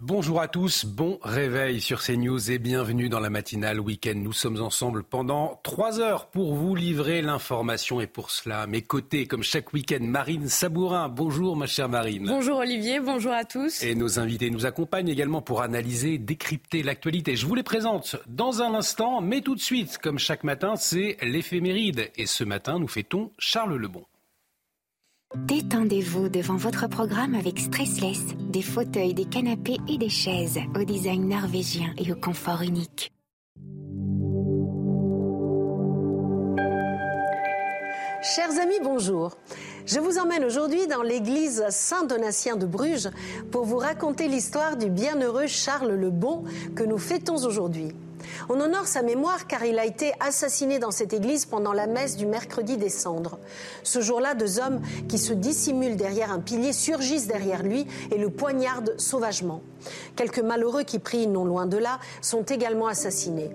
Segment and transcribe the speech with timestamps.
[0.00, 4.14] Bonjour à tous, bon réveil sur CNews et bienvenue dans la matinale week-end.
[4.14, 8.82] Nous sommes ensemble pendant trois heures pour vous livrer l'information et pour cela, à mes
[8.82, 11.08] côtés, comme chaque week-end, Marine Sabourin.
[11.08, 12.26] Bonjour ma chère Marine.
[12.28, 13.82] Bonjour Olivier, bonjour à tous.
[13.82, 17.34] Et nos invités nous accompagnent également pour analyser, décrypter l'actualité.
[17.34, 21.16] Je vous les présente dans un instant, mais tout de suite, comme chaque matin, c'est
[21.22, 22.12] l'éphéméride.
[22.14, 24.04] Et ce matin, nous fêtons Charles Lebon.
[25.36, 31.28] Détendez-vous devant votre programme avec Stressless, des fauteuils, des canapés et des chaises au design
[31.28, 33.12] norvégien et au confort unique.
[38.22, 39.36] Chers amis, bonjour.
[39.84, 43.10] Je vous emmène aujourd'hui dans l'église Saint-Donatien de Bruges
[43.50, 46.44] pour vous raconter l'histoire du bienheureux Charles le Bon
[46.74, 47.92] que nous fêtons aujourd'hui.
[48.48, 52.16] On honore sa mémoire car il a été assassiné dans cette église pendant la messe
[52.16, 53.38] du mercredi des cendres.
[53.82, 58.30] Ce jour-là, deux hommes qui se dissimulent derrière un pilier surgissent derrière lui et le
[58.30, 59.62] poignardent sauvagement.
[60.16, 63.50] Quelques malheureux qui prient non loin de là sont également assassinés.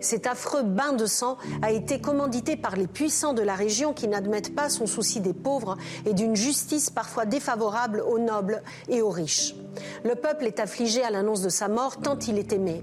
[0.00, 4.08] Cet affreux bain de sang a été commandité par les puissants de la région qui
[4.08, 5.76] n'admettent pas son souci des pauvres
[6.06, 9.54] et d'une justice parfois défavorable aux nobles et aux riches.
[10.04, 12.82] Le peuple est affligé à l'annonce de sa mort tant il est aimé.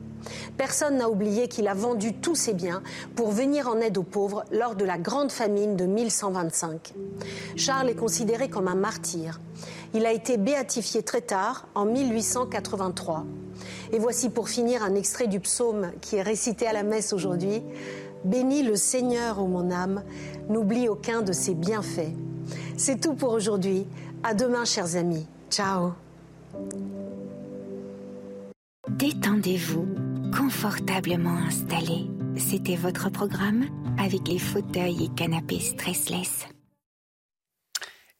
[0.57, 2.83] Personne n'a oublié qu'il a vendu tous ses biens
[3.15, 6.93] pour venir en aide aux pauvres lors de la grande famine de 1125.
[7.55, 9.39] Charles est considéré comme un martyr.
[9.93, 13.25] Il a été béatifié très tard, en 1883.
[13.91, 17.61] Et voici pour finir un extrait du psaume qui est récité à la messe aujourd'hui.
[18.25, 20.03] Bénis le Seigneur, ô mon âme,
[20.49, 22.13] n'oublie aucun de ses bienfaits.
[22.77, 23.87] C'est tout pour aujourd'hui.
[24.23, 25.27] À demain, chers amis.
[25.49, 25.93] Ciao.
[28.89, 29.87] Détendez-vous,
[30.35, 32.07] confortablement installé.
[32.37, 33.65] C'était votre programme
[33.97, 36.47] avec les fauteuils et canapés stressless.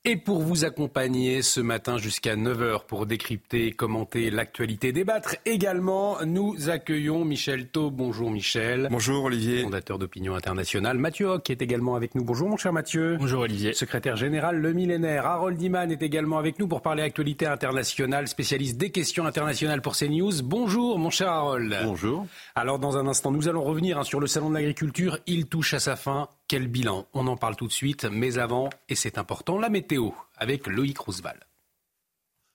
[0.10, 6.70] Et pour vous accompagner ce matin jusqu'à 9h pour décrypter, commenter l'actualité, débattre également, nous
[6.70, 7.94] accueillons Michel Taub.
[7.94, 8.88] Bonjour Michel.
[8.90, 9.64] Bonjour Olivier.
[9.64, 10.98] Fondateur d'Opinion Internationale.
[10.98, 12.24] Mathieu Hoc est également avec nous.
[12.24, 13.18] Bonjour mon cher Mathieu.
[13.20, 13.74] Bonjour Olivier.
[13.74, 15.26] Secrétaire général Le Millénaire.
[15.26, 19.98] Harold Iman est également avec nous pour parler actualité internationale, spécialiste des questions internationales pour
[19.98, 20.42] CNews.
[20.42, 21.78] Bonjour mon cher Harold.
[21.84, 22.26] Bonjour.
[22.56, 25.20] Alors dans un instant, nous allons revenir hein, sur le Salon de l'Agriculture.
[25.28, 26.30] Il touche à sa fin.
[26.50, 30.12] Quel bilan On en parle tout de suite, mais avant, et c'est important, la météo
[30.38, 31.42] avec Loïc Roosevelt.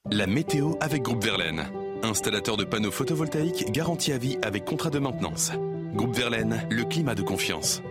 [0.09, 1.69] La météo avec Groupe Verlaine.
[2.01, 5.51] Installateur de panneaux photovoltaïques garantie à vie avec contrat de maintenance.
[5.93, 7.83] Groupe Verlaine, le climat de confiance.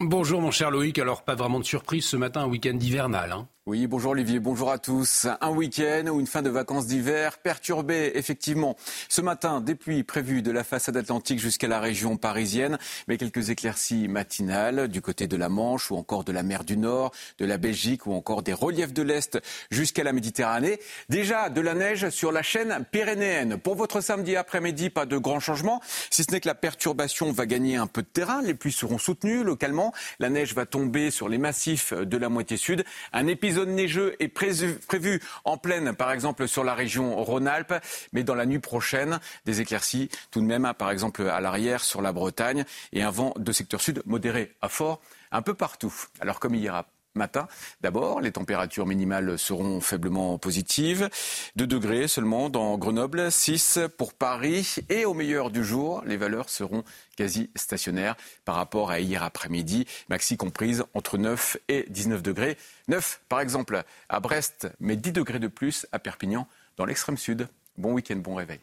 [0.00, 3.32] Bonjour mon cher Loïc, alors pas vraiment de surprise ce matin, un week-end hivernal.
[3.32, 5.26] Hein oui, bonjour Olivier, bonjour à tous.
[5.40, 8.76] Un week-end ou une fin de vacances d'hiver perturbée, effectivement.
[9.08, 12.76] Ce matin, des pluies prévues de la façade atlantique jusqu'à la région parisienne,
[13.08, 16.76] mais quelques éclaircies matinales du côté de la Manche ou encore de la mer du
[16.76, 20.78] Nord, de la Belgique ou encore des reliefs de l'Est jusqu'à la Méditerranée.
[21.08, 23.56] Déjà de la neige sur la chaîne pyrénéenne.
[23.56, 25.80] Pour votre samedi après-midi, pas de grands changements,
[26.10, 28.42] si ce n'est que la perturbation va gagner un peu de terrain.
[28.42, 29.94] Les pluies seront soutenues localement.
[30.18, 32.84] La neige va tomber sur les massifs de la moitié sud.
[33.14, 37.74] Un épisode zone neigeux est prévu en pleine, par exemple sur la région Rhône-Alpes,
[38.12, 42.02] mais dans la nuit prochaine, des éclaircies tout de même, par exemple à l'arrière sur
[42.02, 45.00] la Bretagne, et un vent de secteur sud modéré à fort
[45.32, 45.94] un peu partout.
[46.20, 47.48] Alors comme hier matin.
[47.80, 51.08] D'abord, les températures minimales seront faiblement positives.
[51.56, 54.76] 2 degrés seulement dans Grenoble, 6 pour Paris.
[54.88, 56.84] Et au meilleur du jour, les valeurs seront
[57.16, 59.86] quasi stationnaires par rapport à hier après-midi.
[60.08, 62.56] Maxi comprise entre 9 et 19 degrés.
[62.88, 66.46] 9 par exemple à Brest, mais 10 degrés de plus à Perpignan
[66.76, 67.48] dans l'extrême sud.
[67.76, 68.60] Bon week-end, bon réveil.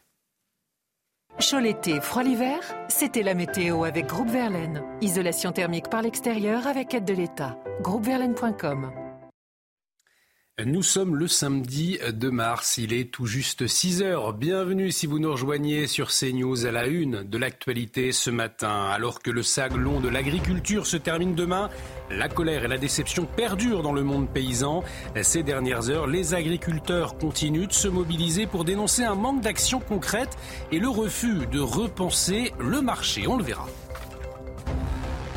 [1.39, 4.83] Chaud l'été, froid l'hiver, c'était la météo avec Groupe Verlaine.
[5.01, 7.57] Isolation thermique par l'extérieur avec aide de l'État.
[7.81, 9.00] Groupeverlaine.com
[10.65, 14.33] nous sommes le samedi de mars, il est tout juste 6 heures.
[14.33, 18.87] Bienvenue si vous nous rejoignez sur CNews à la une de l'actualité ce matin.
[18.91, 21.69] Alors que le saglon de l'agriculture se termine demain,
[22.11, 24.83] la colère et la déception perdurent dans le monde paysan.
[25.21, 30.37] Ces dernières heures, les agriculteurs continuent de se mobiliser pour dénoncer un manque d'action concrète
[30.71, 33.27] et le refus de repenser le marché.
[33.27, 33.67] On le verra.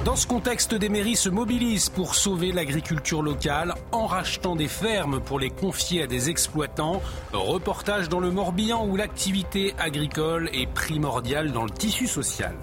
[0.04, 5.18] Dans ce contexte, des mairies se mobilisent pour sauver l'agriculture locale en rachetant des fermes
[5.18, 7.00] pour les confier à des exploitants.
[7.32, 12.54] Reportage dans le Morbihan où l'activité agricole est primordiale dans le tissu social.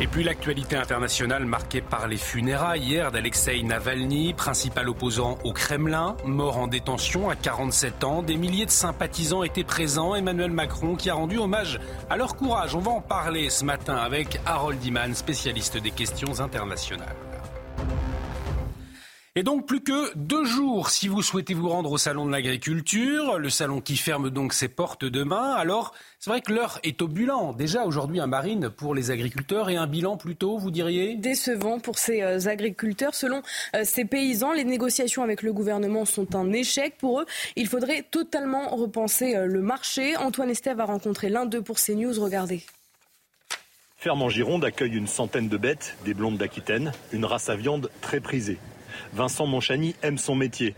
[0.00, 6.16] Et puis l'actualité internationale marquée par les funérailles hier d'Alexei Navalny, principal opposant au Kremlin,
[6.24, 8.22] mort en détention à 47 ans.
[8.22, 10.16] Des milliers de sympathisants étaient présents.
[10.16, 11.78] Emmanuel Macron qui a rendu hommage
[12.10, 12.74] à leur courage.
[12.74, 17.14] On va en parler ce matin avec Harold Iman, spécialiste des questions internationales.
[19.36, 23.36] Et donc plus que deux jours si vous souhaitez vous rendre au salon de l'agriculture,
[23.36, 25.54] le salon qui ferme donc ses portes demain.
[25.54, 27.52] Alors c'est vrai que l'heure est au bilan.
[27.52, 31.16] Déjà aujourd'hui un marine pour les agriculteurs et un bilan plutôt, vous diriez?
[31.16, 33.16] Décevant pour ces euh, agriculteurs.
[33.16, 33.42] Selon
[33.74, 36.96] euh, ces paysans, les négociations avec le gouvernement sont un échec.
[36.96, 37.26] Pour eux,
[37.56, 40.16] il faudrait totalement repenser euh, le marché.
[40.16, 42.22] Antoine Estève a rencontré l'un d'eux pour CNews.
[42.22, 42.62] Regardez.
[43.96, 47.90] Ferme en Gironde accueille une centaine de bêtes, des blondes d'Aquitaine, une race à viande
[48.00, 48.58] très prisée.
[49.14, 50.74] Vincent Monchani aime son métier,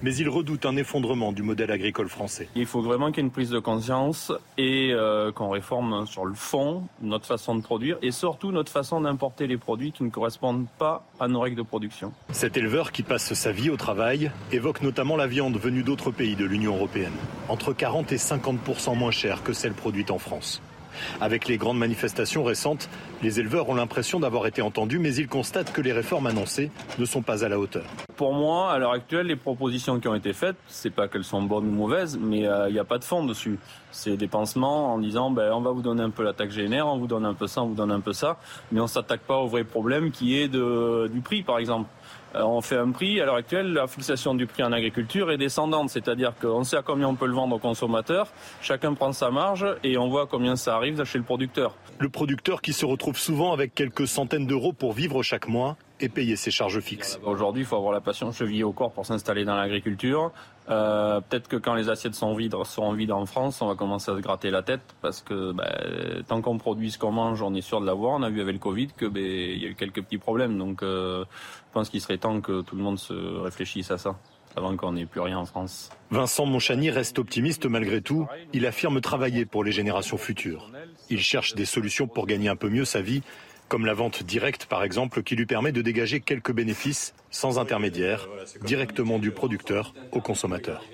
[0.00, 2.48] mais il redoute un effondrement du modèle agricole français.
[2.54, 6.24] Il faut vraiment qu'il y ait une prise de conscience et euh, qu'on réforme sur
[6.24, 10.10] le fond notre façon de produire et surtout notre façon d'importer les produits qui ne
[10.10, 12.12] correspondent pas à nos règles de production.
[12.30, 16.36] Cet éleveur qui passe sa vie au travail évoque notamment la viande venue d'autres pays
[16.36, 17.16] de l'Union européenne,
[17.48, 20.62] entre 40 et 50% moins chère que celle produite en France.
[21.20, 22.88] Avec les grandes manifestations récentes,
[23.22, 27.04] les éleveurs ont l'impression d'avoir été entendus, mais ils constatent que les réformes annoncées ne
[27.04, 27.84] sont pas à la hauteur.
[28.16, 31.42] Pour moi, à l'heure actuelle, les propositions qui ont été faites, c'est pas qu'elles sont
[31.42, 33.58] bonnes ou mauvaises, mais euh, il n'y a pas de fond dessus.
[33.92, 36.86] C'est des pansements en disant ben, on va vous donner un peu la taxe GNR,
[36.86, 38.38] on vous donne un peu ça, on vous donne un peu ça,
[38.72, 41.88] mais on s'attaque pas au vrai problème qui est du prix, par exemple.
[42.34, 43.20] Euh, on fait un prix.
[43.20, 46.82] À l'heure actuelle, la fixation du prix en agriculture est descendante, c'est-à-dire qu'on sait à
[46.82, 48.28] combien on peut le vendre aux consommateurs,
[48.62, 51.74] chacun prend sa marge et on voit combien ça arrive chez le producteur.
[51.98, 56.08] Le producteur qui se retrouve souvent avec quelques centaines d'euros pour vivre chaque mois et
[56.08, 57.18] payer ses charges fixes.
[57.24, 60.32] Aujourd'hui, il faut avoir la passion chevillée au corps pour s'installer dans l'agriculture.
[60.68, 64.10] Euh, peut-être que quand les assiettes sont vides, seront vides en France, on va commencer
[64.10, 67.54] à se gratter la tête parce que ben, tant qu'on produit ce qu'on mange, on
[67.54, 68.14] est sûr de l'avoir.
[68.14, 70.56] On a vu avec le Covid que ben, il y a eu quelques petits problèmes.
[70.58, 74.16] Donc, euh, je pense qu'il serait temps que tout le monde se réfléchisse à ça
[74.56, 75.90] avant qu'on n'ait plus rien en France.
[76.10, 78.26] Vincent Monchani reste optimiste malgré tout.
[78.52, 80.70] Il affirme travailler pour les générations futures.
[81.08, 83.22] Il cherche des solutions pour gagner un peu mieux sa vie
[83.70, 88.28] comme la vente directe par exemple, qui lui permet de dégager quelques bénéfices sans intermédiaire,
[88.62, 90.84] directement du producteur au consommateur.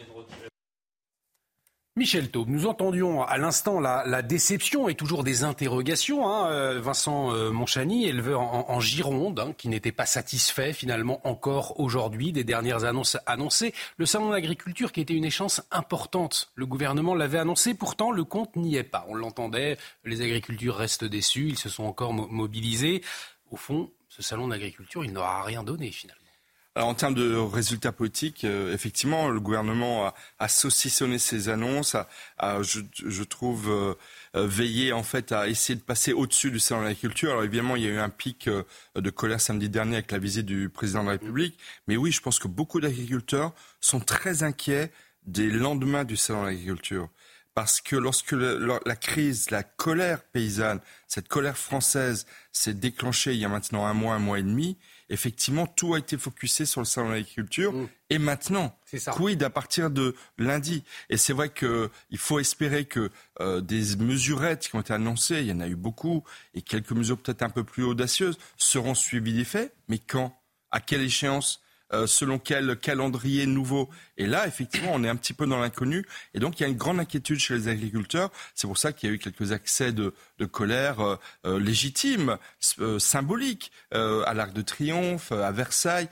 [1.99, 6.29] Michel Taube, nous entendions à l'instant la, déception et toujours des interrogations.
[6.29, 11.81] Hein, euh, Vincent euh, Monchani, éleveur en, Gironde, hein, qui n'était pas satisfait finalement encore
[11.81, 13.73] aujourd'hui des dernières annonces annoncées.
[13.97, 16.53] Le salon de l'agriculture qui était une échéance importante.
[16.55, 19.07] Le gouvernement l'avait annoncé, pourtant le compte n'y est pas.
[19.09, 23.03] On l'entendait, les agriculteurs restent déçus, ils se sont encore mobilisés.
[23.51, 26.26] Au fond, ce salon d'agriculture, il n'aura rien donné finalement
[26.83, 31.97] en termes de résultats politiques, euh, effectivement, le gouvernement a, saucissonné ses annonces,
[32.39, 33.95] a, je, trouve, euh,
[34.37, 37.31] euh, veillé en fait à essayer de passer au-dessus du salon de l'agriculture.
[37.31, 38.49] Alors évidemment, il y a eu un pic
[38.95, 41.59] de colère samedi dernier avec la visite du président de la République.
[41.89, 44.93] Mais oui, je pense que beaucoup d'agriculteurs sont très inquiets
[45.27, 47.09] des lendemains du salon de l'agriculture.
[47.55, 53.47] Parce que lorsque la crise, la colère paysanne, cette colère française s'est déclenchée il y
[53.47, 54.77] a maintenant un mois, un mois et demi,
[55.09, 57.73] effectivement, tout a été focusé sur le salon de l'agriculture.
[57.73, 57.89] Mm.
[58.11, 58.79] Et maintenant,
[59.13, 60.85] quid à partir de lundi?
[61.11, 63.11] Et c'est vrai qu'il faut espérer que
[63.41, 66.93] euh, des mesurettes qui ont été annoncées, il y en a eu beaucoup, et quelques
[66.93, 69.75] mesures peut-être un peu plus audacieuses, seront suivies des faits.
[69.89, 70.41] Mais quand?
[70.71, 71.63] À quelle échéance?
[71.93, 73.89] Euh, selon quel calendrier nouveau.
[74.17, 76.05] Et là, effectivement, on est un petit peu dans l'inconnu.
[76.35, 78.31] Et donc, il y a une grande inquiétude chez les agriculteurs.
[78.55, 80.13] C'est pour ça qu'il y a eu quelques accès de,
[80.51, 81.17] colère euh,
[81.47, 82.39] euh, légitimes,
[82.99, 86.09] symboliques, à l'Arc de Triomphe, à Versailles.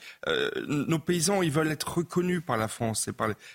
[0.66, 3.08] nos paysans, ils veulent être reconnus par la France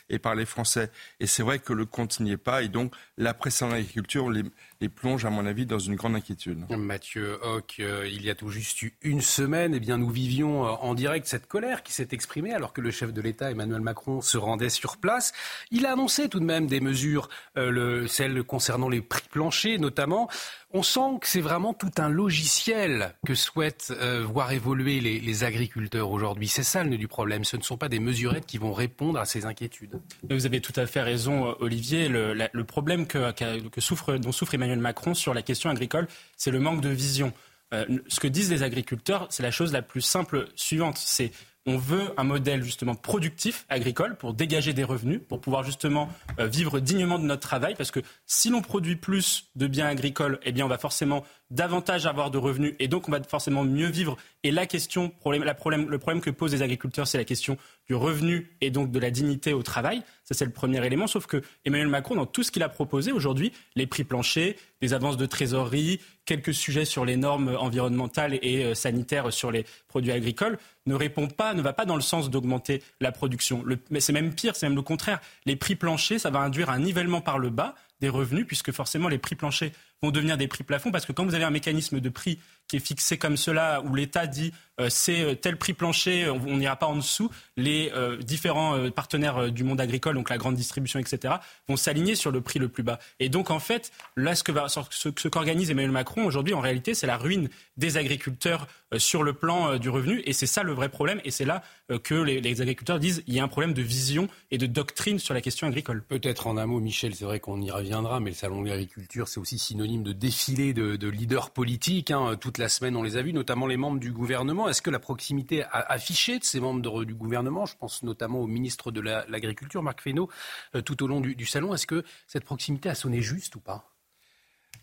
[0.09, 0.91] et par les, Français.
[1.19, 2.63] Et c'est vrai que le compte n'y est pas.
[2.63, 4.43] Et donc, la presse en agriculture, les,
[4.89, 6.65] plonge, à mon avis, dans une grande inquiétude.
[6.69, 10.69] Mathieu Hoc, euh, il y a tout juste une semaine, eh bien, nous vivions euh,
[10.69, 14.21] en direct cette colère qui s'est exprimée alors que le chef de l'État, Emmanuel Macron,
[14.21, 15.33] se rendait sur place.
[15.71, 19.79] Il a annoncé tout de même des mesures, euh, le, celles concernant les prix planchers
[19.79, 20.29] notamment.
[20.71, 26.11] On sent que c'est vraiment tout un logiciel que souhaitent euh, voir évoluer les, agriculteurs
[26.11, 26.47] aujourd'hui.
[26.47, 27.43] C'est ça le nœud du problème.
[27.43, 29.99] Ce ne sont pas des mesurettes qui vont répondre à ces inquiétudes.
[30.29, 32.07] Vous avez tout à fait raison, euh, Olivier.
[32.09, 37.33] Le, problème dont souffre Emmanuel Macron sur la question agricole, c'est le manque de vision.
[37.71, 40.97] Ce que disent les agriculteurs, c'est la chose la plus simple suivante.
[40.97, 41.31] C'est
[41.65, 46.47] on veut un modèle justement productif agricole pour dégager des revenus, pour pouvoir justement euh,
[46.47, 50.51] vivre dignement de notre travail, parce que si l'on produit plus de biens agricoles, eh
[50.51, 54.17] bien on va forcément davantage avoir de revenus et donc on va forcément mieux vivre.
[54.43, 58.69] Et la question, le problème que posent les agriculteurs, c'est la question du revenu et
[58.69, 60.03] donc de la dignité au travail.
[60.23, 61.07] Ça, c'est le premier élément.
[61.07, 64.93] Sauf que Emmanuel Macron, dans tout ce qu'il a proposé aujourd'hui, les prix planchers, des
[64.93, 70.11] avances de trésorerie, quelques sujets sur les normes environnementales et euh, sanitaires sur les produits
[70.11, 73.63] agricoles, ne répond pas, ne va pas dans le sens d'augmenter la production.
[73.89, 75.19] mais c'est même pire, c'est même le contraire.
[75.45, 79.09] Les prix planchers, ça va induire un nivellement par le bas des revenus, puisque forcément
[79.09, 81.99] les prix planchers vont devenir des prix plafonds, parce que quand vous avez un mécanisme
[81.99, 84.53] de prix qui est fixé comme cela, où l'État dit
[84.87, 89.63] c'est euh, tel prix plancher, on n'ira pas en dessous, les euh, différents partenaires du
[89.63, 91.35] monde agricole, donc la grande distribution, etc.,
[91.67, 92.99] vont s'aligner sur le prix le plus bas.
[93.19, 97.49] Et donc en fait, là, ce qu'organise Emmanuel Macron aujourd'hui, en réalité, c'est la ruine
[97.77, 98.67] des agriculteurs
[98.97, 101.63] sur le plan du revenu, et c'est ça le vrai problème, et c'est là
[102.03, 105.33] que les, agriculteurs disent il y a un problème de vision et de doctrine sur
[105.33, 106.03] la question agricole.
[106.03, 109.27] Peut-être en un mot, Michel, c'est vrai qu'on y reviendra, mais le salon de l'agriculture,
[109.27, 112.11] c'est aussi synonyme de défilé de, de leaders politiques.
[112.11, 114.67] Hein, la semaine, on les a vus, notamment les membres du gouvernement.
[114.69, 118.91] Est-ce que la proximité affichée de ces membres du gouvernement, je pense notamment au ministre
[118.91, 120.29] de l'Agriculture, Marc Fesneau,
[120.75, 123.88] euh, tout au long du salon, est-ce que cette proximité a sonné juste ou pas?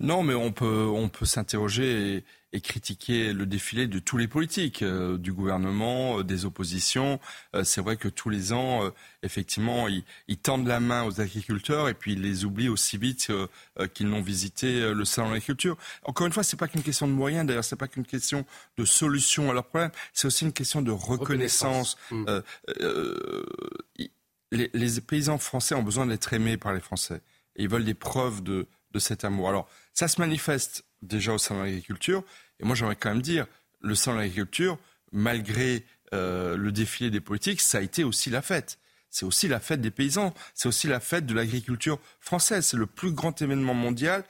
[0.00, 2.24] Non, mais on peut, on peut s'interroger et,
[2.62, 7.20] critiquer le défilé de tous les politiques, euh, du gouvernement, euh, des oppositions.
[7.54, 8.90] Euh, c'est vrai que tous les ans,
[9.22, 13.30] effectivement, ils, tendent la main aux agriculteurs et puis ils les oublient aussi vite
[13.92, 15.76] qu'ils n'ont visité le salon de l'agriculture.
[16.04, 17.46] Encore une fois, c'est pas qu'une question de moyens.
[17.46, 18.46] D'ailleurs, c'est pas qu'une question
[18.78, 19.90] de solution à leurs problèmes.
[20.14, 21.98] C'est aussi une question de reconnaissance.
[22.10, 22.24] Mmh.
[24.52, 27.20] Les, les paysans français ont besoin d'être aimés par les Français.
[27.56, 28.66] Et ils veulent des preuves de,
[28.98, 29.48] cet amour.
[29.48, 32.22] Alors, ça se manifeste déjà au sein de l'agriculture.
[32.60, 33.46] Et moi, j'aimerais quand même dire,
[33.80, 34.78] le sein de l'agriculture,
[35.12, 35.84] malgré
[36.14, 38.78] euh, le défilé des politiques, ça a été aussi la fête.
[39.16, 40.34] C'est aussi la fête des paysans.
[40.54, 42.66] C'est aussi la fête de l'agriculture française.
[42.66, 44.24] C'est le plus grand événement mondial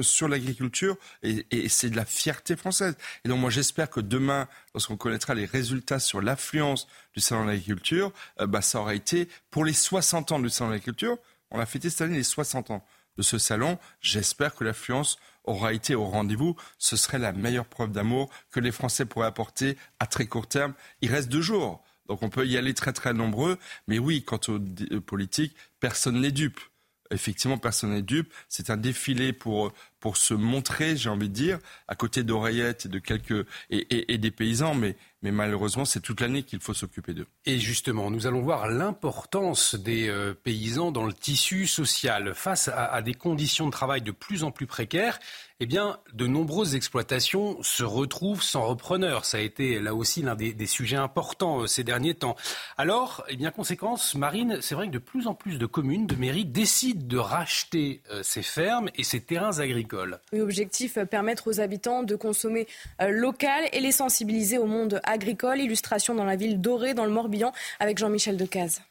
[0.00, 2.96] sur l'agriculture et, c'est de la fierté française.
[3.24, 7.50] Et donc moi j'espère que demain, lorsqu'on connaîtra les résultats sur l'affluence du salon de
[7.50, 8.10] l'agriculture,
[8.40, 11.18] euh, bah, ça aura été pour les 60 ans du salon de l'agriculture.
[11.50, 12.86] On a fêté cette année les 60 ans
[13.16, 13.78] de ce salon.
[14.00, 16.56] J'espère que l'affluence aura été au rendez-vous.
[16.78, 20.74] Ce serait la meilleure preuve d'amour que les Français pourraient apporter à très court terme.
[21.00, 21.82] Il reste deux jours.
[22.08, 23.58] Donc on peut y aller très très nombreux.
[23.88, 26.60] Mais oui, quant aux politiques, personne n'est dupe.
[27.10, 28.32] Effectivement, personne n'est dupe.
[28.48, 31.58] C'est un défilé pour, pour se montrer, j'ai envie de dire,
[31.88, 34.96] à côté d'oreillettes et de quelques et, et des paysans, mais
[35.26, 37.26] mais malheureusement, c'est toute l'année qu'il faut s'occuper d'eux.
[37.46, 42.32] Et justement, nous allons voir l'importance des euh, paysans dans le tissu social.
[42.32, 45.18] Face à, des conditions de travail de plus en plus précaires,
[45.60, 49.24] eh bien, de nombreuses exploitations se retrouvent sans repreneur.
[49.24, 52.36] Ça a été là aussi l'un des, sujets importants euh, ces derniers temps.
[52.76, 56.44] Alors, eh conséquence, Marine, c'est vrai que de plus en plus de communes, de mairies
[56.44, 60.18] décident de racheter euh, ces fermes et ces terrains agricoles.
[60.32, 62.66] objectif, permettre aux habitants de consommer
[63.00, 65.60] local et les sensibiliser au monde agricole.
[65.60, 68.82] Illustration dans la ville dorée, dans le Morbihan, avec Jean-Michel Decaze.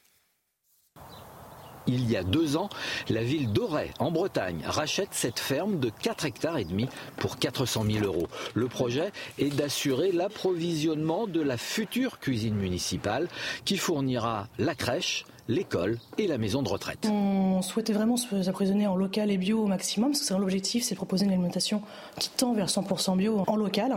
[1.87, 2.69] Il y a deux ans,
[3.09, 6.87] la ville d'Auray, en Bretagne, rachète cette ferme de 4 hectares et demi
[7.17, 8.27] pour 400 000 euros.
[8.53, 13.27] Le projet est d'assurer l'approvisionnement de la future cuisine municipale
[13.65, 17.07] qui fournira la crèche, l'école et la maison de retraite.
[17.09, 20.95] On souhaitait vraiment se approvisionner en local et bio au maximum, parce que l'objectif, c'est
[20.95, 21.81] de proposer une alimentation
[22.19, 23.95] qui tend vers 100% bio en local.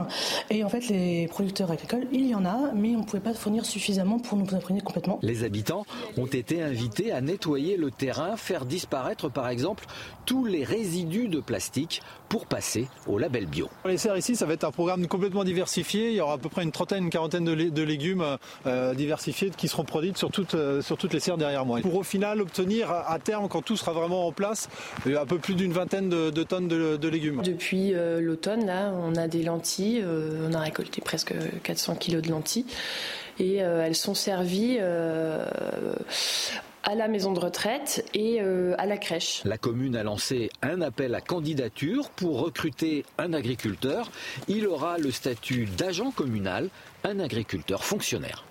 [0.51, 3.35] Et en fait, les producteurs agricoles, il y en a, mais on ne pouvait pas
[3.35, 5.19] fournir suffisamment pour nous approvisionner complètement.
[5.23, 5.85] Les habitants
[6.17, 9.87] ont été invités à nettoyer le terrain, faire disparaître par exemple
[10.29, 13.71] tous les résidus de plastique pour passer au label bio.
[13.87, 16.11] Les serres ici, ça va être un programme complètement diversifié.
[16.11, 19.69] Il y aura à peu près une trentaine, une quarantaine de, légumes euh, diversifiés qui
[19.69, 21.81] seront produits sur toutes, euh, sur toutes les serres derrière moi.
[21.81, 24.69] Pour au final obtenir à terme, quand tout sera vraiment en place,
[25.07, 27.41] un peu plus d'une vingtaine de, tonnes de, légumes.
[27.41, 30.05] Depuis euh, l'automne, là, on a des lentilles.
[30.47, 31.33] on a récolté presque
[31.63, 32.67] 400 kilos de lentilles
[33.39, 34.79] et elles sont servies
[36.89, 39.43] à la maison de retraite et euh, à la crèche.
[39.45, 44.11] La commune a lancé un appel à candidature pour recruter un agriculteur.
[44.49, 46.71] Il aura le statut d'agent communal,
[47.05, 48.47] un agriculteur fonctionnaire.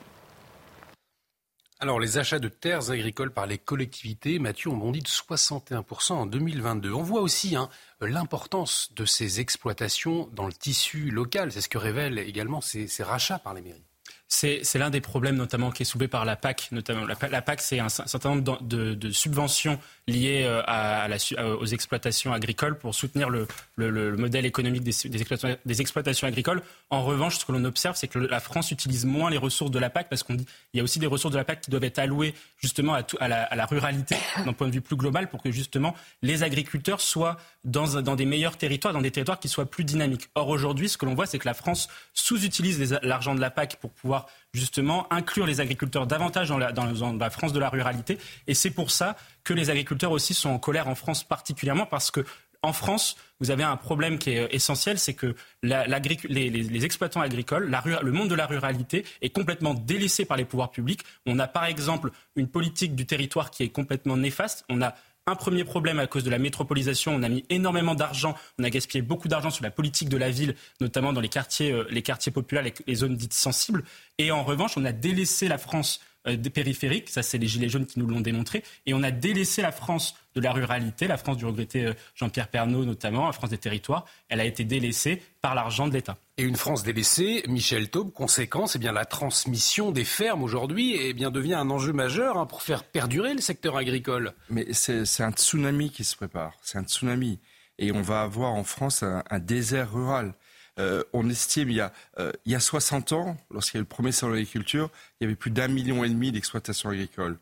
[1.79, 6.25] Alors, les achats de terres agricoles par les collectivités, Mathieu, ont bondi de 61% en
[6.27, 6.93] 2022.
[6.93, 7.69] On voit aussi hein,
[8.01, 11.51] l'importance de ces exploitations dans le tissu local.
[11.51, 13.86] C'est ce que révèlent également ces rachats par les mairies.
[14.29, 16.69] C'est l'un des problèmes notamment qui est soulevé par la PAC.
[16.71, 17.05] Notamment.
[17.05, 21.17] La, PAC, c'est un, certain nombre de, subventions liées euh, la,
[21.57, 26.61] aux exploitations agricoles pour soutenir le, le, modèle économique des, exploitations, agricoles.
[26.89, 29.79] En revanche, ce que l'on observe, c'est que la France utilise moins les ressources de
[29.79, 31.83] la PAC parce qu'on dit y a aussi des ressources de la PAC qui doivent
[31.83, 34.15] être allouées justement à, à, la, à la, ruralité
[34.45, 38.25] d'un point de vue plus global pour que justement les agriculteurs soient dans, dans des
[38.25, 40.29] meilleurs territoires, dans des territoires qui soient plus dynamiques.
[40.35, 43.77] Or aujourd'hui, ce que l'on voit, c'est que la France sous-utilise l'argent de la PAC
[43.77, 44.16] pour pouvoir
[44.57, 48.17] justement inclure les agriculteurs davantage dans la, France de la ruralité.
[48.47, 52.11] Et c'est pour ça que les agriculteurs aussi sont en colère en France particulièrement parce
[52.11, 52.25] que
[52.63, 57.71] en France, vous avez un problème qui est euh, essentiel, c'est que les, exploitants agricoles,
[58.01, 61.01] le monde de la ruralité est complètement délaissé par les pouvoirs publics.
[61.27, 64.65] On a par exemple une politique du territoire qui est complètement néfaste.
[64.69, 64.95] On a
[65.27, 67.13] un premier problème à cause de la métropolisation.
[67.13, 70.31] On a mis énormément d'argent, on a gaspillé beaucoup d'argent sur la politique de la
[70.31, 73.83] ville, notamment dans les quartiers, euh, les quartiers populaires, les, zones dites sensibles.
[74.17, 75.99] Et en revanche, on a délaissé la France
[76.35, 79.61] des périphériques, ça c'est les Gilets jaunes qui nous l'ont démontré, et on a délaissé
[79.61, 83.49] la France de la ruralité, la France du regretté euh, Jean-Pierre Pernaud notamment, la France
[83.49, 86.17] des territoires, elle a été délaissée par l'argent de l'État.
[86.37, 91.13] Et une France délaissée, Michel Taube, conséquence, eh bien, la transmission des fermes aujourd'hui eh
[91.13, 94.33] bien, devient un enjeu majeur hein, pour faire perdurer le secteur agricole.
[94.49, 97.39] Mais c'est un tsunami qui se prépare, c'est un tsunami.
[97.79, 100.33] Et on va avoir en France un, désert rural.
[100.79, 103.81] Euh, on estime, il y, a, euh, il y a 60 ans, lorsqu'il y a
[103.81, 106.89] eu le premier salon de l'agriculture, il y avait plus d'un million et demi d'exploitations
[106.89, 107.37] agricoles.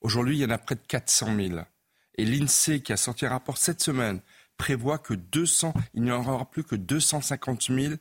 [0.00, 1.60] Aujourd'hui, il y en a près de 400 000.
[2.16, 4.20] Et l'INSEE, qui a sorti un rapport cette semaine,
[4.56, 7.94] prévoit que 200, il n'y en aura plus que 250 000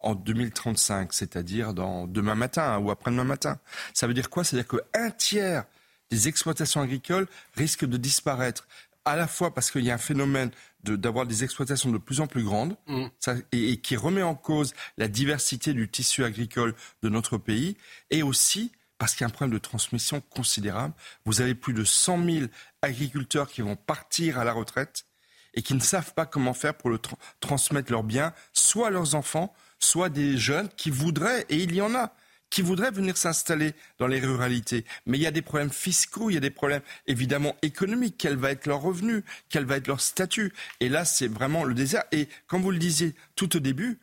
[0.00, 3.58] en 2035, c'est-à-dire dans demain matin ou après-demain matin.
[3.94, 4.44] Ça veut dire quoi?
[4.44, 5.64] C'est-à-dire qu'un tiers
[6.10, 8.66] des exploitations agricoles risquent de disparaître,
[9.04, 10.50] à la fois parce qu'il y a un phénomène
[10.84, 13.06] d'avoir des exploitations de plus en plus grandes mm.
[13.52, 17.76] et, qui remet en cause la diversité du tissu agricole de notre pays,
[18.10, 20.94] et aussi parce qu'il y a un problème de transmission considérable.
[21.24, 22.46] Vous avez plus de 100 000
[22.82, 25.06] agriculteurs qui vont partir à la retraite
[25.54, 27.00] et qui ne savent pas comment faire pour le
[27.40, 31.80] transmettre leurs biens, soit à leurs enfants, soit des jeunes qui voudraient, et il y
[31.80, 32.14] en a,
[32.52, 34.84] qui voudraient venir s'installer dans les ruralités.
[35.06, 38.16] Mais il y a des problèmes fiscaux, il y a des problèmes évidemment économiques.
[38.18, 39.24] Quel va être leur revenu?
[39.48, 40.52] Quel va être leur statut?
[40.80, 42.04] Et là, c'est vraiment le désert.
[42.12, 43.98] Et comme vous le disiez tout au début,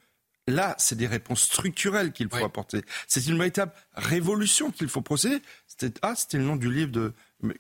[0.48, 2.82] Là, c'est des réponses structurelles qu'il faut apporter.
[3.08, 5.44] C'est une véritable révolution qu'il faut procéder.
[5.68, 7.14] C'était, ah, c'était le nom du livre de,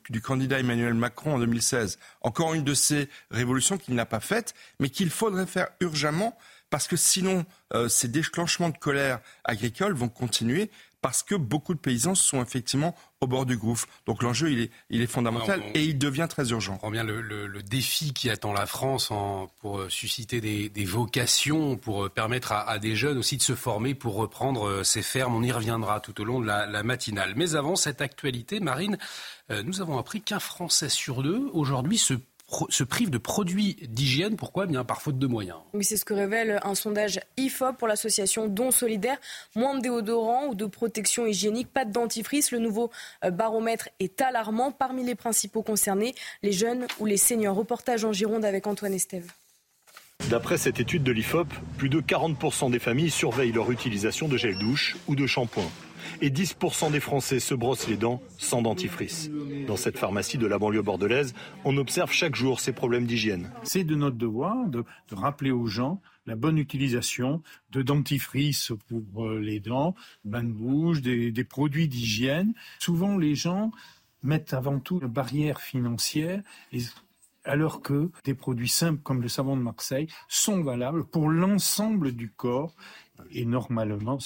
[0.09, 1.99] du candidat Emmanuel Macron en 2016.
[2.21, 6.35] Encore une de ces révolutions qu'il n'a pas faites, mais qu'il faudrait faire urgemment
[6.69, 10.69] parce que sinon, euh, ces déclenchements de colère agricole vont continuer
[11.01, 13.87] parce que beaucoup de paysans sont effectivement au bord du gouffre.
[14.05, 16.77] Donc l'enjeu, il est, il est fondamental et il devient très urgent.
[16.83, 20.83] On revient le, le, défi qui attend la France en, pour euh, susciter des, des,
[20.83, 25.01] vocations, pour euh, permettre à, à, des jeunes aussi de se former pour reprendre ces
[25.01, 25.35] fermes.
[25.35, 27.33] On y reviendra tout au long de la, la matinale.
[27.37, 28.97] Mais avant cette actualité, Marine,
[29.63, 32.13] nous avons appris qu'un Français sur deux aujourd'hui se
[32.69, 34.35] se privent de produits d'hygiène.
[34.35, 34.65] Pourquoi?
[34.65, 35.57] Eh Bien par faute de moyens.
[35.73, 39.17] Oui, c'est ce que révèle un sondage IFOP pour l'association Don Solidaire.
[39.55, 42.51] Moins de déodorants ou de protection hygiénique, pas de dentifrice.
[42.51, 42.91] Le nouveau
[43.23, 44.71] euh, baromètre est alarmant.
[44.71, 47.55] Parmi les principaux concernés, les jeunes ou les seniors.
[47.55, 49.31] Reportage en Gironde avec Antoine Estève.
[50.29, 54.57] D'après cette étude de l'IFOP, plus de 40% des familles surveillent leur utilisation de gel
[54.57, 55.69] douche ou de shampoing
[56.21, 59.29] et 10% des Français se brossent les dents sans dentifrice.
[59.67, 61.33] Dans cette pharmacie de la banlieue bordelaise,
[61.65, 63.51] on observe chaque jour ces problèmes d'hygiène.
[63.63, 67.41] C'est de notre devoir de, rappeler aux gens la bonne utilisation
[67.71, 72.53] de dentifrice pour euh, les dents, bain de bouche, des, des produits d'hygiène.
[72.79, 73.71] Souvent, les gens
[74.21, 76.41] mettent avant tout une barrière financière
[77.45, 82.29] alors que des produits simples comme le savon de Marseille sont valables pour l'ensemble du
[82.29, 82.75] corps
[83.31, 84.19] et normalement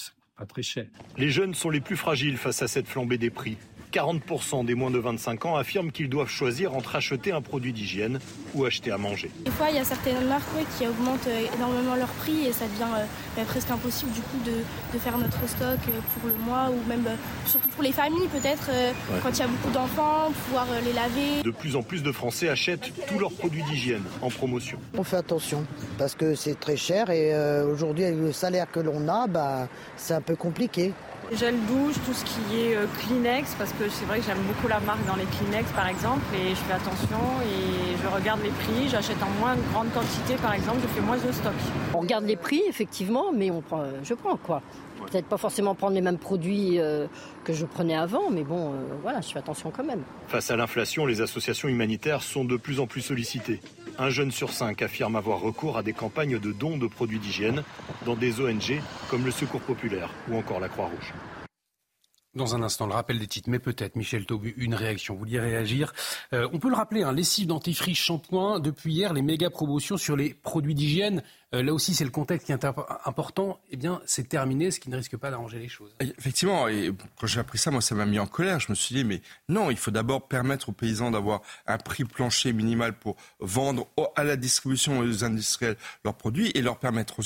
[1.17, 3.57] Les jeunes sont les plus fragiles face à cette flambée des prix.
[3.93, 8.19] 40% des moins de 25 ans affirment qu'ils doivent choisir entre acheter un produit d'hygiène
[8.55, 9.29] ou acheter à manger.
[9.45, 10.43] Des fois, il y a certaines marques
[10.77, 13.05] qui augmentent euh, énormément leur prix et ça devient euh,
[13.37, 17.05] bah, presque impossible du coup de, faire notre stock euh, pour le mois ou même
[17.45, 18.69] surtout pour les familles peut-être
[19.21, 21.43] quand il y a beaucoup d'enfants, pouvoir les laver.
[21.43, 24.79] De plus en plus de Français achètent tous leurs produits d'hygiène en promotion.
[24.97, 25.65] On fait attention
[25.97, 30.13] parce que c'est très cher et aujourd'hui avec le salaire que l'on a, bah, c'est
[30.13, 30.93] un peu compliqué.
[31.37, 34.67] Gel douche, tout ce qui est euh, Kleenex, parce que c'est vrai que j'aime beaucoup
[34.67, 38.49] la marque dans les Kleenex par exemple, et je fais attention et je regarde les
[38.49, 41.53] prix, j'achète en moins grande quantité par exemple, je fais moins de stock.
[41.93, 44.61] On regarde les prix effectivement, mais on prend, je prends quoi.
[45.11, 47.07] Peut-être pas forcément prendre les mêmes produits euh,
[47.43, 50.01] que je prenais avant, mais bon, euh, voilà, je fais attention quand même.
[50.27, 53.59] Face à l'inflation, les associations humanitaires sont de plus en plus sollicitées.
[53.99, 57.63] Un jeune sur cinq affirme avoir recours à des campagnes de dons de produits d'hygiène
[58.05, 61.13] dans des ONG comme le Secours Populaire ou encore la Croix-Rouge.
[62.35, 65.13] Dans un instant, le rappel des titres, mais peut-être, Michel Taubu, une réaction.
[65.13, 65.93] Vous vouliez réagir
[66.33, 68.59] euh, On peut le rappeler, hein, lessive, dentifrice, shampoing.
[68.59, 71.21] Depuis hier, les méga promotions sur les produits d'hygiène
[71.53, 72.65] euh, là aussi, c'est le contexte qui est
[73.05, 73.59] important.
[73.69, 75.95] Eh bien, c'est terminé, ce qui ne risque pas d'arranger les choses.
[75.99, 78.59] Effectivement, et quand j'ai appris ça, moi, ça m'a mis en colère.
[78.59, 82.05] Je me suis dit, mais non, il faut d'abord permettre aux paysans d'avoir un prix
[82.05, 87.19] plancher minimal pour vendre à la distribution aux industriels leurs produits et leur permettre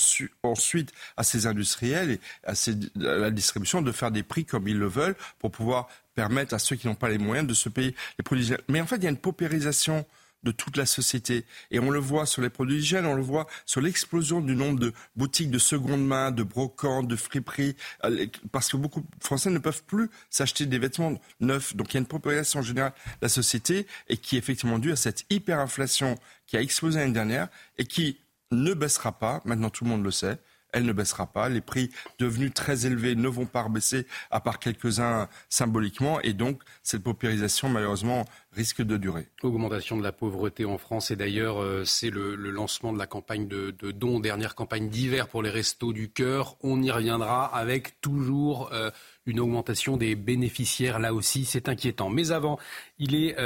[0.44, 2.54] ensuite à ces industriels et à,
[2.96, 6.76] la distribution de faire des prix comme ils le veulent pour pouvoir permettre à ceux
[6.76, 8.52] qui n'ont pas les moyens de se payer les produits.
[8.68, 10.06] Mais en fait, il y a une paupérisation
[10.48, 11.46] de toute la société.
[11.72, 14.80] Et on le voit sur les produits d'hygiène, on le voit sur l'explosion du nombre
[14.80, 19.50] de boutiques de seconde main, de brocantes, de friperies, euh, parce que beaucoup de Français
[19.50, 21.76] ne peuvent plus s'acheter des vêtements neufs.
[21.76, 24.94] Donc il y a une propagation générale de la société et qui est effectivement due
[24.94, 28.20] à cette hyperinflation qui a explosé l'année dernière et qui
[28.52, 30.40] ne baissera pas, maintenant tout le monde le sait,
[30.74, 31.50] elle ne baissera pas.
[31.50, 36.22] Les prix devenus très élevés ne vont pas baisser, à part quelques-uns symboliquement.
[36.22, 39.28] Et donc, cette paupérisation, malheureusement, risque de durer.
[39.44, 41.12] Augmentation de la pauvreté en France.
[41.12, 45.44] Et d'ailleurs, euh, c'est le, lancement de la campagne de, dons, dernière campagne d'hiver pour
[45.44, 46.58] les restos du cœur.
[46.62, 48.70] On y reviendra avec toujours...
[48.74, 48.92] Euh,
[49.28, 51.00] une augmentation des bénéficiaires.
[51.00, 52.10] Là aussi, c'est inquiétant.
[52.10, 52.58] Mais avant,
[52.98, 53.38] il est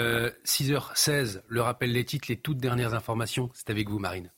[0.46, 1.10] 6h16.
[1.10, 4.30] Euh, le rappel des titres, les toutes dernières informations, c'est avec vous, Marine.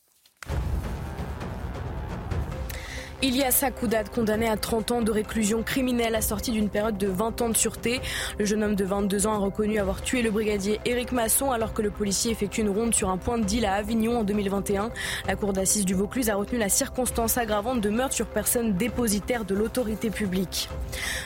[3.24, 7.48] Ilias Akoudad, condamné à 30 ans de réclusion criminelle assorti d'une période de 20 ans
[7.48, 8.02] de sûreté.
[8.38, 11.72] Le jeune homme de 22 ans a reconnu avoir tué le brigadier Éric Masson alors
[11.72, 14.90] que le policier effectue une ronde sur un point de deal à Avignon en 2021.
[15.26, 19.46] La cour d'assises du Vaucluse a retenu la circonstance aggravante de meurtre sur personne dépositaire
[19.46, 20.68] de l'autorité publique.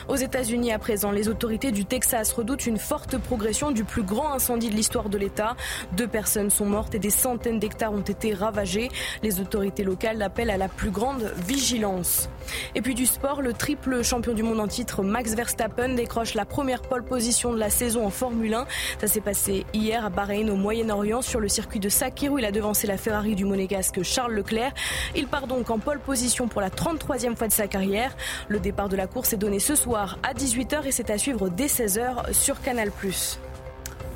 [0.07, 4.31] Aux États-Unis à présent, les autorités du Texas redoutent une forte progression du plus grand
[4.31, 5.57] incendie de l'histoire de l'État.
[5.97, 8.87] Deux personnes sont mortes et des centaines d'hectares ont été ravagés.
[9.21, 11.88] Les autorités locales appellent à la plus grande vigilance.
[12.75, 16.45] Et puis du sport, le triple champion du monde en titre Max Verstappen décroche la
[16.45, 18.65] première pole position de la saison en Formule 1.
[18.99, 22.45] Ça s'est passé hier à Bahreïn au Moyen-Orient sur le circuit de Sakir où il
[22.45, 24.73] a devancé la Ferrari du monégasque Charles Leclerc.
[25.15, 28.15] Il part donc en pole position pour la 33e fois de sa carrière.
[28.47, 31.49] Le départ de la course est donné ce soir à 18h et c'est à suivre
[31.49, 32.91] dès 16h sur Canal+.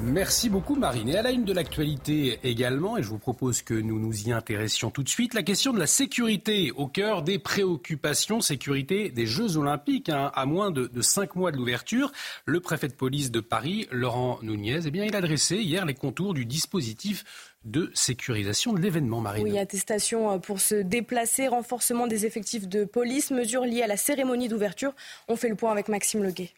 [0.06, 1.08] Merci beaucoup Marine.
[1.08, 4.34] Et à la une de l'actualité également, et je vous propose que nous nous y
[4.34, 9.26] intéressions tout de suite, la question de la sécurité au cœur des préoccupations, sécurité des
[9.26, 10.10] Jeux Olympiques.
[10.10, 10.32] Hein.
[10.36, 12.12] à moins de, cinq mois de l'ouverture,
[12.46, 15.94] le préfet de police de Paris, Laurent Nunez, eh bien, il a dressé hier les
[15.94, 17.24] contours du dispositif
[17.63, 19.48] de sécurisation de l'événement, Marine.
[19.48, 23.98] Oui, attestation euh, pour se déplacer, renforcement des effectifs de police, mesures liées à la
[23.98, 24.94] cérémonie d'ouverture.
[25.30, 26.52] On fait le point avec Maxime Leguet.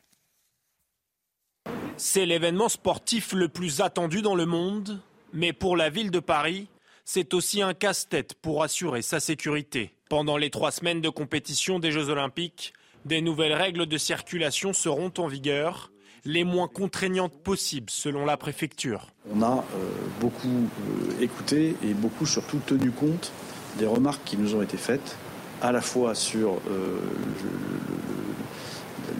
[1.97, 4.99] C'est l'événement sportif le plus attendu dans le monde,
[5.31, 6.67] mais pour la ville de Paris,
[7.05, 9.93] c'est aussi un casse-tête pour assurer sa sécurité.
[10.09, 12.73] Pendant les trois semaines de compétition des Jeux olympiques,
[13.05, 15.91] des nouvelles règles de circulation seront en vigueur,
[16.25, 19.07] les moins contraignantes possibles selon la préfecture.
[19.33, 23.31] On a euh, beaucoup euh, écouté et beaucoup surtout tenu compte
[23.79, 25.17] des remarques qui nous ont été faites,
[25.61, 26.99] à la fois sur euh,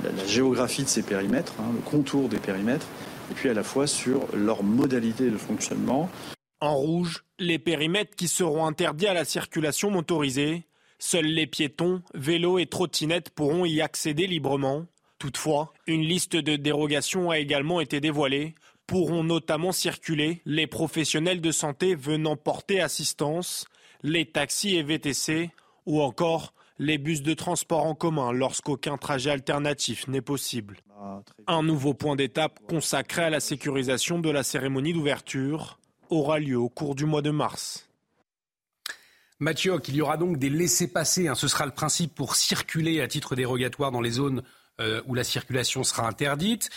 [0.04, 2.88] la, géographie de ces périmètres, hein, le contour des périmètres,
[3.32, 6.10] et puis à la fois sur leur modalité de fonctionnement.
[6.62, 10.63] En rouge, les périmètres qui seront interdits à la circulation motorisée.
[10.98, 14.86] Seuls les piétons, vélos et trottinettes pourront y accéder librement.
[15.19, 18.56] Toutefois, une liste de dérogations a également été dévoilée.
[18.88, 23.65] Pourront notamment circuler les professionnels de santé venant porter assistance,
[24.02, 25.52] les taxis et VTC,
[25.86, 30.78] ou encore les bus de transport en commun lorsqu'aucun trajet alternatif n'est possible.
[31.48, 36.70] Un nouveau point d'étape consacré à la sécurisation de la cérémonie d'ouverture aura lieu au
[36.70, 37.88] cours du mois de mars.
[39.40, 41.28] Mathieu, il y aura donc des laissés-passer.
[41.28, 41.36] Hein.
[41.36, 44.44] Ce sera le principe pour circuler à titre dérogatoire dans les zones
[44.80, 46.70] euh, où la circulation sera interdite.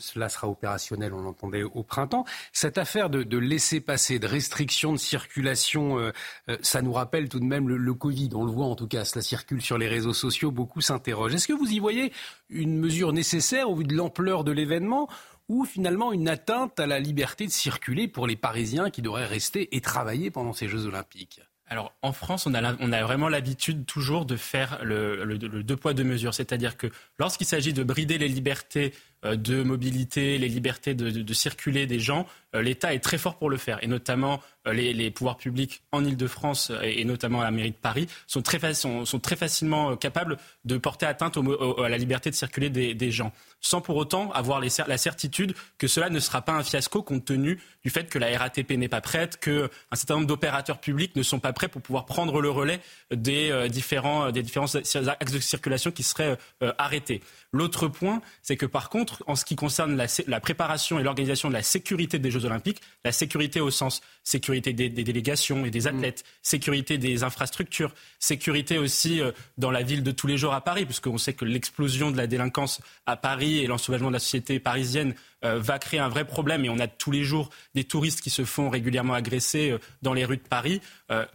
[0.00, 2.24] Cela sera opérationnel, on l'entendait au printemps.
[2.52, 6.12] Cette affaire de, laisser passer, de restriction de circulation, euh,
[6.48, 8.30] euh, ça nous rappelle tout de même le, Covid.
[8.34, 11.34] On le voit en tout cas, cela circule sur les réseaux sociaux, beaucoup s'interrogent.
[11.34, 12.12] Est-ce que vous y voyez
[12.50, 15.08] une mesure nécessaire au vu de l'ampleur de l'événement
[15.48, 19.74] ou finalement une atteinte à la liberté de circuler pour les Parisiens qui devraient rester
[19.76, 21.40] et travailler pendant ces Jeux olympiques?
[21.70, 26.32] Alors en France, on a, vraiment l'habitude toujours de faire le, deux poids deux mesures,
[26.32, 26.86] c'est-à-dire que
[27.18, 32.26] lorsqu'il s'agit de brider les libertés de mobilité, les libertés de, de, circuler des gens,
[32.54, 36.72] euh, l'État est très fort pour le faire, et notamment les, pouvoirs publics en Ile-de-France
[36.82, 41.06] et, notamment à la mairie de Paris sont très, sont, très facilement capables de porter
[41.06, 45.86] atteinte à la liberté de circuler des, gens, sans pour autant avoir la certitude que
[45.86, 49.00] cela ne sera pas un fiasco compte tenu du fait que la RATP n'est pas
[49.00, 52.80] prête, qu'un certain nombre d'opérateurs publics ne sont pas prêts pour pouvoir prendre le relais
[53.10, 56.36] des, différents, des différents axes de circulation qui seraient
[56.76, 57.22] arrêtés.
[57.52, 61.54] L'autre point, c'est que par contre, en ce qui concerne la, préparation et l'organisation de
[61.54, 65.96] la sécurité des Jeux Olympiques, la sécurité au sens sécurité des, délégations et des mmh.
[65.96, 70.60] athlètes, sécurité des infrastructures, sécurité aussi euh, dans la ville de tous les jours à
[70.60, 74.60] Paris, puisqu'on sait que l'explosion de la délinquance à Paris et l'ensauvagement de la société
[74.60, 78.20] parisienne euh, va créer un vrai problème et on a tous les jours des touristes
[78.20, 80.82] qui se font régulièrement agresser euh, dans les rues de Paris.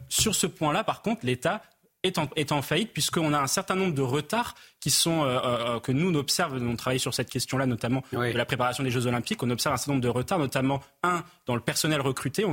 [0.10, 1.64] sur ce point-là, par contre, l'État
[2.04, 5.40] est en, est en, faillite puisqu'on a un certain nombre de retards qui sont, euh,
[5.46, 8.92] euh, que nous, on observe, on travaille sur cette question-là, notamment de la préparation des
[8.92, 12.46] Jeux Olympiques, on observe un certain nombre de retards, notamment, un, dans le personnel recruté.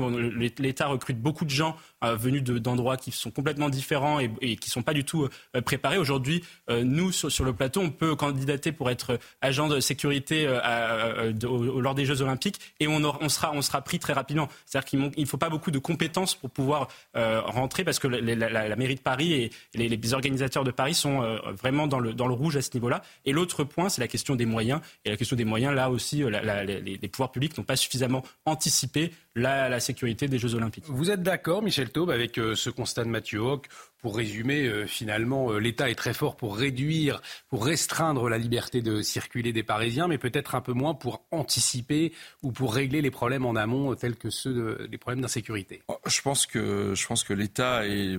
[0.58, 4.72] L'État recrute beaucoup de gens euh, venus d'endroits qui sont complètement différents et, qui ne
[4.72, 5.28] sont pas du tout
[5.64, 5.98] préparés.
[5.98, 12.04] Aujourd'hui, nous, sur, le plateau, on peut candidater pour être agent de sécurité lors des
[12.04, 14.48] Jeux Olympiques et on, on, sera, on sera pris très rapidement.
[14.66, 18.94] C'est-à-dire qu'il ne faut pas beaucoup de compétences pour pouvoir rentrer parce que la, mairie
[18.94, 21.20] de Paris et les, les organisateurs de Paris sont
[21.60, 23.02] vraiment dans le dans le rouge à ce niveau-là.
[23.24, 24.80] Et l'autre point, c'est la question des moyens.
[25.04, 26.30] Et la question des moyens, là aussi, euh,
[26.64, 30.84] les, pouvoirs publics n'ont pas suffisamment anticipé la, sécurité des Jeux Olympiques.
[30.86, 33.68] Vous êtes d'accord, Michel Taube, avec euh, ce constat de Mathieu Hoc
[34.02, 39.00] pour résumer, euh, finalement, l'État est très fort pour réduire, pour restreindre la liberté de
[39.00, 43.46] circuler des Parisiens, mais peut-être un peu moins pour anticiper ou pour régler les problèmes
[43.46, 45.82] en amont, tels que ceux des problèmes d'insécurité.
[45.88, 48.18] Oh, je pense que, je pense que l'État est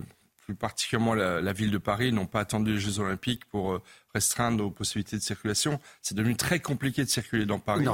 [0.52, 3.82] plus particulièrement la, ville de Paris, n'ont pas attendu les Jeux Olympiques pour euh,
[4.14, 5.80] restreindre aux possibilités de circulation.
[6.02, 7.86] C'est devenu très compliqué de circuler dans Paris.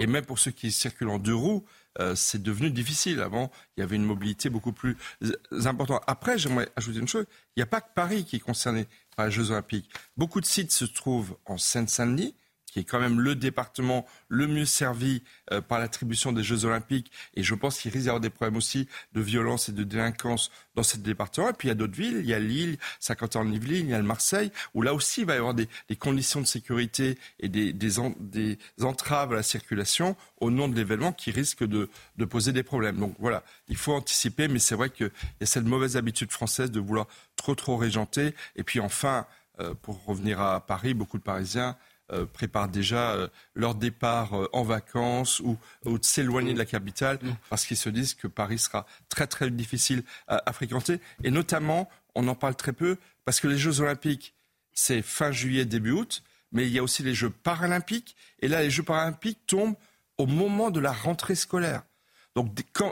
[0.00, 1.64] Et même pour ceux qui circulent en deux roues,
[1.98, 3.20] euh, c'est devenu difficile.
[3.20, 4.96] Avant, il y avait une mobilité beaucoup plus
[5.64, 6.02] importante.
[6.06, 7.26] Après, j'aimerais ajouter une chose.
[7.56, 9.90] Il n'y a pas que Paris qui est concerné par les Jeux Olympiques.
[10.16, 12.34] Beaucoup de sites se trouvent en Seine-Saint-Denis
[12.76, 17.10] qui est quand même le département le mieux servi euh, par l'attribution des Jeux Olympiques.
[17.32, 20.50] Et je pense qu'il risque d'y avoir des problèmes aussi de violence et de délinquance
[20.74, 21.48] dans ce département.
[21.48, 23.98] Et puis il y a d'autres villes, il y a Lille, Saint-Quentin-en-Yvelines, il y a
[23.98, 27.72] le Marseille, où là aussi il va y avoir des, conditions de sécurité et des,
[27.72, 27.98] des,
[28.82, 32.98] entraves à la circulation au nom de l'événement qui risquent de, de poser des problèmes.
[32.98, 35.10] Donc voilà, il faut anticiper, mais c'est vrai qu'il
[35.40, 38.34] y a cette mauvaise habitude française de vouloir trop trop régenter.
[38.54, 39.26] Et puis enfin,
[39.60, 41.78] euh, pour revenir à Paris, beaucoup de Parisiens
[42.32, 47.36] préparent déjà euh, leur départ euh, en vacances ou, de s'éloigner de la capitale mm.
[47.50, 51.00] parce qu'ils se disent que Paris sera très très difficile à, fréquenter.
[51.24, 54.34] Et notamment, on en parle très peu parce que les Jeux olympiques,
[54.72, 58.16] c'est fin juillet, début août, mais il y a aussi les Jeux paralympiques.
[58.40, 59.76] Et là, les Jeux paralympiques tombent
[60.18, 61.82] au moment de la rentrée scolaire.
[62.36, 62.50] Donc,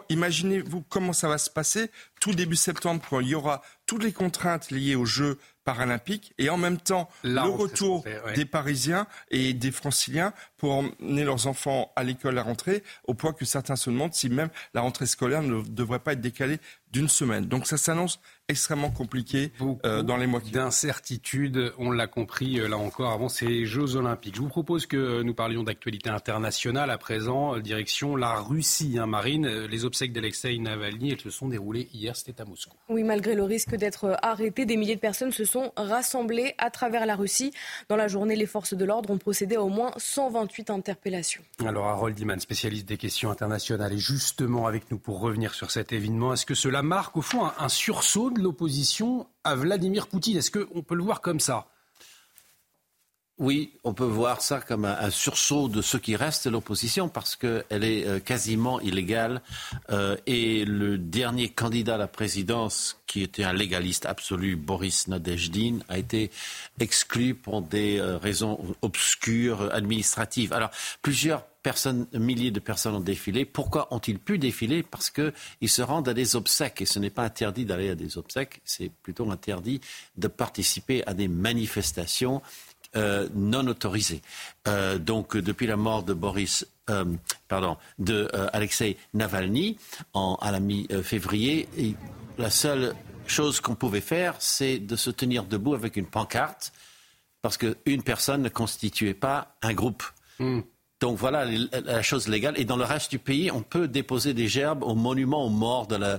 [0.09, 4.13] imaginez-vous comment ça va se passer tout début septembre, quand il y aura toutes les
[4.13, 9.71] contraintes liées aux Jeux paralympiques et en même temps le retour des Parisiens et des
[9.71, 13.91] Franciliens pour emmener leurs enfants à l'école à la rentrée, au point que certains se
[13.91, 16.59] demandent si même la rentrée scolaire ne devrait pas être décalée
[16.95, 17.47] d'une semaine.
[17.47, 19.53] Donc ça s'annonce extrêmement compliqué
[19.85, 20.65] euh, dans les mois qui viennent.
[20.65, 24.37] D'incertitude, on l'a compris euh, là encore avant ces Jeux Olympiques.
[24.37, 29.07] Je vous propose que nous parlions d'actualité internationale à présent, euh, direction la Russie, hein,
[29.07, 29.47] Marine.
[29.65, 32.77] Les obsèques d'Alexei Navalny, elles se sont déroulées hier, c'était à Moscou.
[32.89, 37.07] Oui, malgré le risque d'être arrêté, des milliers de personnes se sont rassemblées à travers
[37.07, 37.53] la Russie.
[37.89, 41.43] Dans la journée, les forces de l'ordre ont procédé à au moins 128 interpellations.
[41.67, 45.93] Alors Harold Iman, spécialiste des questions internationales, est justement avec nous pour revenir sur cet
[45.93, 46.33] événement.
[46.35, 50.83] Est-ce que cela marque au fond un, sursaut de l'opposition à Vladimir Poutine Est-ce qu'on
[50.83, 51.67] peut le voir comme ça?
[53.37, 57.35] Oui, on peut voir ça comme un, sursaut de ce qui reste de l'opposition parce
[57.35, 59.43] qu'elle est euh, quasiment illégale.
[59.91, 65.81] Euh, et le dernier candidat à la présidence, qui était un légaliste absolu, Boris Nadejdin,
[65.89, 66.31] a été
[66.79, 70.53] exclu pour des euh, raisons obscures administratives.
[70.53, 70.71] Alors,
[71.03, 73.45] plusieurs personnes, milliers de personnes ont défilé.
[73.45, 74.85] Pourquoi ont-ils pu défiler?
[74.85, 76.83] Parce qu'ils se rendent à des obsèques.
[76.83, 79.81] Et ce n'est pas interdit d'aller à des obsèques, c'est plutôt interdit
[80.17, 82.43] de participer à des manifestations
[82.97, 84.21] euh, non autorisé.
[84.69, 87.07] Euh, donc depuis la mort de Boris, euh,
[87.49, 89.79] pardon, de Alexei Navalny
[90.13, 91.67] en, à la mi-février,
[92.39, 92.95] la seule
[93.27, 96.73] chose qu'on pouvait faire, c'est de se tenir debout avec une pancarte,
[97.43, 100.05] parce qu'une personne ne constituait pas un groupe.
[100.39, 100.61] Hmm.
[101.01, 102.59] Donc voilà la chose légale.
[102.59, 105.87] Et dans le reste du pays, on peut déposer des gerbes au monument aux morts
[105.87, 106.19] de la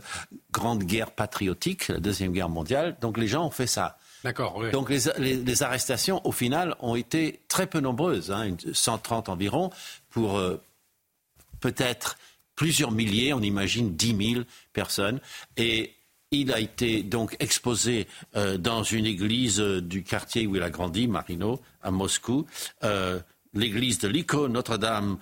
[0.52, 2.98] Grande Guerre patriotique, la Deuxième Guerre mondiale.
[3.02, 3.98] Donc les gens ont fait ça.
[4.24, 4.62] D'accord.
[4.72, 9.70] Donc les, arrestations, au final, ont été très peu nombreuses, hein, 130 environ,
[10.10, 10.60] pour euh,
[11.60, 12.18] peut-être
[12.56, 15.20] plusieurs milliers, on imagine 10 000 personnes.
[15.58, 15.96] Et
[16.32, 20.70] il a été donc exposé euh, dans une église euh, du quartier où il a
[20.70, 22.46] grandi, Marino, à Moscou,
[22.84, 23.20] euh,
[23.56, 25.18] l'église de l'Ico Notre-Dame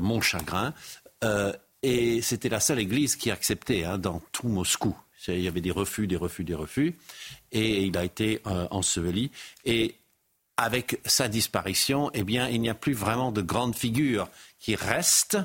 [0.00, 0.74] Montchagrin.
[1.82, 4.96] et c'était la seule église qui acceptait hein, dans tout Moscou.
[5.26, 6.96] Il y avait des refus, des refus, des refus.
[7.52, 9.30] Et il a été enseveli.
[9.64, 9.96] Et
[10.56, 14.28] avec sa disparition, eh bien, il n'y a plus vraiment de grandes figures
[14.58, 15.38] qui restent.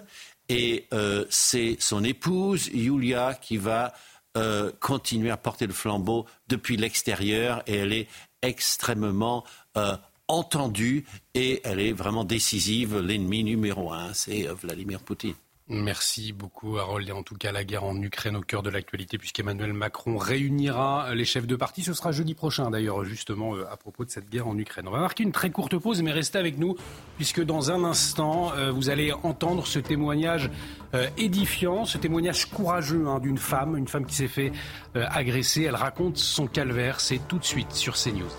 [0.48, 0.88] Et
[1.30, 3.94] c'est son épouse, Yulia, qui va
[4.36, 8.08] euh, continuer à porter le flambeau depuis l'extérieur et elle est
[8.42, 9.44] extrêmement
[9.78, 9.96] euh,
[10.28, 13.00] entendue et elle est vraiment décisive.
[13.00, 15.36] L'ennemi numéro un, c'est euh, Vladimir Poutine.
[15.70, 17.08] Merci beaucoup, Harold.
[17.08, 21.16] Et en tout cas, la guerre en Ukraine au cœur de l'actualité, puisqu'Emmanuel Macron réunira
[21.16, 21.84] les chefs de parti.
[21.84, 24.90] Ce sera jeudi prochain, d'ailleurs, justement, euh, à propos de cette guerre en Ukraine.
[24.90, 26.76] On va marquer une très courte pause, mais restez avec nous,
[27.16, 30.52] puisque dans un instant, euh, vous allez entendre ce témoignage
[30.96, 34.52] euh, édifiant, ce témoignage courageux hein, d'une femme, une femme qui s'est fait
[34.94, 35.64] agresser.
[35.64, 37.00] Elle raconte son calvaire.
[37.00, 38.30] C'est tout de suite sur CNews.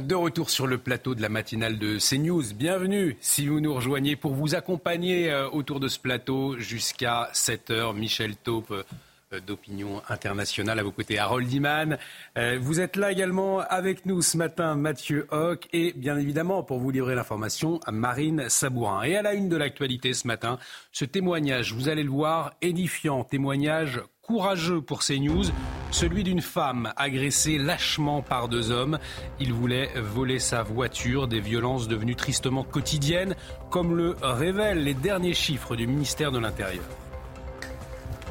[0.00, 2.54] De retour sur le plateau de la matinale de CNews.
[2.54, 7.94] Bienvenue si vous nous rejoignez pour vous accompagner euh, autour de ce plateau jusqu'à 7h.
[7.94, 11.18] Michel Taupe euh, d'Opinion Internationale à vos côtés.
[11.18, 11.98] Harold Iman,
[12.38, 16.78] euh, vous êtes là également avec nous ce matin, Mathieu Hoc, et bien évidemment, pour
[16.78, 19.02] vous livrer l'information, Marine Sabourin.
[19.02, 20.58] Et à la une de l'actualité ce matin,
[20.92, 24.00] ce témoignage, vous allez le voir, édifiant, témoignage
[24.32, 25.44] courageux pour CNews,
[25.90, 28.98] celui d'une femme agressée lâchement par deux hommes.
[29.40, 33.34] Il voulait voler sa voiture, des violences devenues tristement quotidiennes,
[33.68, 36.82] comme le révèlent les derniers chiffres du ministère de l'Intérieur.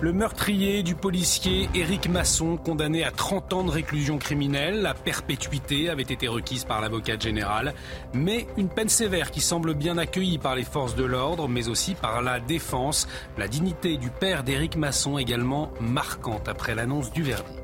[0.01, 5.91] Le meurtrier du policier Éric Masson, condamné à 30 ans de réclusion criminelle, la perpétuité
[5.91, 7.75] avait été requise par l'avocat général,
[8.11, 11.93] mais une peine sévère qui semble bien accueillie par les forces de l'ordre, mais aussi
[11.93, 13.07] par la défense.
[13.37, 17.61] La dignité du père d'Éric Masson également marquante après l'annonce du verdict.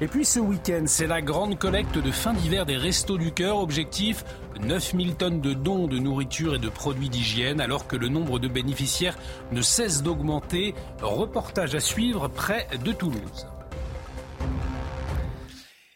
[0.00, 3.58] Et puis ce week-end, c'est la grande collecte de fin d'hiver des Restos du Cœur.
[3.58, 4.24] Objectif
[4.60, 8.48] 9000 tonnes de dons de nourriture et de produits d'hygiène alors que le nombre de
[8.48, 9.18] bénéficiaires
[9.52, 10.74] ne cesse d'augmenter.
[11.02, 13.46] Reportage à suivre près de Toulouse.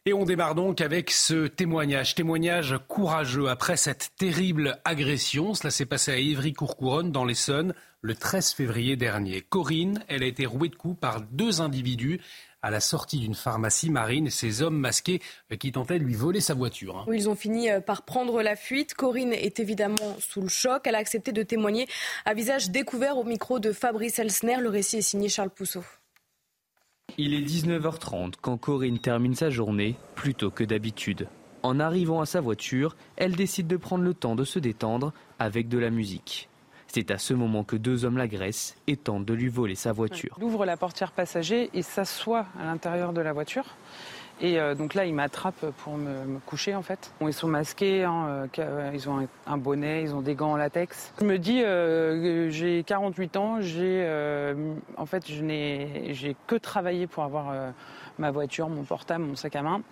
[0.09, 5.53] Et on démarre donc avec ce témoignage, témoignage courageux après cette terrible agression.
[5.53, 9.43] Cela s'est passé à Ivry-Courcouronne dans l'Essonne le 13 février dernier.
[9.43, 12.21] Corinne, elle a été rouée de coups par deux individus
[12.63, 15.21] à la sortie d'une pharmacie marine, ces hommes masqués
[15.53, 16.99] euh, qui tentaient de lui voler sa voiture.
[16.99, 17.13] Hein.
[17.13, 18.95] ils ont fini euh, par prendre la fuite.
[18.95, 20.83] Corinne est évidemment sous le choc.
[20.87, 21.87] Elle a accepté de témoigner
[22.25, 24.59] à visage découvert au micro de Fabrice Elsner.
[24.61, 25.85] Le récit est signé Charles Pousseau.
[27.17, 31.29] Il est 19h30 quand Corinne termine sa journée plus tôt que d'habitude.
[31.63, 35.69] En arrivant à sa voiture, elle décide de prendre le temps de se détendre avec
[35.69, 36.49] de la musique.
[36.89, 40.35] C'est à ce moment que deux hommes l'agressent et tentent de lui voler sa voiture.
[40.39, 43.65] Il ouvre la portière passager et s'assoit à l'intérieur de la voiture.
[44.41, 47.13] Et euh, donc là, il m'attrape pour me, coucher en fait.
[47.21, 51.13] ils sont masqués, hein, euh, ils ont un, bonnet, ils ont des gants en latex.
[51.21, 54.07] Je me dis, euh, j'ai 48 ans, j'ai,
[54.97, 57.53] en fait, je n'ai, j'ai que travaillé pour avoir
[58.19, 59.83] ma voiture, mon portable, mon sac à main.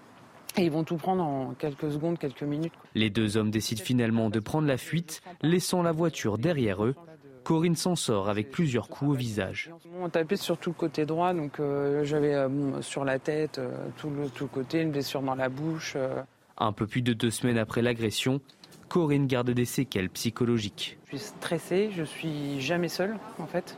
[0.59, 2.73] Et ils vont tout prendre en quelques secondes, quelques minutes.
[2.95, 6.95] Les deux hommes décident finalement de prendre la fuite, laissant la voiture derrière eux.
[7.45, 9.71] Corinne s'en sort avec plusieurs coups au visage.
[10.01, 13.71] On tapé sur tout le côté droit, donc euh, j'avais euh, sur la tête, euh,
[13.99, 15.97] tout, le, tout côté, une blessure dans la bouche.
[16.59, 18.41] Un peu plus de deux semaines après l'agression,
[18.89, 20.99] Corinne garde des séquelles psychologiques.
[21.05, 23.77] Je suis stressée, je suis jamais seule en fait.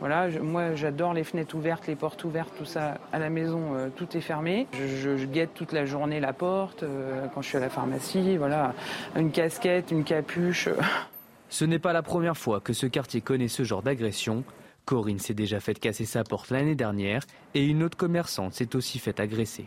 [0.00, 2.98] Moi j'adore les fenêtres ouvertes, les portes ouvertes, tout ça.
[3.12, 4.66] À la maison, euh, tout est fermé.
[4.72, 8.36] Je, guette toute la journée la porte euh, quand je suis à la pharmacie.
[8.36, 8.74] Voilà,
[9.16, 10.68] une casquette, une capuche.
[11.48, 14.44] Ce n'est pas la première fois que ce quartier connaît ce genre d'agression.
[14.84, 17.22] Corinne s'est déjà fait casser sa porte l'année dernière
[17.54, 19.66] et une autre commerçante s'est aussi fait agresser.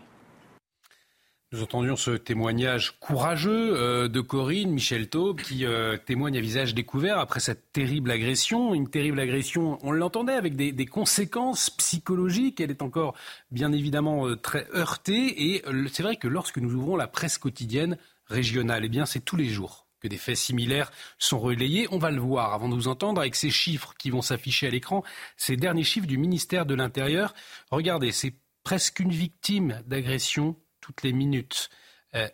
[1.53, 6.75] Nous entendions ce témoignage courageux euh, de Corinne, Michel Taube, qui euh, témoigne à visage
[6.75, 8.73] découvert après cette terrible agression.
[8.73, 12.59] Une terrible agression, on l'entendait, avec des, conséquences psychologiques.
[12.59, 13.15] Elle est encore,
[13.49, 15.53] bien évidemment, euh, très heurtée.
[15.53, 19.37] Et c'est vrai que lorsque nous ouvrons la presse quotidienne régionale, eh bien, c'est tous
[19.37, 21.87] les jours que des faits similaires sont relayés.
[21.91, 24.71] On va le voir avant de vous entendre avec ces chiffres qui vont s'afficher à
[24.71, 25.01] l'écran,
[25.37, 27.33] ces derniers chiffres du ministère de l'Intérieur.
[27.71, 28.33] Regardez, c'est
[28.65, 30.57] presque une victime d'agression
[30.87, 31.69] toutes les minutes.
[32.15, 32.27] Euh,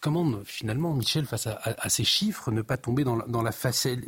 [0.00, 3.52] comment finalement, Michel, face à, ces chiffres, ne pas tomber dans la, dans la,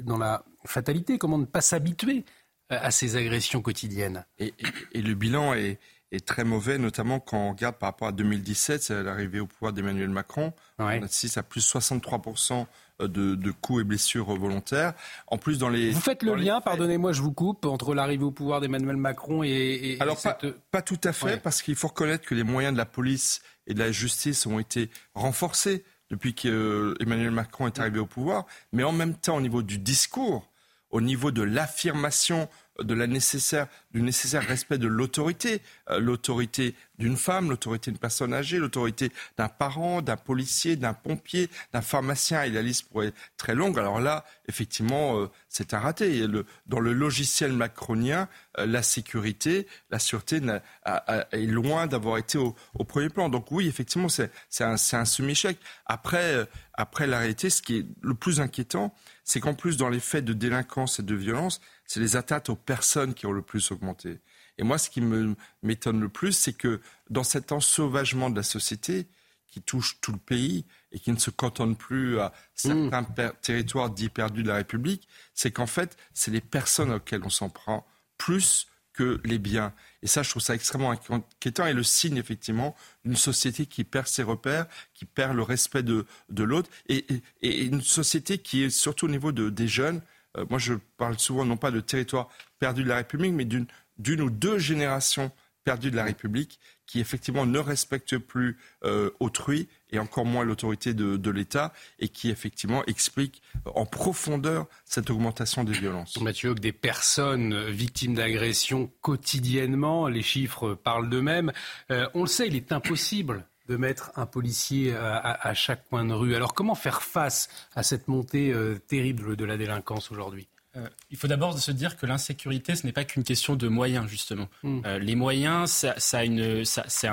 [0.02, 2.24] dans la fatalité Comment ne pas s'habituer
[2.68, 4.26] à ces agressions quotidiennes?
[4.38, 4.52] Et,
[4.94, 5.78] le bilan est,
[6.10, 9.72] est très mauvais, notamment quand on regarde par rapport à 2017, c'est l'arrivée au pouvoir
[9.72, 10.52] d'Emmanuel Macron.
[10.80, 10.98] Ouais.
[11.00, 12.66] On assiste à plus 63%
[13.00, 14.94] de, de coups et blessures volontaires.
[15.28, 15.92] En plus, dans les.
[15.92, 19.44] Vous faites le les lien, pardonnez-moi, je vous coupe, entre l'arrivée au pouvoir d'Emmanuel Macron
[19.44, 19.48] et.
[19.48, 21.36] et- et Alors, pas, cette- pas tout à fait, Ouais.
[21.36, 24.58] parce qu'il faut reconnaître que les moyens de la police et de la justice ont
[24.58, 28.46] été renforcés depuis qu'Emmanuel Macron est arrivé au pouvoir.
[28.72, 30.50] Mais en même temps, au niveau du discours,
[30.90, 32.48] au niveau de l'affirmation
[32.82, 35.60] de la nécessaire, du nécessaire respect de l'autorité,
[35.90, 41.48] euh, l'autorité d'une femme, l'autorité d'une personne âgée, l'autorité d'un parent, d'un policier, d'un pompier,
[41.72, 43.78] d'un pharmacien, et la liste pourrait être très longue.
[43.78, 46.26] Alors là, effectivement, euh, c'est un raté.
[46.66, 52.18] Dans le logiciel macronien, euh, la sécurité, la sûreté n'a- a- a- est loin d'avoir
[52.18, 53.28] été au, au premier plan.
[53.28, 55.58] Donc oui, effectivement, c'est un, un semi-échec.
[55.86, 59.88] Après, euh, après la réalité, ce qui est le plus inquiétant, c'est qu'en plus, dans
[59.88, 63.42] les faits de délinquance et de violence, c'est les attaques aux personnes qui ont le
[63.42, 64.20] plus augmenté.
[64.58, 65.34] Et moi, ce qui me
[65.64, 66.80] m'étonne le plus, c'est que
[67.10, 69.06] dans cet ensauvagement de la société
[69.48, 73.88] qui touche tout le pays et qui ne se cantonne plus à certains per- territoires
[73.90, 77.86] dits perdus de la République, c'est qu'en fait, c'est les personnes auxquelles on s'en prend
[78.18, 79.72] plus que les biens.
[80.02, 82.74] Et ça, je trouve ça extrêmement inquiétant et le signe, effectivement,
[83.04, 87.22] d'une société qui perd ses repères, qui perd le respect de, de l'autre et, et-
[87.42, 90.02] et une société qui est surtout au niveau de, des jeunes.
[90.38, 92.28] Euh, moi, je parle souvent non pas de territoire
[92.58, 95.30] perdu de la République, mais d'une ou deux générations
[95.64, 100.94] perdues de la République qui effectivement ne respectent plus euh, autrui et encore moins l'autorité
[100.94, 103.42] de, l'État et qui effectivement explique
[103.74, 106.18] en profondeur cette augmentation des violences.
[106.22, 111.52] Mathieu, des personnes euh, victimes d'agressions quotidiennement, les chiffres parlent d'eux-mêmes.
[111.90, 115.88] Euh, on le sait, il est impossible de mettre un policier à, à- à chaque
[115.88, 116.34] coin de rue.
[116.34, 120.48] Alors comment faire face à cette montée euh, terrible de la délinquance aujourd'hui?
[120.76, 124.06] Euh, il faut d'abord se dire que l'insécurité, ce n'est pas qu'une question de moyens,
[124.06, 124.48] justement.
[124.64, 127.08] Euh, les moyens, ça, c'est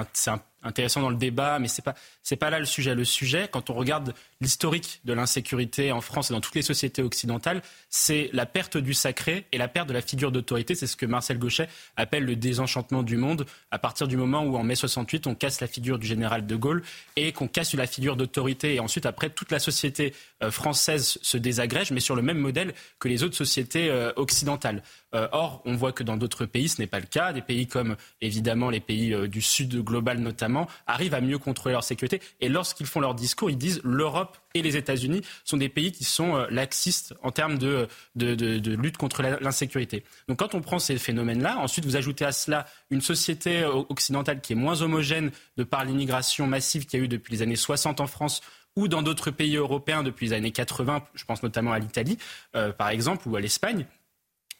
[0.63, 2.95] intéressant dans le débat, mais c'est pas, c'est pas là le sujet.
[2.95, 7.01] Le sujet, quand on regarde l'historique de l'insécurité en France et dans toutes les sociétés
[7.01, 10.75] occidentales, c'est la perte du sacré et la perte de la figure d'autorité.
[10.75, 13.45] C'est ce que Marcel Gauchet appelle le désenchantement du monde.
[13.71, 16.55] À partir du moment où, en mai 68, on casse la figure du général de
[16.55, 16.83] Gaulle
[17.15, 20.13] et qu'on casse la figure d'autorité, et ensuite, après, toute la société
[20.43, 24.83] euh, française se désagrège, mais sur le même modèle que les autres sociétés euh, occidentales.
[25.13, 27.33] Euh, or, on voit que dans d'autres pays, ce n'est pas le cas.
[27.33, 31.83] Des pays comme, évidemment, les pays du Sud global notamment, arrivent à mieux contrôler leur
[31.83, 32.21] sécurité.
[32.41, 36.03] Et lorsqu'ils font leur discours, ils disent l'Europe et les États-Unis sont des pays qui
[36.03, 40.03] sont euh, laxistes en termes de, de lutte contre l'insécurité.
[40.27, 44.41] Donc quand on prend ces phénomènes-là, ensuite vous ajoutez à cela une société euh, occidentale
[44.41, 47.55] qui est moins homogène de par l'immigration massive qu'il y a eu depuis les années
[47.55, 48.41] 60 en France
[48.75, 52.17] ou dans d'autres pays européens depuis les années 80, je pense notamment à l'Italie
[52.55, 53.85] euh, par exemple ou à l'Espagne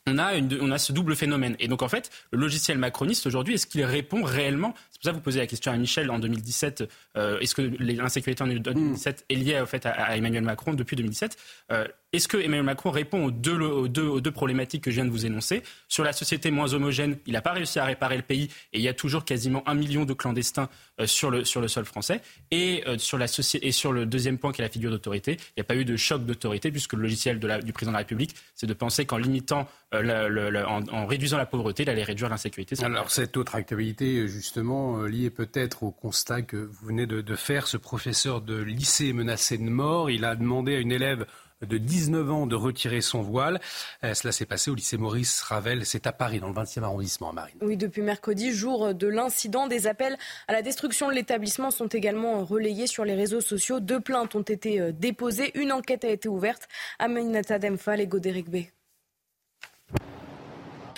[0.08, 1.56] on a, on a ce double phénomène.
[1.60, 4.76] Et donc, en fait, le logiciel macroniste, aujourd'hui, est-ce qu'il répond réellement?
[4.92, 6.84] C'est pour ça que vous posez la question à Michel en 2017.
[7.18, 11.38] euh, est-ce que l'insécurité en 2017 est liée, au fait, à, Emmanuel Macron depuis 2017
[11.72, 14.96] Euh, Est-ce que Emmanuel Macron répond aux deux, aux, deux, aux deux problématiques que je
[14.96, 15.64] viens de vous énoncer?
[15.90, 18.82] Sur la société moins homogène, il n'a pas réussi à réparer le pays et il
[18.82, 20.70] y a toujours quasiment un million de clandestins
[21.02, 22.22] euh, sur, le, sur le sol français.
[22.52, 25.34] Et, euh, sur la soci- et sur le deuxième point qui est la figure d'autorité,
[25.34, 27.92] il n'y a pas eu de choc d'autorité puisque le logiciel de la- du président
[27.92, 31.90] de la République, c'est de penser qu'en limitant, euh, en, en réduisant la pauvreté, il
[31.90, 32.82] allait réduire l'insécurité.
[32.82, 37.68] Alors cette autre actualité, justement, liée peut-être au constat que vous venez de, de faire,
[37.68, 41.26] ce professeur de lycée menacé de mort, il a demandé à une élève
[41.66, 43.60] de 19 ans de retirer son voile.
[44.04, 47.34] Euh, cela s'est passé au lycée Maurice Ravel, c'est à Paris, dans le 20e arrondissement,
[47.34, 47.58] Marine.
[47.62, 52.44] Oui, depuis mercredi, jour de l'incident, des appels à la destruction de l'établissement sont également
[52.44, 53.80] relayés sur les réseaux sociaux.
[53.80, 56.68] Deux plaintes ont été euh, déposées, une enquête a été ouverte.
[57.00, 58.58] Aminata Demphal et Godéric B.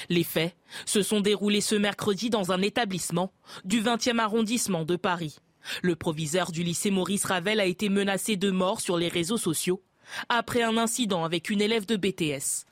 [0.09, 0.55] Les faits
[0.85, 3.33] se sont déroulés ce mercredi dans un établissement
[3.65, 5.37] du 20e arrondissement de Paris.
[5.81, 9.81] Le proviseur du lycée Maurice Ravel a été menacé de mort sur les réseaux sociaux
[10.29, 12.65] après un incident avec une élève de BTS.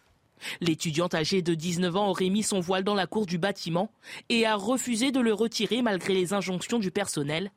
[0.62, 3.92] L'étudiante âgée de 19 ans aurait mis son voile dans la cour du bâtiment
[4.30, 7.52] et a refusé de le retirer malgré les injonctions du personnel.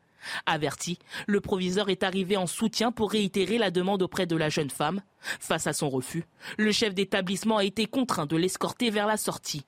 [0.46, 4.70] Averti, le proviseur est arrivé en soutien pour réitérer la demande auprès de la jeune
[4.70, 5.00] femme.
[5.20, 6.24] Face à son refus,
[6.56, 9.64] le chef d'établissement a été contraint de l'escorter vers la sortie.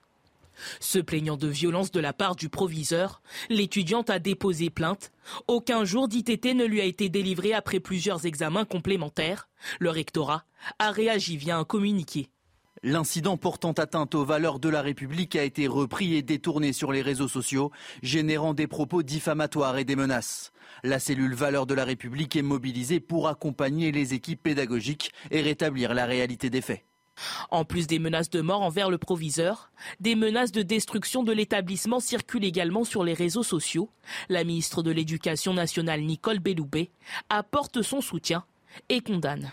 [0.80, 5.12] Se plaignant de violence de la part du proviseur, l'étudiante a déposé plainte.
[5.48, 9.48] Aucun jour d'ITT ne lui a été délivré après plusieurs examens complémentaires.
[9.78, 10.44] Le rectorat
[10.78, 12.28] a réagi via un communiqué.
[12.82, 17.02] L'incident portant atteinte aux valeurs de la République a été repris et détourné sur les
[17.02, 17.70] réseaux sociaux,
[18.02, 20.50] générant des propos diffamatoires et des menaces.
[20.82, 25.92] La cellule Valeurs de la République est mobilisée pour accompagner les équipes pédagogiques et rétablir
[25.92, 26.82] la réalité des faits.
[27.50, 32.00] En plus des menaces de mort envers le proviseur, des menaces de destruction de l'établissement
[32.00, 33.90] circulent également sur les réseaux sociaux.
[34.28, 36.90] La ministre de l'Éducation nationale Nicole Belloubet
[37.28, 38.44] apporte son soutien
[38.88, 39.52] et condamne.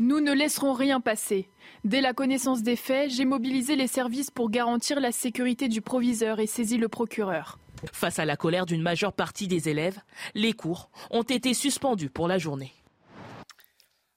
[0.00, 1.48] Nous ne laisserons rien passer.
[1.84, 6.38] Dès la connaissance des faits, j'ai mobilisé les services pour garantir la sécurité du proviseur
[6.38, 7.58] et saisi le procureur.
[7.92, 10.00] Face à la colère d'une majeure partie des élèves,
[10.34, 12.72] les cours ont été suspendus pour la journée.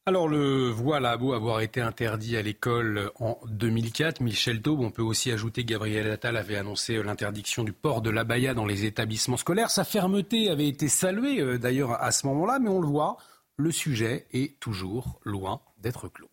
[0.08, 4.90] Alors le voile a beau avoir été interdit à l'école en 2004, Michel Taube, on
[4.90, 9.38] peut aussi ajouter Gabriel Attal avait annoncé l'interdiction du port de l'abaya dans les établissements
[9.38, 9.70] scolaires.
[9.70, 13.18] Sa fermeté avait été saluée euh, d'ailleurs à ce moment-là, mais on le voit,
[13.58, 16.32] le sujet est toujours loin d'être clos.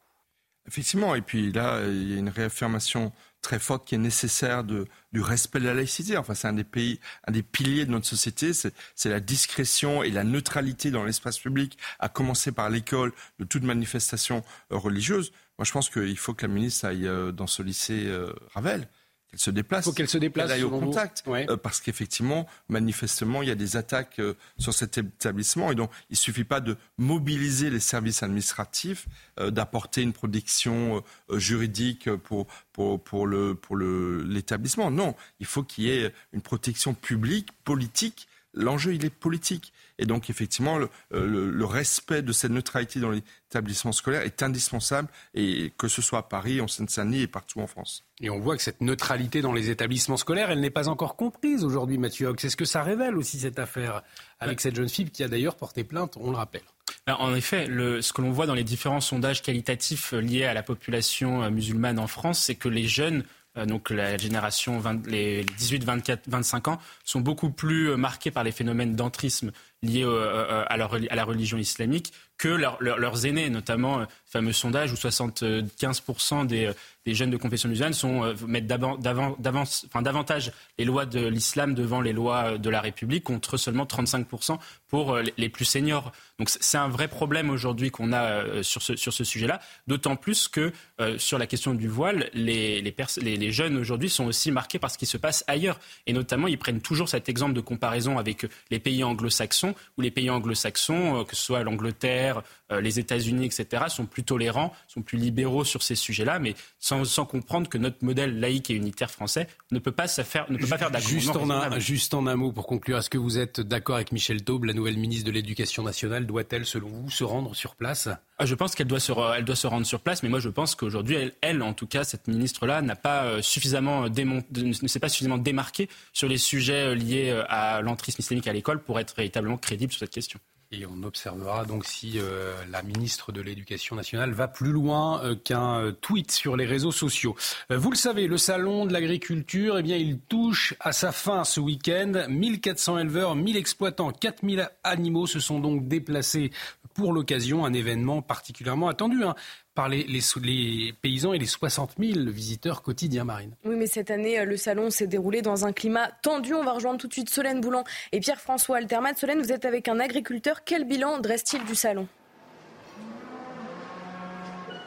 [0.66, 3.12] Effectivement, et puis là, il y a une réaffirmation
[3.48, 6.18] très forte qui est nécessaire de, du respect de la laïcité.
[6.18, 10.10] Enfin, c'est un des pays, un des piliers de notre société, c'est la discrétion et
[10.10, 15.32] la neutralité dans l'espace public, à commencer par l'école de toute manifestation religieuse.
[15.56, 18.86] Moi, je pense qu'il faut que la ministre aille euh, dans ce lycée euh, Ravel
[19.28, 19.84] qu'elle se déplace.
[19.84, 20.48] Il faut qu'elle se déplace.
[20.48, 21.24] Qu'elle aille au contact.
[21.28, 25.70] Euh, parce qu'effectivement, manifestement, il y a des attaques euh, sur cet établissement.
[25.70, 29.06] Et donc, il ne suffit pas de mobiliser les services administratifs,
[29.38, 34.90] euh, d'apporter une protection juridique pour, pour, pour, le, pour le, l'établissement.
[34.90, 38.28] Non, il faut qu'il y ait une protection publique, politique.
[38.58, 39.72] L'enjeu, il est politique.
[39.98, 45.72] Et donc, effectivement, le, le, respect de cette neutralité dans l'établissement scolaire est indispensable, et
[45.78, 48.04] que ce soit à Paris, en Seine-Saint-Denis et partout en France.
[48.20, 51.64] Et on voit que cette neutralité dans les établissements scolaires, elle n'est pas encore comprise
[51.64, 54.02] aujourd'hui, Mathieu C'est ce que ça révèle aussi, cette affaire,
[54.40, 56.62] avec cette jeune fille qui a d'ailleurs porté plainte, on le rappelle?
[57.06, 60.54] Ben, en effet, le, ce que l'on voit dans les différents sondages qualitatifs liés à
[60.54, 63.24] la population euh, musulmane en France, c'est que les jeunes euh,
[63.66, 68.44] donc la génération 20, les 18, 24, 25 ans, sont beaucoup plus euh, marqués par
[68.44, 69.52] les phénomènes d'entrisme
[69.82, 74.94] liés à, leur, à, la religion islamique que leurs aînés, notamment le fameux sondage où
[74.94, 76.72] 75% des,
[77.06, 82.58] jeunes de confession musulmane euh, mettent davantage les lois de l'islam devant les lois euh,
[82.58, 84.58] de la République, contre seulement 35%
[84.88, 86.12] pour euh, les plus seniors.
[86.38, 90.72] Donc c'est un vrai problème aujourd'hui qu'on a sur ce, sujet-là, d'autant plus que
[91.16, 95.16] sur la question du voile, les, jeunes aujourd'hui sont aussi marqués par ce qui se
[95.16, 95.80] passe ailleurs.
[96.06, 100.10] Et notamment, ils prennent toujours cet exemple de comparaison avec les pays anglo-saxons, où les
[100.10, 105.64] pays anglo-saxons, que ce soit l'Angleterre, les États-Unis, etc., sont plus tolérants, sont plus libéraux
[105.64, 109.78] sur ces sujets-là, mais sans sans, comprendre que notre modèle laïque et unitaire français ne
[109.78, 112.66] peut pas, faire, ne peut pas faire Juste en, un, juste en un mot pour
[112.66, 116.26] conclure, est-ce que vous êtes d'accord avec Michel Taube La nouvelle ministre de l'Éducation nationale
[116.26, 118.08] doit-elle, selon vous, se rendre sur place?
[118.38, 120.48] Ah, Je pense qu'elle doit, se, elle doit se rendre sur place, mais moi je
[120.48, 125.00] pense qu'aujourd'hui, elle, elle, en tout cas, cette ministre-là, n'a pas euh, suffisamment ne s'est
[125.00, 128.98] pas suffisamment démarquée sur les sujets euh, liés euh, à l'entrisme islamique à l'école pour
[128.98, 130.38] être véritablement crédible sur cette question.
[130.70, 135.34] Et on observera donc si euh, la ministre de l'Éducation nationale va plus loin euh,
[135.34, 137.34] qu'un euh, tweet sur les réseaux sociaux.
[137.70, 141.58] vous le savez, le salon de l'agriculture, eh bien, il touche à sa fin ce
[141.58, 142.26] week-end.
[142.28, 146.50] 1400 éleveurs, 1000 exploitants, 4000 animaux se sont donc déplacés
[146.92, 149.24] pour l'occasion, un événement particulièrement attendu.
[149.24, 149.36] Hein
[149.78, 153.52] par les, les, paysans et les 60 000 visiteurs quotidiens, Marine.
[153.64, 156.52] Oui, mais cette année, euh, le salon s'est déroulé dans un climat tendu.
[156.52, 159.14] On va rejoindre tout de suite Solène Boulan et Pierre-François Altermat.
[159.14, 160.64] Solène, vous êtes avec un agriculteur.
[160.64, 162.08] Quel bilan dresse-t-il du salon?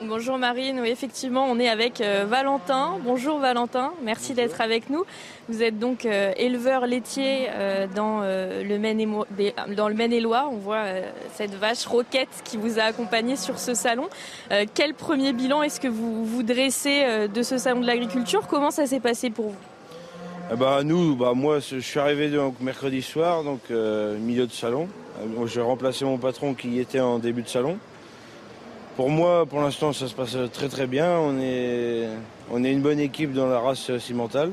[0.08, 2.98] Bonjour Marine, oui effectivement on est avec euh, Valentin.
[3.06, 5.04] Bonjour Valentin, merci d'être avec nous.
[5.48, 8.78] Vous êtes donc euh, éleveur laitier euh, dans, le
[9.94, 10.50] Maine-et-Loire.
[10.52, 10.86] On voit
[11.36, 14.08] cette vache roquette qui vous a accompagné sur ce salon.
[14.74, 18.48] quel premier bilan est-ce que vous vous dressez de ce salon de l'agriculture?
[18.48, 19.56] Comment ça s'est passé pour vous?
[20.52, 24.88] Eh ben, nous, bah, moi je suis arrivé donc, mercredi soir, donc milieu de salon.
[25.46, 27.78] J'ai remplacé mon patron qui était en début de salon.
[28.96, 31.18] Pour moi, pour l'instant, ça se passe très très bien.
[31.18, 32.08] On est,
[32.52, 34.52] on est une bonne équipe dans la race cimentale.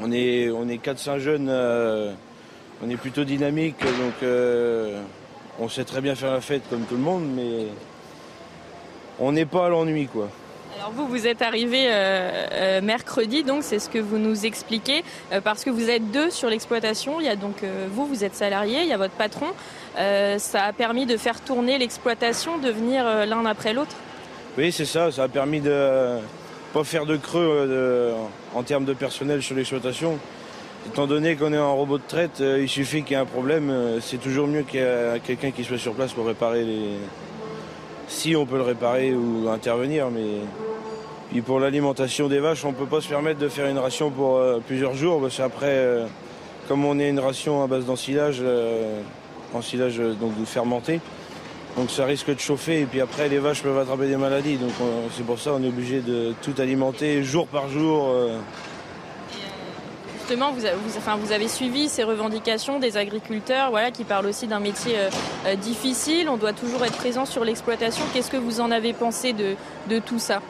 [0.00, 2.12] On est, on est 4-5 jeunes, euh,
[2.82, 5.02] on est plutôt dynamique, donc euh,
[5.58, 7.66] on sait très bien faire la fête comme tout le monde, mais
[9.18, 10.30] on n'est pas à l'ennui quoi.
[10.78, 15.04] Alors vous, vous êtes arrivé euh, mercredi, donc c'est ce que vous nous expliquez,
[15.44, 17.20] parce que vous êtes deux sur l'exploitation.
[17.20, 19.48] Il y a donc vous, vous êtes salarié, il y a votre patron.
[19.98, 23.96] Euh, ça a permis de faire tourner l'exploitation, de venir euh, l'un après l'autre
[24.56, 25.10] Oui, c'est ça.
[25.10, 26.18] Ça a permis de
[26.72, 28.14] pas faire de creux euh,
[28.54, 30.18] en termes de personnel sur l'exploitation.
[30.86, 33.70] Étant donné qu'on est en robot de traite, il suffit qu'il y ait un problème.
[34.00, 36.92] c'est toujours mieux qu'il y ait quelqu'un qui soit sur place pour réparer les.
[38.08, 40.38] Si on peut le réparer ou intervenir, mais.
[41.30, 44.10] Puis pour l'alimentation des vaches, on ne peut pas se permettre de faire une ration
[44.10, 46.06] pour plusieurs jours, parce qu'après,
[46.66, 48.42] comme on est une ration à base d'ensilage,
[49.54, 51.00] ensilage donc fermenté.
[51.76, 54.56] Donc ça risque de chauffer et puis après les vaches peuvent attraper des maladies.
[54.56, 54.72] Donc
[55.16, 58.08] c'est pour ça qu'on est obligé de tout alimenter jour par jour.
[58.08, 58.38] Euh.
[60.18, 60.64] Justement, vous,
[60.96, 65.10] enfin, vous, avez suivi ces revendications des agriculteurs voilà, qui parlent aussi d'un métier euh,
[65.46, 66.28] euh, difficile.
[66.28, 68.04] On doit toujours être présent sur l'exploitation.
[68.12, 69.56] Qu'est-ce que vous en avez pensé de,
[69.88, 70.40] de tout ça?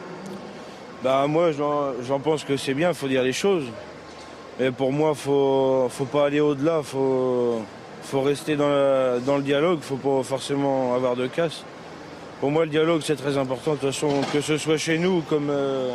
[1.03, 3.65] Bah, Moi, j'en pense que c'est bien, il faut dire les choses.
[4.59, 6.83] Mais pour moi, il ne faut pas aller au-delà.
[6.83, 7.63] Faut,
[8.11, 8.67] faut rester dans,
[9.37, 11.63] le dialogue, il ne faut pas forcément avoir de casse.
[12.41, 15.21] Pour moi, le dialogue, c'est très important, de toute façon, que ce soit chez nous
[15.29, 15.93] comme, euh,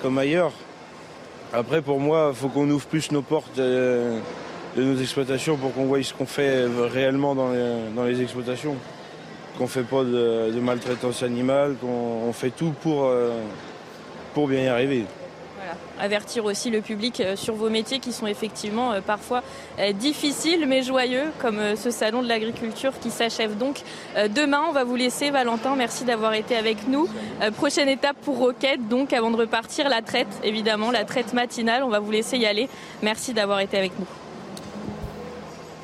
[0.00, 0.52] comme ailleurs.
[1.52, 4.14] Après, pour moi, il faut qu'on ouvre plus nos portes de,
[4.78, 7.50] nos exploitations pour qu'on voie ce qu'on fait réellement dans
[8.06, 8.76] les, exploitations.
[9.58, 13.32] Qu'on ne fait pas de, maltraitance animale, qu'on fait tout pour, euh,
[14.32, 15.04] pour bien y arriver
[16.00, 19.42] avertir aussi le public euh, sur vos métiers qui sont effectivement euh, parfois
[19.78, 23.82] euh, difficiles mais joyeux, comme ce salon de l'agriculture qui s'achève donc
[24.34, 24.62] demain.
[24.68, 25.76] On va vous laisser, Valentin.
[25.76, 27.08] Merci d'avoir été avec nous.
[27.56, 31.82] Prochaine étape pour Roquette, donc avant de repartir, la traite, évidemment, la traite matinale.
[31.82, 32.68] On va vous laisser y aller.
[33.02, 34.23] Merci d'avoir été avec nous.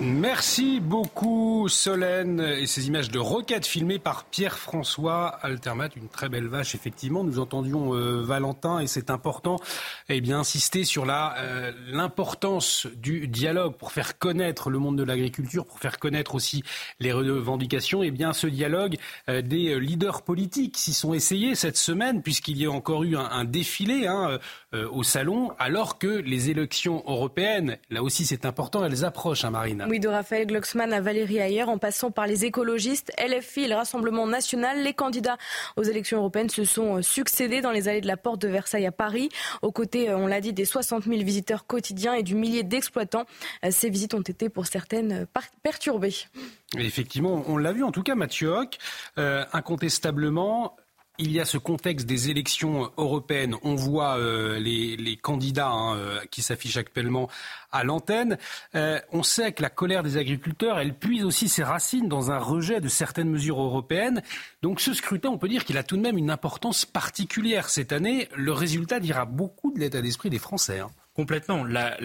[0.03, 6.47] Merci beaucoup Solène et ces images de roquettes filmées par Pierre-François Altermat, une très belle
[6.47, 7.23] vache effectivement.
[7.23, 9.61] Nous entendions euh, Valentin et c'est important
[10.09, 15.67] eh bien insister sur euh, l'importance du dialogue pour faire connaître le monde de l'agriculture,
[15.67, 16.65] pour faire connaître aussi
[16.99, 18.03] les revendications.
[18.03, 18.97] Et eh bien ce dialogue
[19.29, 23.45] euh, des leaders politiques s'y sont essayés cette semaine puisqu'il y a encore eu un,
[23.45, 24.39] défilé hein,
[24.73, 29.90] au salon alors que les élections européennes, là aussi c'est important, elles approchent, hein, Marine.
[29.91, 34.25] Oui, de Raphaël Glucksmann à Valérie Ayer, en passant par les écologistes, LFI le Rassemblement
[34.25, 34.85] national.
[34.85, 35.37] Les candidats
[35.77, 38.87] aux élections européennes se sont euh, succédés dans les allées de la porte de Versailles
[38.87, 39.31] à Paris.
[39.63, 43.25] Aux côtés, euh, on l'a dit, des 60 000 visiteurs quotidiens et du millier d'exploitants.
[43.65, 45.27] Euh, ces visites ont été pour certaines
[45.65, 46.15] perturbées.
[46.79, 48.55] Effectivement, on l'a vu en tout cas, Mathieu
[49.17, 50.77] incontestablement,
[51.21, 53.55] il y a ce contexte des élections européennes.
[53.63, 57.29] On voit euh, les, candidats hein, euh, qui s'affichent actuellement
[57.73, 58.39] à l'antenne.
[58.75, 62.39] Euh, on sait que la colère des agriculteurs, elle puise aussi ses racines dans un
[62.39, 64.23] rejet de certaines mesures européennes.
[64.63, 67.93] Donc ce scrutin, on peut dire qu'il a tout de même une importance particulière cette
[67.93, 68.29] année.
[68.35, 70.81] Le résultat dira beaucoup de l'état d'esprit des Français.
[70.81, 70.91] Hein.
[71.15, 71.65] Complètement.
[71.65, 71.99] La,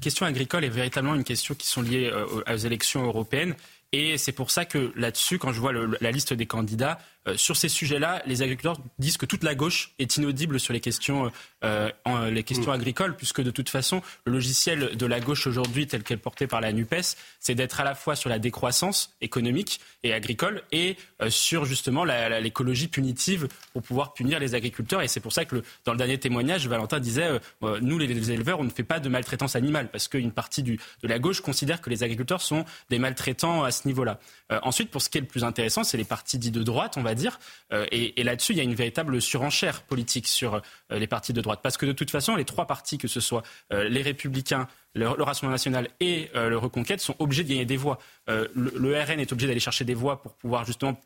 [0.00, 2.10] question agricole est véritablement une question qui sont liées
[2.50, 3.54] aux élections européennes.
[3.92, 7.56] Et c'est pour ça que là-dessus, quand je vois la liste des candidats, euh, sur
[7.56, 11.30] ces sujets-là, les agriculteurs disent que toute la gauche est inaudible sur les questions,
[11.64, 11.90] euh,
[12.30, 12.74] les questions mm.
[12.74, 16.60] agricoles, puisque de toute façon, le logiciel de la gauche aujourd'hui, tel qu'elle porté par
[16.60, 21.30] la NUPES, c'est d'être à la fois sur la décroissance économique et agricole et euh,
[21.30, 25.00] sur justement l'écologie punitive pour pouvoir punir les agriculteurs.
[25.00, 27.40] Et c'est pour ça que dans le dernier témoignage, Valentin disait,
[27.80, 31.08] nous les, éleveurs, on ne fait pas de maltraitance animale, parce qu'une partie du, de
[31.08, 34.18] la gauche considère que les agriculteurs sont des maltraitants à ce niveau-là.
[34.62, 37.02] ensuite, pour ce qui est le plus intéressant, c'est les partis dits de droite, on
[37.02, 37.38] va dire.
[37.72, 40.60] Euh, et, là-dessus, il y a une véritable surenchère politique sur euh,
[40.90, 41.60] les partis de droite.
[41.62, 43.42] Parce que de toute façon, les trois partis, que ce soit
[43.72, 47.98] euh, les Républicains, le, Rassemblement national et le Reconquête, sont obligés de gagner des voix.
[48.28, 50.98] le, RN est obligé d'aller chercher des voix pour pouvoir justement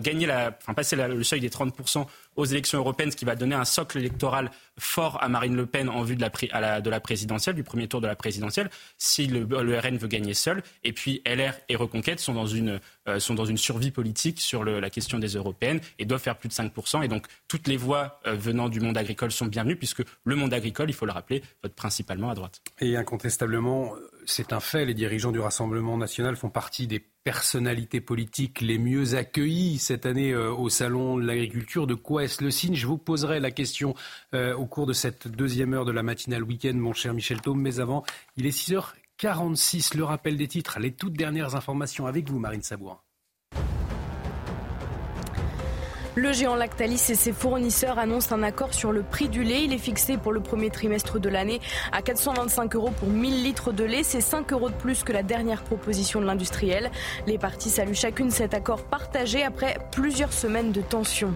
[0.00, 3.54] gagner la, enfin, passer le seuil des 30% aux élections européennes, ce qui va donner
[3.54, 7.54] un socle électoral fort à Marine Le Pen en vue de la, de la présidentielle,
[7.54, 9.44] du premier tour de la présidentielle, si le,
[9.78, 10.62] RN veut gagner seul.
[10.84, 14.64] Et puis LR et Reconquête sont dans une, euh, sont dans une survie politique sur
[14.64, 17.02] la question des européennes et doivent faire plus de 5%.
[17.02, 20.54] Et donc toutes les voix euh, venant du monde agricole sont bienvenues, puisque le monde
[20.54, 22.60] agricole, il faut le rappeler, vote principalement à droite.
[22.96, 28.78] Incontestablement, c'est un fait, les dirigeants du Rassemblement national font partie des personnalités politiques les
[28.78, 31.86] mieux accueillies cette année euh, au Salon de l'agriculture.
[31.86, 32.74] De quoi est-ce le signe?
[32.74, 33.94] Je vous poserai la question
[34.34, 37.60] euh, au cours de cette deuxième heure de la matinale week-end, mon cher Michel Thaume.
[37.60, 38.04] Mais avant,
[38.36, 43.00] il est 6h46, le rappel des titres, les toutes dernières informations avec vous, Marine Sabourin.
[46.14, 49.64] Le géant Lactalis et ses fournisseurs annoncent un accord sur le prix du lait.
[49.64, 51.58] Il est fixé pour le premier trimestre de l'année
[51.90, 54.02] à 425 euros pour 1000 litres de lait.
[54.02, 56.90] C'est 5 euros de plus que la dernière proposition de l'industriel.
[57.26, 61.32] Les parties saluent chacune cet accord partagé après plusieurs semaines de tension.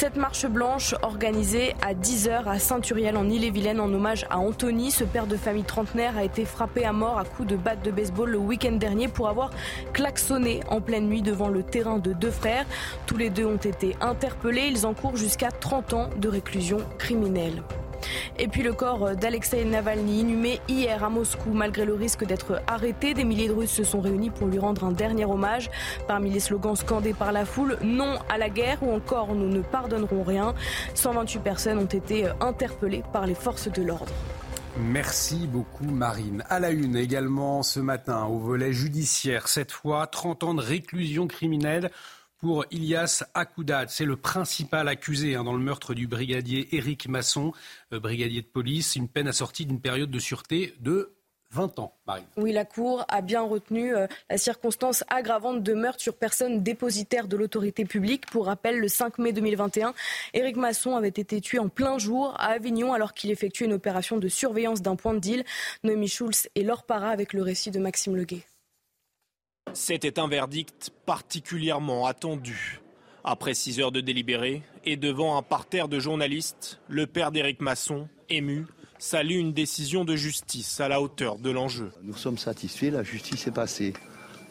[0.00, 4.92] Cette marche blanche organisée à 10h à Saint-Uriel en Ille-et-Vilaine en hommage à Anthony.
[4.92, 7.90] Ce père de famille trentenaire a été frappé à mort à coups de batte de
[7.90, 9.50] baseball le week-end dernier pour avoir
[9.92, 12.64] klaxonné en pleine nuit devant le terrain de deux frères.
[13.06, 14.68] Tous les deux ont été interpellés.
[14.70, 17.64] Ils encourent jusqu'à 30 ans de réclusion criminelle.
[18.38, 21.50] Et puis le corps d'Alexei Navalny inhumé hier à Moscou.
[21.52, 24.84] Malgré le risque d'être arrêté, des milliers de Russes se sont réunis pour lui rendre
[24.84, 25.70] un dernier hommage.
[26.06, 29.60] Parmi les slogans scandés par la foule, non à la guerre ou encore nous ne
[29.60, 30.54] pardonnerons rien.
[30.94, 34.12] 128 personnes ont été interpellées par les forces de l'ordre.
[34.76, 36.44] Merci beaucoup Marine.
[36.48, 41.26] À la une également ce matin au volet judiciaire, cette fois 30 ans de réclusion
[41.26, 41.90] criminelle
[42.38, 43.90] pour Ilias Akoudad.
[43.90, 47.52] C'est le principal accusé hein, dans le meurtre du brigadier Éric Masson,
[47.92, 48.96] euh, brigadier de police.
[48.96, 51.14] Une peine assortie d'une période de sûreté de
[51.50, 51.94] 20 ans.
[52.36, 57.26] Oui, la Cour a bien retenu euh, la circonstance aggravante de meurtre sur personne dépositaire
[57.26, 58.26] de l'autorité publique.
[58.26, 59.94] Pour rappel, le 5 mai 2021,
[60.34, 64.18] Éric Masson avait été tué en plein jour à Avignon alors qu'il effectuait une opération
[64.18, 65.44] de surveillance d'un point de deal.
[65.84, 68.44] Noémie Schulz et Laure Para avec le récit de Maxime Leguet.
[69.74, 72.80] C'était un verdict particulièrement attendu.
[73.24, 78.08] Après six heures de délibéré et devant un parterre de journalistes, le père d'Éric Masson,
[78.30, 78.66] ému,
[78.98, 81.90] salue une décision de justice à la hauteur de l'enjeu.
[82.02, 83.92] Nous sommes satisfaits, la justice est passée.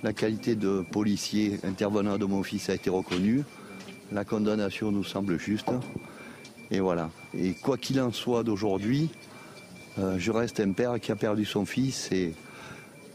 [0.03, 3.43] La qualité de policier intervenant de mon fils a été reconnue.
[4.11, 5.71] La condamnation nous semble juste.
[6.69, 7.09] Et voilà.
[7.33, 9.09] Et quoi qu'il en soit d'aujourd'hui,
[9.97, 12.33] euh, je reste un père qui a perdu son fils et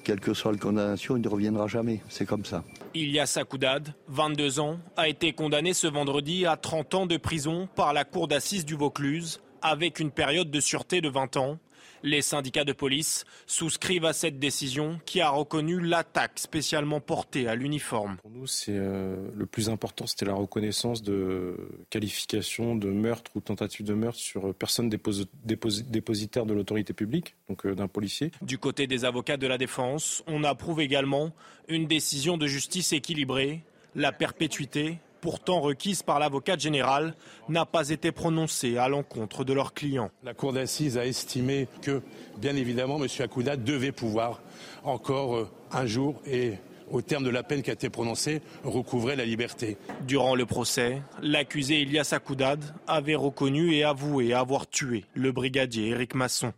[0.03, 2.01] quelle que soit la condamnation, il ne reviendra jamais.
[2.09, 2.65] C'est comme ça.
[2.95, 7.93] Ilias Akoudad, 22 ans, a été condamné ce vendredi à 30 ans de prison par
[7.93, 11.59] la cour d'assises du Vaucluse, avec une période de sûreté de 20 ans.
[12.03, 17.55] Les syndicats de police souscrivent à cette décision qui a reconnu l'attaque spécialement portée à
[17.55, 18.17] l'uniforme.
[18.17, 21.57] Pour nous, c'est euh, le plus important, c'était la reconnaissance de
[21.91, 27.75] qualification de meurtre ou tentative de meurtre sur personne dépositaire de l'autorité publique, donc euh,
[27.75, 28.33] d'un policier.
[28.43, 31.33] Du côté des avocats de la défense, on approuve également
[31.69, 33.63] une décision de justice équilibrée,
[33.95, 37.15] la perpétuité pourtant requise par l'avocat général,
[37.49, 40.11] n'a pas été prononcée à l'encontre de leurs clients.
[40.25, 42.03] La Cour d'assises a estimé que,
[42.37, 43.09] bien évidemment, M.
[43.21, 44.43] Akouda devait pouvoir
[44.85, 46.55] encore euh, un jour et
[46.91, 49.79] au terme de la peine qui a été prononcée, recouvrer la liberté.
[50.07, 56.15] Durant le procès, l'accusé Elias Akoudad avait reconnu et avoué avoir tué le brigadier Éric
[56.15, 56.53] Masson.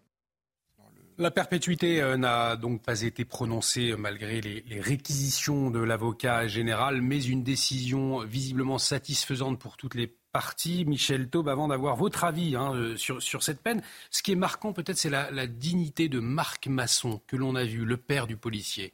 [1.16, 7.22] La perpétuité euh, n'a donc pas été prononcée malgré les, réquisitions de l'avocat général, mais
[7.22, 10.84] une décision visiblement satisfaisante pour toutes les parties.
[10.84, 14.72] Michel Taube, avant d'avoir votre avis hein, euh, sur, cette peine, ce qui est marquant
[14.72, 18.92] peut-être, c'est la, dignité de Marc Masson que l'on a vu, le père du policier.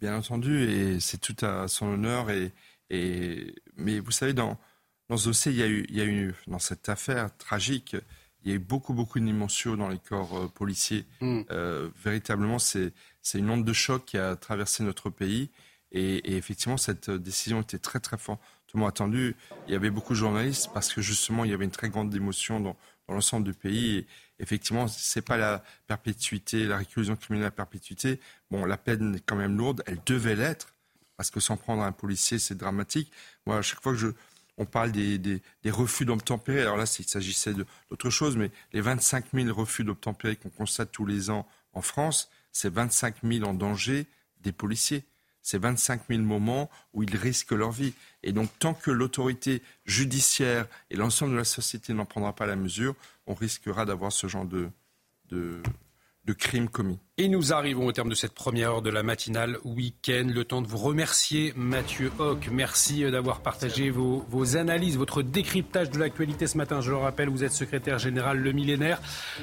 [0.00, 2.26] Bien entendu, et c'est tout à son honneur.
[2.90, 4.58] Mais vous savez, dans,
[5.16, 7.94] ce dossier, il y a eu dans cette affaire tragique,
[8.44, 11.04] il y a eu beaucoup, beaucoup de dimensions dans les corps euh, policiers.
[11.20, 11.42] Mm.
[11.50, 12.92] Euh, véritablement, c'est
[13.34, 15.50] une onde de choc qui a traversé notre pays.
[15.92, 19.36] Et, effectivement, cette décision était très, très fortement attendue.
[19.68, 22.14] Il y avait beaucoup de journalistes parce que justement, il y avait une très grande
[22.14, 22.76] émotion dans,
[23.08, 23.98] dans l'ensemble du pays.
[23.98, 24.06] Et
[24.38, 28.20] effectivement, c'est pas la perpétuité, la réclusion criminelle à perpétuité.
[28.50, 29.82] Bon, la peine est quand même lourde.
[29.86, 30.74] Elle devait l'être
[31.16, 33.12] parce que s'en prendre à un policier, c'est dramatique.
[33.46, 34.08] Moi, à chaque fois que je,
[34.62, 36.62] on parle des, refus d'obtempérer.
[36.62, 37.54] Alors là, il s'agissait
[37.90, 42.30] d'autre chose, mais les 25 000 refus d'obtempérer qu'on constate tous les ans en France,
[42.52, 44.06] c'est 25 000 en danger
[44.40, 45.04] des policiers.
[45.42, 47.94] C'est 25 000 moments où ils risquent leur vie.
[48.22, 52.54] Et donc, tant que l'autorité judiciaire et l'ensemble de la société n'en prendra pas la
[52.54, 52.94] mesure,
[53.26, 54.70] on risquera d'avoir ce genre de,
[55.30, 57.00] de crimes commis.
[57.18, 60.28] Et nous arrivons au terme de cette première heure de la matinale week-end.
[60.32, 62.48] Le temps de vous remercier, Mathieu Hoc.
[62.50, 66.80] Merci d'avoir partagé vos, vos, analyses, votre décryptage de l'actualité ce matin.
[66.80, 68.98] Je le rappelle, vous êtes secrétaire général Le Millénaire.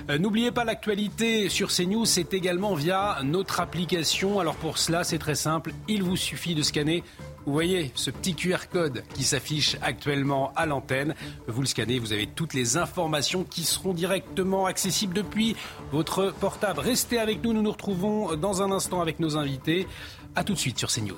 [0.09, 4.39] Euh, n'oubliez pas l'actualité sur CNews, c'est également via notre application.
[4.39, 5.71] Alors pour cela, c'est très simple.
[5.87, 7.03] Il vous suffit de scanner
[7.49, 11.15] vous voyez ce petit QR code qui s'affiche actuellement à l'antenne.
[11.47, 15.55] Vous le scannez, vous avez toutes les informations qui seront directement accessibles depuis
[15.91, 16.79] votre portable.
[16.79, 19.87] Restez avec nous, nous nous retrouvons dans un instant avec nos invités.
[20.35, 21.17] A tout de suite sur CNews.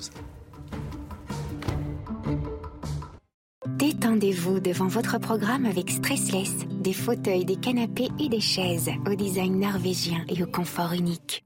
[3.67, 9.59] Détendez-vous devant votre programme avec Stressless, des fauteuils, des canapés et des chaises au design
[9.59, 11.43] norvégien et au confort unique.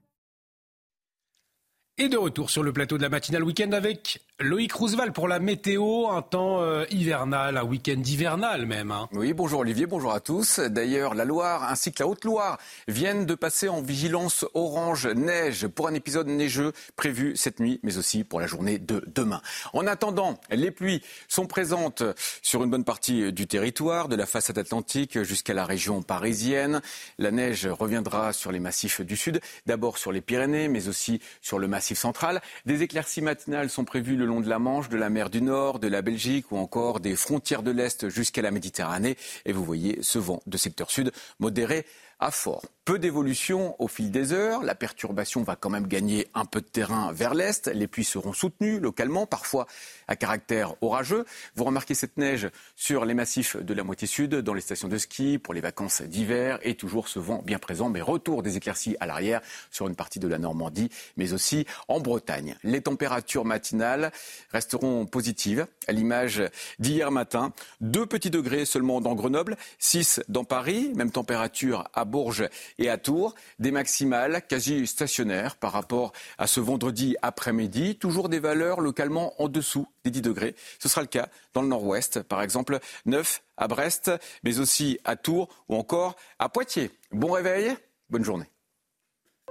[1.97, 5.39] Et de retour sur le plateau de la matinale week-end avec Loïc Roosevelt pour la
[5.39, 8.91] météo, un temps euh, hivernal, un week-end hivernal même.
[8.91, 9.07] Hein.
[9.13, 10.59] Oui, bonjour Olivier, bonjour à tous.
[10.59, 12.57] D'ailleurs, la Loire ainsi que la Haute-Loire
[12.89, 17.97] viennent de passer en vigilance orange neige pour un épisode neigeux prévu cette nuit, mais
[17.97, 19.41] aussi pour la journée de demain.
[19.71, 22.03] En attendant, les pluies sont présentes
[22.41, 26.81] sur une bonne partie du territoire, de la façade atlantique jusqu'à la région parisienne.
[27.19, 31.57] La neige reviendra sur les massifs du sud, d'abord sur les Pyrénées, mais aussi sur
[31.57, 32.41] le massif central.
[32.65, 35.79] Des éclaircies matinales sont prévues le long de la Manche, de la mer du Nord,
[35.79, 39.17] de la Belgique ou encore des frontières de l'Est jusqu'à la Méditerranée.
[39.45, 41.85] Et vous voyez ce vent de secteur sud modéré
[42.19, 42.63] à fort.
[42.85, 44.63] Peu d'évolution au fil des heures.
[44.63, 47.67] La perturbation va quand même gagner un peu de terrain vers l'est.
[47.67, 49.67] Les pluies seront soutenues localement, parfois
[50.07, 51.25] à caractère orageux.
[51.55, 54.97] Vous remarquez cette neige sur les massifs de la moitié sud, dans les stations de
[54.97, 58.95] ski, pour les vacances d'hiver, et toujours ce vent bien présent, mais retour des éclaircies
[58.99, 59.41] à l'arrière
[59.71, 62.55] sur une partie de la Normandie, mais aussi en Bretagne.
[62.63, 64.11] Les températures matinales
[64.51, 66.43] resteront positives, à l'image
[66.79, 67.53] d'hier matin.
[67.81, 72.47] Deux petits degrés seulement dans Grenoble, 6 dans Paris, même température à Bourges
[72.77, 78.39] et à Tours, des maximales quasi stationnaires par rapport à ce vendredi après-midi, toujours des
[78.39, 80.55] valeurs localement en dessous des 10 degrés.
[80.79, 84.11] Ce sera le cas dans le nord-ouest, par exemple 9 à Brest,
[84.43, 86.91] mais aussi à Tours ou encore à Poitiers.
[87.11, 87.75] Bon réveil,
[88.09, 88.45] bonne journée.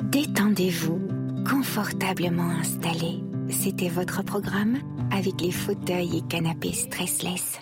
[0.01, 1.01] Détendez-vous,
[1.49, 3.21] confortablement installé.
[3.51, 4.79] C'était votre programme
[5.13, 7.61] avec les fauteuils et canapés stressless.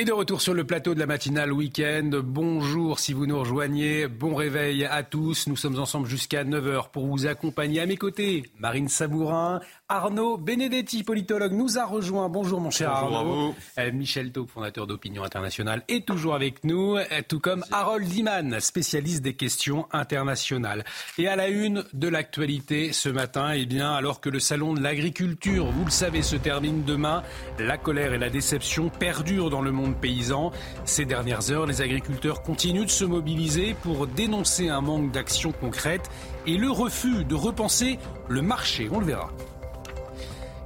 [0.00, 2.22] Et de retour sur le plateau de la matinale week-end.
[2.24, 4.06] Bonjour si vous nous rejoignez.
[4.08, 5.46] Bon réveil à tous.
[5.46, 7.82] Nous sommes ensemble jusqu'à 9h pour vous accompagner.
[7.82, 12.30] À mes côtés, Marine Sabourin, Arnaud Benedetti, politologue, nous a rejoint.
[12.30, 13.54] Bonjour mon cher Arnaud.
[13.76, 18.58] Euh, Michel Taub, fondateur d'Opinion Internationale, est toujours avec nous, euh, tout comme Harold Diman,
[18.58, 20.82] spécialiste des questions internationales.
[21.18, 24.80] Et à la une de l'actualité ce matin, eh bien, alors que le salon de
[24.80, 27.22] l'agriculture, vous le savez, se termine demain,
[27.58, 30.52] la colère et la déception perdurent dans le monde paysan.
[30.84, 36.10] Ces dernières heures, les agriculteurs continuent de se mobiliser pour dénoncer un manque d'action concrète
[36.46, 38.88] et le refus de repenser le marché.
[38.92, 39.30] On le verra.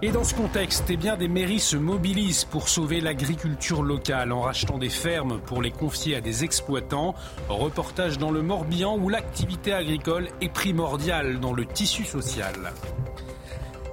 [0.03, 4.43] Et dans ce contexte, eh bien, des mairies se mobilisent pour sauver l'agriculture locale en
[4.43, 7.14] rachetant des fermes pour les confier à des exploitants.
[7.49, 12.75] Reportage dans le Morbihan où l'activité agricole est primordiale dans le tissu social.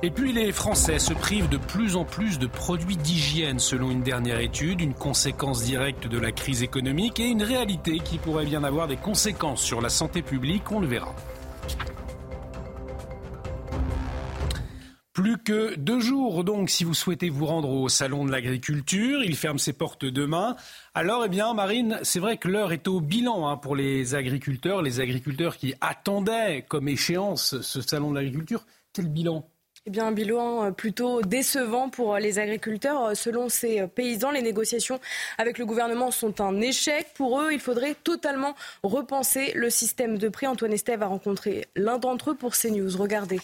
[0.03, 4.01] Et puis les Français se privent de plus en plus de produits d'hygiène selon une
[4.01, 8.63] dernière étude, une conséquence directe de la crise économique et une réalité qui pourrait bien
[8.63, 11.15] avoir des conséquences sur la santé publique, on le verra.
[15.13, 19.35] Plus que deux jours donc si vous souhaitez vous rendre au salon de l'agriculture, il
[19.35, 20.55] ferme ses portes demain.
[20.95, 24.81] Alors eh bien Marine, c'est vrai que l'heure est au bilan hein, pour les agriculteurs,
[24.81, 28.65] les agriculteurs qui attendaient comme échéance ce salon de l'agriculture.
[28.93, 29.50] Quel bilan?
[29.87, 33.03] Eh bien, un bilan euh, plutôt décevant pour euh, les agriculteurs.
[33.03, 34.99] Euh, selon ces paysans, les négociations
[35.39, 37.07] avec le gouvernement sont un échec.
[37.15, 40.45] Pour eux, il faudrait totalement repenser le système de prix.
[40.45, 42.95] Antoine Estève a rencontré l'un d'entre eux pour CNews.
[42.95, 43.39] Regardez.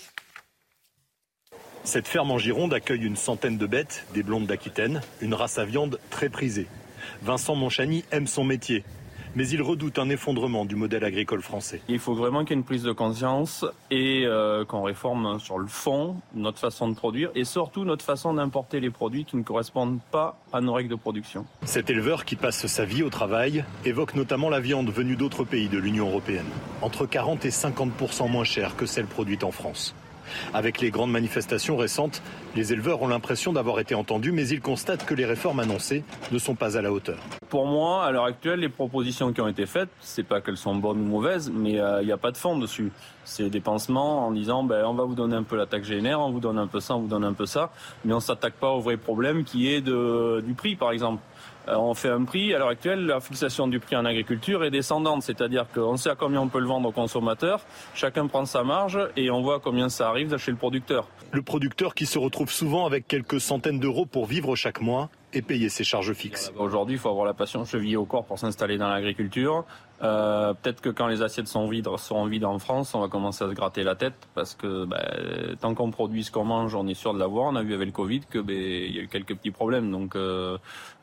[1.84, 5.66] Cette ferme en Gironde accueille une centaine de bêtes, des blondes d'Aquitaine, une race à
[5.66, 6.68] viande très prisée.
[7.24, 8.84] Vincent Monchani aime son métier,
[9.36, 11.82] mais il redoute un effondrement du modèle agricole français.
[11.88, 15.58] Il faut vraiment qu'il y ait une prise de conscience et euh, qu'on réforme sur
[15.58, 19.44] le fond notre façon de produire et surtout notre façon d'importer les produits qui ne
[19.44, 21.46] correspondent pas à nos règles de production.
[21.64, 25.70] Cet éleveur qui passe sa vie au travail évoque notamment la viande venue d'autres pays
[25.70, 26.46] de l'Union européenne,
[26.82, 29.96] entre 40 et 50% moins chère que celle produite en France.
[30.54, 32.22] Avec les grandes manifestations récentes,
[32.56, 36.40] les éleveurs ont l'impression d'avoir été entendus, mais ils constatent que les réformes annoncées ne
[36.40, 37.18] sont pas à la hauteur.
[37.50, 40.76] Pour moi, à l'heure actuelle, les propositions qui ont été faites, c'est pas qu'elles sont
[40.76, 42.92] bonnes ou mauvaises, mais euh, il n'y a pas de fond dessus.
[43.24, 46.20] C'est des pansements en disant, ben, on va vous donner un peu la taxe GNR,
[46.20, 47.72] on vous donne un peu ça, on vous donne un peu ça,
[48.06, 51.22] mais on s'attaque pas au vrai problème qui est du prix, par exemple.
[51.68, 52.54] Euh, on fait un prix.
[52.54, 56.16] À l'heure actuelle, la fixation du prix en agriculture est descendante, c'est-à-dire qu'on sait à
[56.16, 57.62] combien on peut le vendre aux consommateurs,
[57.94, 61.08] chacun prend sa marge et on voit combien ça arrive chez le producteur.
[61.32, 65.42] Le producteur qui se retrouve souvent avec quelques centaines d'euros pour vivre chaque mois et
[65.42, 66.54] payer ses charges fixes.
[66.58, 69.66] Aujourd'hui, il faut avoir la passion chevillée au corps pour s'installer dans l'agriculture.
[70.02, 73.44] Euh, peut-être que quand les assiettes sont vides, seront vides en France, on va commencer
[73.44, 75.02] à se gratter la tête parce que ben,
[75.60, 77.48] tant qu'on produit ce qu'on mange, on est sûr de l'avoir.
[77.48, 79.92] On a vu avec le Covid que ben, il y a eu quelques petits problèmes.
[79.92, 80.58] Donc, euh,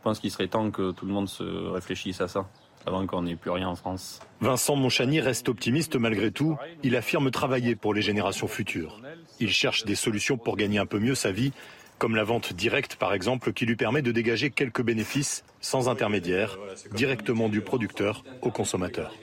[0.04, 2.46] pense qu'il serait temps que tout le monde se réfléchisse à ça
[2.86, 4.20] avant qu'on n'ait plus rien en France.
[4.40, 6.56] Vincent Monchani reste optimiste malgré tout.
[6.82, 9.00] Il affirme travailler pour les générations futures.
[9.40, 11.52] Il cherche des solutions pour gagner un peu mieux sa vie
[11.98, 16.58] comme la vente directe par exemple, qui lui permet de dégager quelques bénéfices sans intermédiaire,
[16.92, 19.14] directement du producteur au consommateur.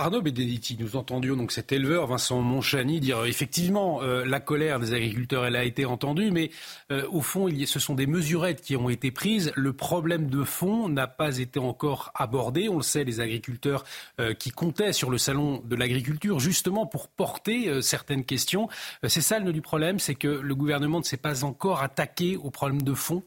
[0.00, 4.78] Arnaud Benedetti, nous entendions donc cet éleveur Vincent Monchani dire euh, effectivement euh, la colère
[4.78, 6.52] des agriculteurs elle a été entendue, mais
[6.92, 9.50] euh, au fond ce sont des mesurettes qui ont été prises.
[9.56, 12.68] Le problème de fond n'a pas été encore abordé.
[12.68, 13.84] On le sait, les agriculteurs
[14.38, 18.68] qui comptaient sur le salon de l'agriculture justement pour porter certaines questions.
[19.06, 22.36] c'est ça le nœud du problème, c'est que le gouvernement ne s'est pas encore attaqué
[22.36, 23.22] au problème de fond.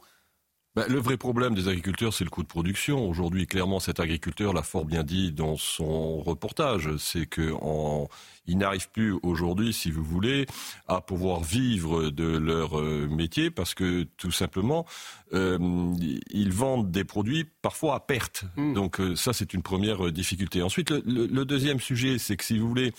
[0.74, 3.10] Bah, le vrai problème des agriculteurs, c'est le coût de production.
[3.10, 7.54] Aujourd'hui, clairement, cet agriculteur l'a fort bien dit dans son reportage, c'est que
[8.48, 10.46] ils n'arrivent plus aujourd'hui, si vous voulez,
[10.88, 14.86] à pouvoir vivre de leur euh, métier parce que tout simplement,
[15.34, 15.60] euh,
[16.30, 18.46] ils vendent des produits parfois à perte.
[18.56, 18.74] Mm.
[18.74, 20.62] Donc euh, ça, c'est une première difficulté.
[20.62, 22.94] Ensuite, le deuxième sujet, c'est que si vous voulez,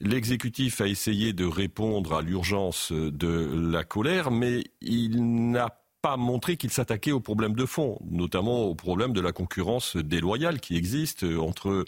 [0.00, 6.58] L'exécutif a essayé de répondre à l'urgence de la colère, mais il n'a pas montré
[6.58, 11.24] qu'il s'attaquait aux problèmes de fond, notamment au problème de la concurrence déloyale qui existe
[11.24, 11.86] entre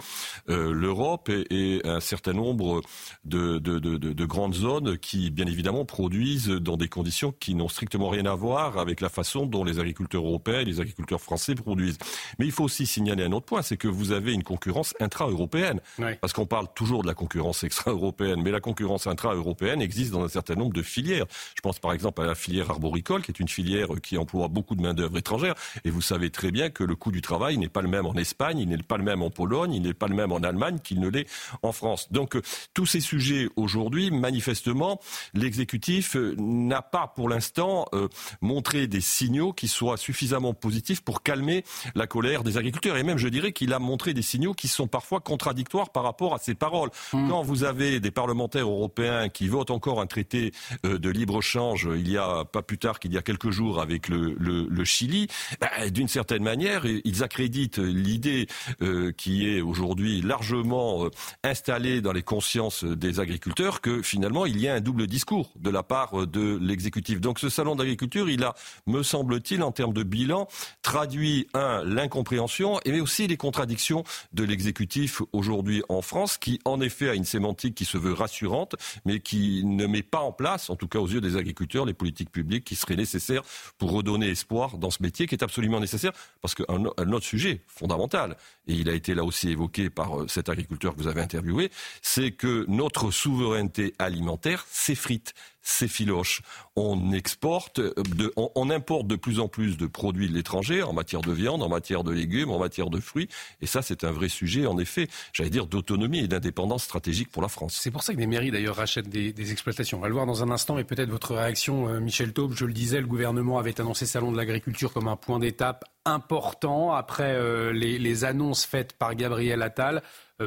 [0.48, 2.80] euh, l'Europe et, un certain nombre
[3.26, 7.68] de, de, de, de, grandes zones qui, bien évidemment, produisent dans des conditions qui n'ont
[7.68, 11.54] strictement rien à voir avec la façon dont les agriculteurs européens et les agriculteurs français
[11.54, 11.98] produisent.
[12.38, 15.82] Mais il faut aussi signaler un autre point, c'est que vous avez une concurrence intra-européenne.
[16.22, 20.28] Parce qu'on parle toujours de la concurrence extra-européenne, mais la concurrence intra-européenne existe dans un
[20.28, 21.26] certain nombre de filières.
[21.54, 24.74] Je pense par exemple à la filière arboricole, qui est une filière qui emploie beaucoup
[24.74, 25.54] de main-d'œuvre étrangère.
[25.84, 28.14] Et vous savez très bien que le coût du travail n'est pas le même en
[28.14, 30.78] Espagne, il n'est pas le même en Pologne, il n'est pas le même en Allemagne
[30.82, 31.26] qu'il ne l'est
[31.62, 32.10] en France.
[32.12, 32.42] Donc, euh,
[32.74, 35.00] tous ces sujets aujourd'hui, manifestement,
[35.34, 38.08] l'exécutif euh, n'a pas pour l'instant euh,
[38.40, 42.96] montré des signaux qui soient suffisamment positifs pour calmer la colère des agriculteurs.
[42.96, 46.34] Et même, je dirais qu'il a montré des signaux qui sont parfois contradictoires par rapport
[46.34, 46.90] à ses paroles.
[47.12, 47.28] Mmh.
[47.28, 50.52] Quand vous avez des parlementaires européens qui votent encore un traité
[50.84, 54.08] de libre-échange il y a pas plus tard qu'il y a quelques jours avec avec
[54.08, 55.26] le, Chili,
[55.60, 58.46] bah, d'une certaine manière, ils accréditent l'idée
[58.82, 61.10] euh, qui est aujourd'hui largement euh,
[61.42, 65.70] installée dans les consciences des agriculteurs que finalement il y a un double discours de
[65.70, 67.20] la part de l'exécutif.
[67.20, 68.54] Donc ce salon d'agriculture, il a,
[68.86, 70.46] me semble-t-il, en termes de bilan,
[70.82, 77.08] traduit un l'incompréhension et aussi les contradictions de l'exécutif aujourd'hui en France, qui en effet
[77.08, 80.76] a une sémantique qui se veut rassurante, mais qui ne met pas en place, en
[80.76, 83.42] tout cas aux yeux des agriculteurs, les politiques publiques qui seraient nécessaires
[83.78, 86.12] pour redonner espoir dans ce métier qui est absolument nécessaire.
[86.40, 90.48] Parce qu'un autre sujet fondamental, et il a été là aussi évoqué par euh, cet
[90.48, 91.70] agriculteur que vous avez interviewé,
[92.02, 95.34] c'est que notre souveraineté alimentaire s'effrite
[95.66, 96.42] s'effiloche.
[96.76, 97.92] On exporte, euh,
[98.36, 101.68] on, importe de plus en plus de produits de l'étranger en matière de viande, en
[101.68, 103.28] matière de légumes, en matière de fruits.
[103.60, 107.42] Et ça, c'est un vrai sujet, en effet, j'allais dire, d'autonomie et d'indépendance stratégique pour
[107.42, 107.78] la France.
[107.80, 109.98] C'est pour ça que des mairies, d'ailleurs, rachètent des, exploitations.
[109.98, 112.52] On va le voir dans un instant, mais peut-être votre réaction, euh, Michel Taube.
[112.54, 116.92] Je le disais, le gouvernement avait annoncé Salon de l'agriculture comme un point d'étape important
[116.92, 120.02] après euh, les, annonces faites par Gabriel Attal.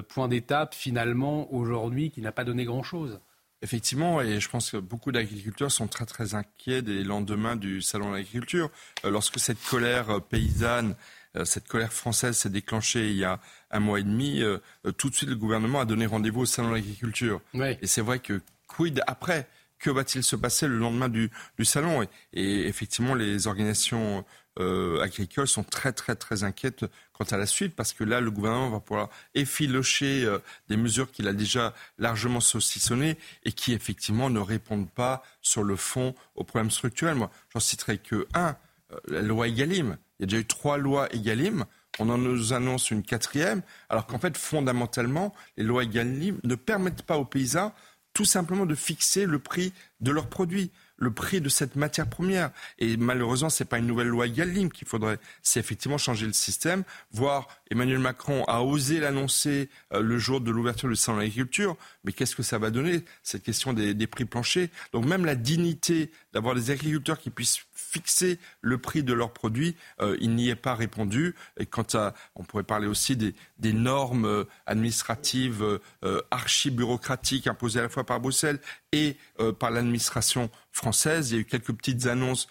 [0.07, 3.19] point d'étape, finalement, aujourd'hui, qui n'a pas donné grand-chose.
[3.61, 8.11] Effectivement, et je pense que beaucoup d'agriculteurs sont très très inquiets des lendemains du salon
[8.11, 8.71] de l'agriculture.
[9.03, 10.95] Euh, lorsque cette colère euh, paysanne,
[11.35, 14.41] euh, cette colère française s'est déclenchée il y a un mois et demi,
[14.97, 17.39] tout de suite le gouvernement a donné rendez-vous au salon de l'agriculture.
[17.53, 19.47] Et c'est vrai que quid après?
[19.77, 21.29] Que va-t-il se passer le lendemain du,
[21.63, 22.05] salon?
[22.33, 24.25] Et, effectivement, les organisations
[24.59, 28.31] euh, agricoles sont très très très inquiètes quant à la suite parce que là le
[28.31, 34.29] gouvernement va pouvoir effilocher euh, des mesures qu'il a déjà largement saucissonnées et qui effectivement
[34.29, 37.15] ne répondent pas sur le fond aux problèmes structurels.
[37.15, 38.55] Moi, j'en citerai que un,
[38.91, 39.97] euh, la loi Egalim.
[40.19, 41.65] Il y a déjà eu trois lois Egalim.
[41.99, 47.03] On en nous annonce une quatrième, alors qu'en fait, fondamentalement, les lois Egalim ne permettent
[47.03, 47.73] pas aux paysans
[48.13, 52.51] tout simplement de fixer le prix de leurs produits le prix de cette matière première.
[52.77, 56.33] Et malheureusement, ce n'est pas une nouvelle loi Galim qu'il faudrait, c'est effectivement changer le
[56.33, 61.23] système, voire Emmanuel Macron a osé l'annoncer euh, le jour de l'ouverture du salon de
[61.23, 64.69] l'agriculture, mais qu'est-ce que ça va donner, cette question des, prix planchers?
[64.93, 69.75] Donc même la dignité d'avoir des agriculteurs qui puissent fixer le prix de leurs produits,
[70.01, 71.35] euh, il n'y est pas répondu.
[71.57, 73.33] Et quant à, on pourrait parler aussi des,
[73.73, 75.79] normes euh, administratives
[76.31, 78.59] archi-bureaucratiques imposées à la fois par Bruxelles
[78.91, 79.17] et
[79.59, 81.31] par l'administration française.
[81.31, 82.47] Il y a eu quelques petites annonces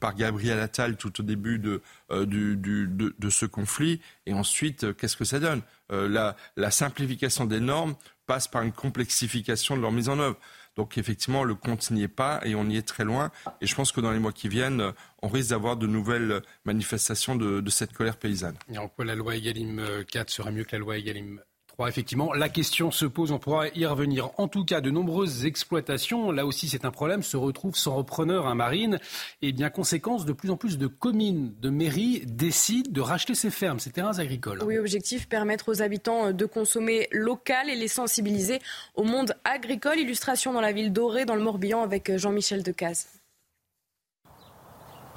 [0.00, 1.80] par Gabriel Attal tout au début de,
[2.10, 4.00] ce conflit.
[4.26, 5.62] Et ensuite, euh, qu'est-ce que ça donne?
[5.92, 7.94] Euh, la, la, simplification des normes
[8.26, 10.38] passe par une complexification de leur mise en œuvre.
[10.76, 13.30] Donc effectivement, le compte n'y est pas et on y est très loin.
[13.60, 17.36] Et je pense que dans les mois qui viennent, on risque d'avoir de nouvelles manifestations
[17.36, 18.56] de, cette colère paysanne.
[18.72, 21.40] Et en quoi la loi Egalim 4 sera mieux que la loi Egalim
[21.88, 24.30] effectivement, la question se pose, on pourra y revenir.
[24.38, 28.46] En tout cas, de nombreuses exploitations, là aussi c'est un problème, se retrouvent sans repreneur,
[28.46, 28.98] un marine.
[29.42, 33.50] Et bien, conséquence, de plus en plus de communes, de mairies décident de racheter ces
[33.50, 34.62] fermes, ces terrains agricoles.
[34.62, 38.60] Oui, objectif, permettre aux habitants de consommer local et les sensibiliser
[38.94, 39.98] au monde agricole.
[39.98, 43.08] Illustration dans la ville dorée, dans le Morbihan, avec Jean-Michel Decaze.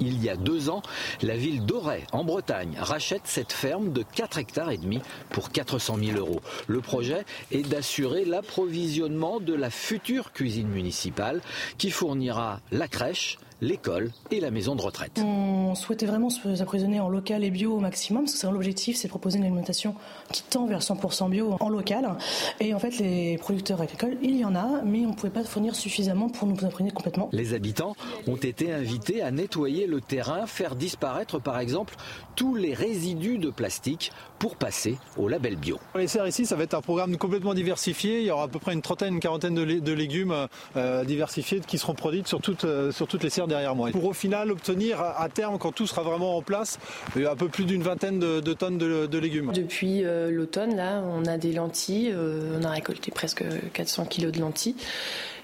[0.00, 0.82] Il y a deux ans,
[1.22, 5.96] la ville d'Auray, en Bretagne, rachète cette ferme de 4 hectares et demi pour 400
[6.02, 6.40] 000 euros.
[6.66, 11.40] Le projet est d'assurer l'approvisionnement de la future cuisine municipale
[11.78, 15.20] qui fournira la crèche, l'école et la maison de retraite.
[15.24, 18.96] On souhaitait vraiment se approvisionner en local et bio au maximum, parce que c'est l'objectif,
[18.96, 19.94] c'est de proposer une alimentation
[20.32, 22.16] qui tend vers 100% bio en local.
[22.60, 25.44] Et en fait, les producteurs agricoles, il y en a, mais on ne pouvait pas
[25.44, 27.28] fournir suffisamment pour nous imprégner complètement.
[27.32, 27.96] Les habitants
[28.26, 31.94] ont été invités à nettoyer le terrain, faire disparaître par exemple
[32.36, 35.80] tous les résidus de plastique pour passer au label bio.
[35.96, 38.20] Les serres ici, ça va être un programme complètement diversifié.
[38.20, 40.46] Il y aura à peu près une trentaine, une quarantaine de, légumes
[40.76, 43.90] euh, diversifiés qui seront produits sur toutes, euh, sur toutes les serres derrière moi.
[43.90, 46.78] Pour au final obtenir à terme, quand tout sera vraiment en place,
[47.16, 49.52] un peu plus d'une vingtaine de, tonnes de, légumes.
[49.52, 52.14] Depuis euh, l'automne, là, on a des lentilles.
[52.14, 54.76] on a récolté presque 400 kilos de lentilles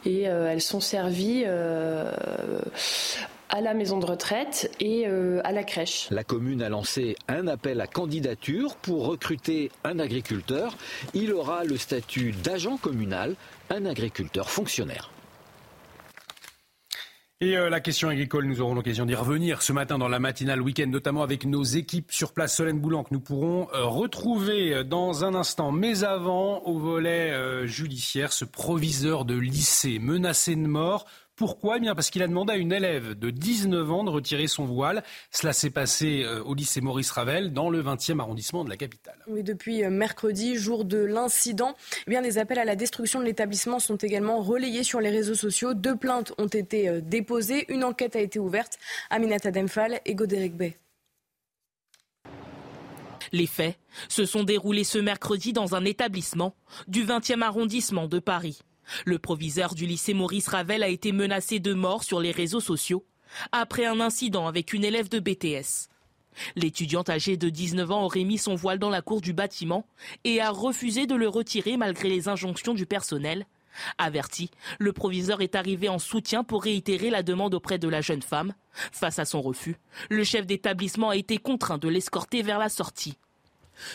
[0.07, 1.45] et elles sont servies
[3.55, 6.09] à la maison de retraite et euh, à la crèche.
[6.11, 10.77] La commune a lancé un appel à candidature pour recruter un agriculteur.
[11.15, 13.37] Il aura le statut d'agent communal,
[13.71, 15.14] un agriculteur fonctionnaire.
[17.41, 20.63] Et euh, la question agricole, nous aurons l'occasion d'y revenir ce matin dans la matinale
[20.63, 22.55] week-end, notamment avec nos équipes sur place.
[22.55, 25.73] Solène Boulan, que nous pourrons euh, retrouver dans un instant.
[25.73, 31.07] Mais avant, au volet judiciaire, ce proviseur de lycée menacé de mort
[31.37, 31.79] pourquoi?
[31.79, 34.65] Eh bien parce qu'il a demandé à une élève de 19 ans de retirer son
[34.65, 35.03] voile.
[35.31, 39.19] Cela s'est passé euh, au lycée Maurice Ravel dans le 20e arrondissement de la capitale.
[39.27, 41.75] Oui, depuis euh, mercredi, jour de l'incident,
[42.07, 45.35] eh bien des appels à la destruction de l'établissement sont également relayés sur les réseaux
[45.35, 45.75] sociaux.
[45.75, 48.79] Deux plaintes ont été euh, déposées, une enquête a été ouverte.
[49.11, 50.77] Aminata Demphal et Godéric Bay.
[53.33, 53.77] Les faits
[54.09, 56.55] se sont déroulés ce mercredi dans un établissement
[56.87, 58.61] du 20e arrondissement de Paris.
[59.05, 63.05] Le proviseur du lycée Maurice Ravel a été menacé de mort sur les réseaux sociaux
[63.53, 65.89] après un incident avec une élève de BTS.
[66.57, 69.87] L'étudiante âgée de 19 ans aurait mis son voile dans la cour du bâtiment
[70.25, 73.47] et a refusé de le retirer malgré les injonctions du personnel.
[73.99, 78.23] Averti, le proviseur est arrivé en soutien pour réitérer la demande auprès de la jeune
[78.23, 78.55] femme.
[78.93, 79.77] Face à son refus,
[80.11, 83.19] le chef d'établissement a été contraint de l'escorter vers la sortie.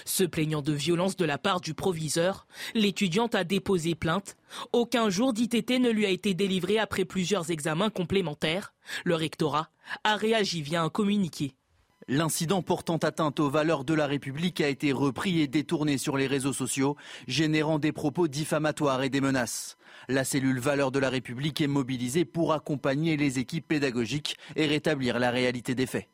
[0.05, 4.37] Se plaignant de violence de la part du proviseur, l'étudiante a déposé plainte.
[4.73, 8.73] Aucun jour d'ITT ne lui a été délivré après plusieurs examens complémentaires.
[9.05, 9.69] Le rectorat
[10.03, 11.53] a réagi via un communiqué.
[12.11, 16.25] L'incident portant atteinte aux valeurs de la République a été repris et détourné sur les
[16.25, 16.95] réseaux sociaux,
[17.27, 19.77] générant des propos diffamatoires et des menaces.
[20.07, 25.19] La cellule Valeurs de la République est mobilisée pour accompagner les équipes pédagogiques et rétablir
[25.19, 26.07] la réalité des faits.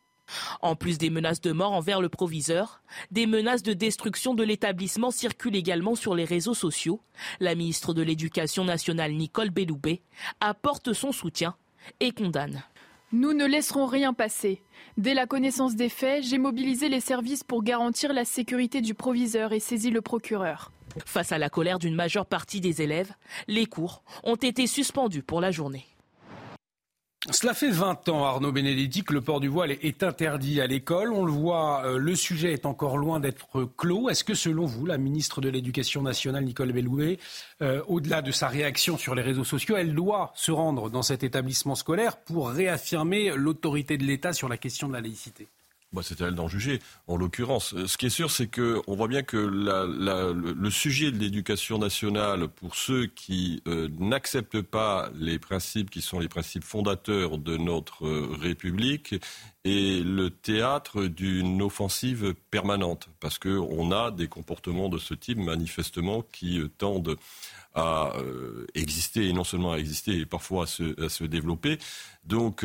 [0.62, 5.12] En plus des menaces de mort envers le proviseur, des menaces de destruction de l'établissement
[5.12, 7.02] circulent également sur les réseaux sociaux.
[7.40, 10.02] La ministre de l'Éducation nationale Nicole Belloubet
[10.40, 11.56] apporte son soutien
[12.00, 12.64] et condamne.
[13.12, 14.62] Nous ne laisserons rien passer.
[14.98, 19.54] Dès la connaissance des faits, j'ai mobilisé les services pour garantir la sécurité du proviseur
[19.54, 20.72] et saisi le procureur.
[21.06, 23.14] Face à la colère d'une majeure partie des élèves,
[23.48, 25.86] les cours ont été suspendus pour la journée.
[27.32, 31.12] Cela fait 20 ans, Arnaud Benedetti, que le port du voile est interdit à l'école.
[31.12, 34.10] On le voit, euh, le sujet est encore loin d'être clos.
[34.10, 37.18] Est-ce que, selon vous, la ministre de l'Éducation nationale, Nicole Bellouet,
[37.64, 41.24] euh, au-delà de sa réaction sur les réseaux sociaux, elle doit se rendre dans cet
[41.24, 45.48] établissement scolaire pour réaffirmer l'autorité de l'État sur la question de la laïcité?
[45.96, 46.80] Bah, c'est à elle d'en juger.
[47.08, 51.18] En l'occurrence, euh, ce qui est sûr, c'est qu'on voit bien que le, sujet de
[51.18, 57.38] l'éducation nationale, pour ceux qui euh, n'acceptent pas les principes qui sont les principes fondateurs
[57.38, 59.16] de notre euh, République,
[59.64, 66.22] est le théâtre d'une offensive permanente, parce qu'on a des comportements de ce type, manifestement,
[66.22, 67.16] qui tendent
[67.74, 68.14] à
[68.76, 71.80] exister, et non seulement à exister, et parfois à se, à se développer.
[72.24, 72.64] Donc,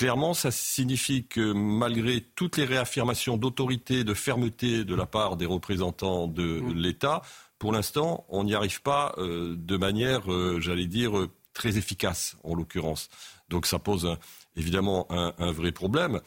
[0.00, 5.44] Clairement, ça signifie que malgré toutes les réaffirmations d'autorité, de fermeté de la part des
[5.44, 6.72] représentants de mmh.
[6.72, 7.20] l'État,
[7.58, 12.54] pour l'instant, on n'y arrive pas euh, de manière, euh, j'allais dire, très efficace, en
[12.54, 13.10] l'occurrence.
[13.50, 14.16] Donc ça pose
[14.56, 16.22] évidemment un, vrai problème.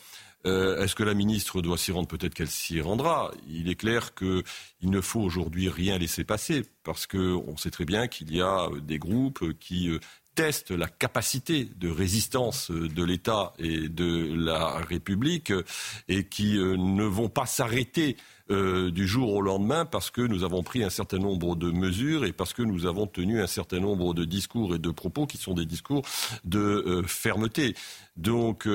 [0.45, 2.07] Euh, est-ce que la ministre doit s'y rendre?
[2.07, 3.31] Peut-être qu'elle s'y rendra.
[3.47, 4.43] Il est clair qu'il
[4.83, 8.99] ne faut aujourd'hui rien laisser passer parce qu'on sait très bien qu'il y a des
[8.99, 9.89] groupes qui
[10.35, 15.53] teste la capacité de résistance de l'État et de la République
[16.07, 18.17] et qui euh, ne vont pas s'arrêter
[18.51, 22.25] euh, du jour au lendemain parce que nous avons pris un certain nombre de mesures
[22.25, 25.37] et parce que nous avons tenu un certain nombre de discours et de propos qui
[25.37, 26.03] sont des discours
[26.43, 27.75] de euh, fermeté.
[28.17, 28.67] Donc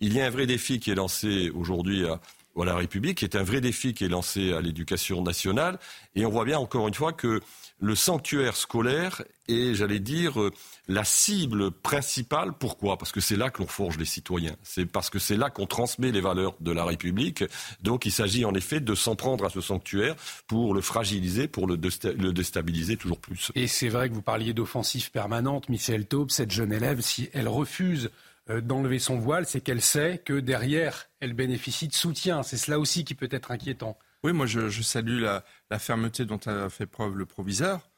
[0.00, 2.20] il y a un vrai défi qui est lancé aujourd'hui à,
[2.62, 5.78] à la République, qui est un vrai défi qui est lancé à l'éducation nationale.
[6.14, 7.40] Et on voit bien encore une fois que
[7.84, 10.50] le sanctuaire scolaire est, j'allais dire, euh,
[10.88, 12.52] la cible principale.
[12.58, 12.96] Pourquoi?
[12.96, 14.56] Parce que c'est là que l'on forge les citoyens.
[14.62, 17.44] C'est parce que c'est là qu'on transmet les valeurs de la République.
[17.82, 20.16] Donc il s'agit en effet de s'en prendre à ce sanctuaire
[20.46, 23.52] pour le fragiliser, pour le, déstabiliser toujours plus.
[23.54, 25.68] Et c'est vrai que vous parliez d'offensive permanente.
[25.68, 28.10] Michel Taube, cette jeune élève, si elle refuse
[28.48, 32.42] d'enlever son voile, c'est qu'elle sait que derrière, elle bénéficie de soutien.
[32.42, 33.98] C'est cela aussi qui peut être inquiétant.
[34.24, 35.44] Oui, moi je, salue la,
[35.78, 37.88] fermeté dont a fait preuve le proviseur,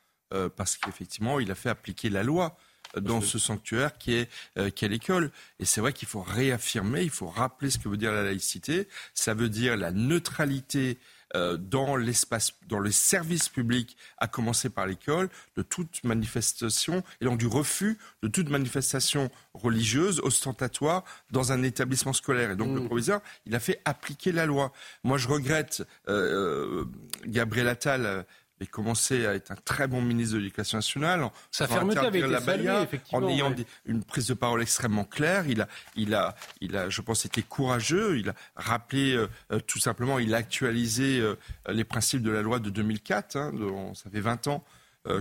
[0.57, 2.59] parce qu'effectivement, il a fait appliquer la loi
[3.01, 5.31] dans ce sanctuaire qui est, euh, qui est l'école.
[5.59, 8.89] Et c'est vrai qu'il faut réaffirmer, il faut rappeler ce que veut dire la laïcité.
[9.15, 10.97] Ça veut dire la neutralité euh,
[11.59, 17.39] dans l'espace, dans les services publics, à commencer par l'école, de toute manifestation et donc
[17.39, 22.51] du refus de toute manifestation religieuse ostentatoire dans un établissement scolaire.
[22.51, 22.87] Et donc le mmh.
[22.87, 24.73] proviseur, il a fait appliquer la loi.
[25.05, 26.85] Moi, je regrette euh,
[27.27, 28.27] Gabriel Attal
[28.61, 31.28] il commencé à être un très bon ministre de l'Éducation nationale.
[31.51, 32.87] Sa fermeté avait été saluée.
[33.12, 33.55] En ayant
[33.85, 35.47] une prise de parole extrêmement claire.
[35.47, 38.19] Il a, il a, il a je pense, été courageux.
[38.19, 41.37] Il a rappelé, euh, euh, tout simplement, il a actualisé euh,
[41.69, 43.37] les principes de la loi de 2004.
[43.37, 43.53] Hein,
[43.95, 44.65] ça fait 20 ans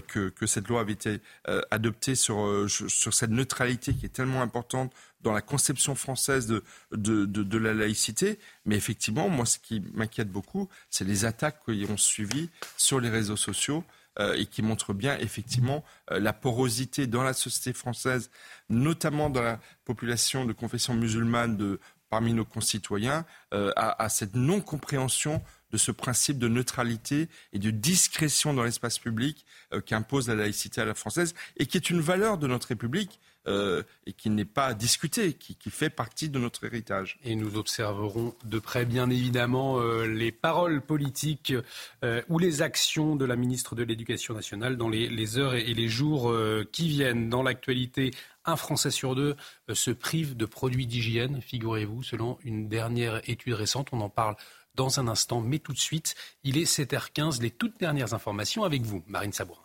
[0.07, 1.21] que, que, cette loi avait été
[1.69, 4.91] adoptée sur, sur cette neutralité qui est tellement importante
[5.25, 8.39] dans la conception française de, de, la laïcité.
[8.65, 13.09] Mais effectivement, moi, ce qui m'inquiète beaucoup, c'est les attaques qui ont suivi sur les
[13.09, 13.83] réseaux sociaux
[14.19, 18.29] euh, et qui montrent bien effectivement euh, la porosité dans la société française,
[18.69, 21.79] notamment dans la population de confession musulmane de,
[22.11, 23.25] parmi nos concitoyens,
[23.55, 25.41] euh, à, cette non-compréhension
[25.71, 29.43] de ce principe de neutralité et de discrétion dans l'espace public
[29.87, 33.83] qu'impose la laïcité à la française et qui est une valeur de notre République euh,
[34.07, 37.19] et qui n'est pas discuté, qui, fait partie de notre héritage.
[37.23, 41.53] Et nous observerons de près, bien évidemment, euh, les paroles politiques
[42.03, 45.87] euh, ou les actions de la ministre de l'Éducation nationale dans les, heures et, les
[45.87, 46.33] jours
[46.71, 47.29] qui viennent.
[47.29, 48.11] Dans l'actualité,
[48.45, 49.35] un Français sur deux
[49.71, 53.89] se prive de produits d'hygiène, figurez-vous, selon une dernière étude récente.
[53.91, 54.35] On en parle
[54.75, 57.41] dans un instant, mais tout de suite, il est 7h15.
[57.41, 59.64] Les toutes dernières informations avec vous, Marine Sabourin.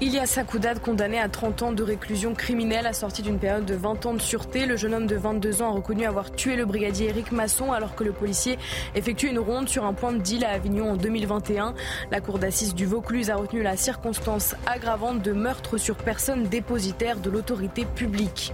[0.00, 4.14] Ilias Sakoudad, condamné à 30 ans de réclusion criminelle, assorti d'une période de 20 ans
[4.14, 4.64] de sûreté.
[4.64, 7.96] Le jeune homme de 22 ans a reconnu avoir tué le brigadier Éric Masson alors
[7.96, 8.60] que le policier
[8.94, 11.74] effectuait une ronde sur un point de deal à Avignon en 2021.
[12.12, 17.18] La cour d'assises du Vaucluse a retenu la circonstance aggravante de meurtre sur personne dépositaire
[17.18, 18.52] de l'autorité publique.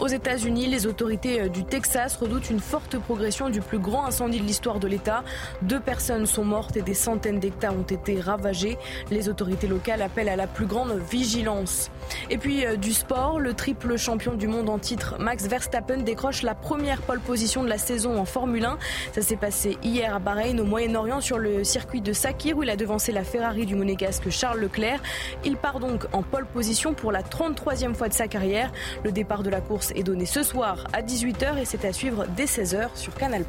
[0.00, 4.38] Aux États-Unis, les autorités euh, du Texas redoutent une forte progression du plus grand incendie
[4.38, 5.24] de l'histoire de l'État.
[5.62, 8.78] Deux personnes sont mortes et des centaines d'hectares ont été ravagés.
[9.10, 11.90] Les autorités locales appellent à la plus grande vigilance.
[12.30, 16.42] Et puis euh, du sport, le triple champion du monde en titre Max Verstappen décroche
[16.42, 18.78] la première pole position de la saison en Formule 1.
[19.12, 22.70] Ça s'est passé hier à Bahreïn au Moyen-Orient sur le circuit de Sakir où il
[22.70, 25.00] a devancé la Ferrari du monégasque Charles Leclerc.
[25.44, 28.70] Il part donc en pole position pour la 33e fois de sa carrière.
[29.02, 32.26] Le départ de la course est donné ce soir à 18h et c'est à suivre
[32.36, 33.44] dès 16h sur Canal+.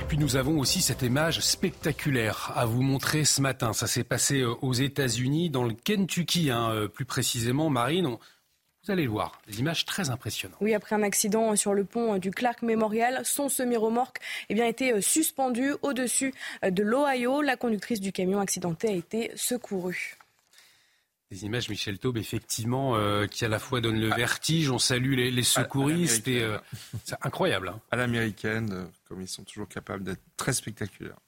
[0.00, 3.72] Et puis nous avons aussi cette image spectaculaire à vous montrer ce matin.
[3.72, 8.06] Ça s'est passé euh, aux États-Unis, dans le Kentucky, hein, euh, plus précisément, Marine.
[8.06, 10.56] Vous allez le voir, des images très impressionnantes.
[10.62, 15.00] Oui, après un accident sur le pont du Clark Memorial, son semi-remorque eh bien, euh,
[15.02, 17.42] suspendu au-dessus de l'Ohio.
[17.42, 20.16] La conductrice du camion accidenté a été secourue.
[21.30, 24.16] Des images, Michel Taube, effectivement, euh, qui à la fois donnent le ah.
[24.16, 24.68] vertige.
[24.68, 26.26] On salue les, secouristes.
[26.26, 26.58] et euh,
[27.04, 27.68] C'est incroyable.
[27.68, 27.80] Hein.
[27.92, 31.20] À l'américaine, euh, comme ils sont toujours capables d'être très spectaculaires.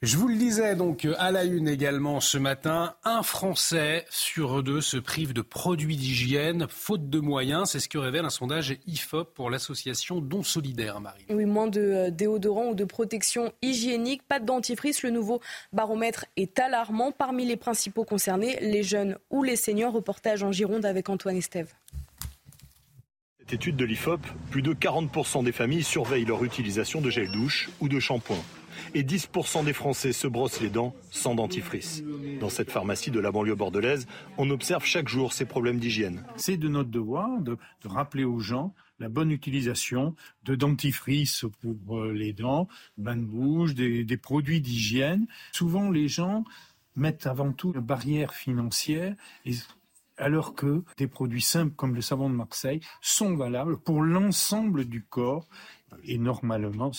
[0.00, 4.80] Je vous le disais donc à la une également ce matin, un Français sur deux
[4.80, 7.70] se prive de produits d'hygiène faute de moyens.
[7.70, 11.24] C'est ce que révèle un sondage IFOP pour l'association Don Solidaire, Marie.
[11.30, 15.02] Oui, moins de euh, déodorants ou de protection hygiénique, pas de dentifrice.
[15.02, 15.40] Le nouveau
[15.72, 17.10] baromètre est alarmant.
[17.10, 19.92] Parmi les principaux concernés, les jeunes ou les seniors.
[19.92, 21.74] Reportage en Gironde avec Antoine Estève.
[23.40, 24.20] Cette étude de l'IFOP,
[24.52, 28.38] plus de 40% des familles surveillent leur utilisation de gel douche ou de shampoing
[28.94, 32.02] et 10% des Français se brossent les dents sans dentifrice.
[32.40, 34.06] Dans cette pharmacie de la banlieue bordelaise,
[34.36, 36.24] on observe chaque jour ces problèmes d'hygiène.
[36.36, 40.14] C'est de notre devoir de, rappeler aux gens la bonne utilisation
[40.44, 45.26] de dentifrice pour euh, les dents, bain de bouche, des, produits d'hygiène.
[45.52, 46.44] Souvent, les gens
[46.96, 49.14] mettent avant tout une barrière financière
[50.18, 55.04] alors que des produits simples comme le savon de Marseille sont valables pour l'ensemble du
[55.04, 55.46] corps
[56.04, 56.90] et normalement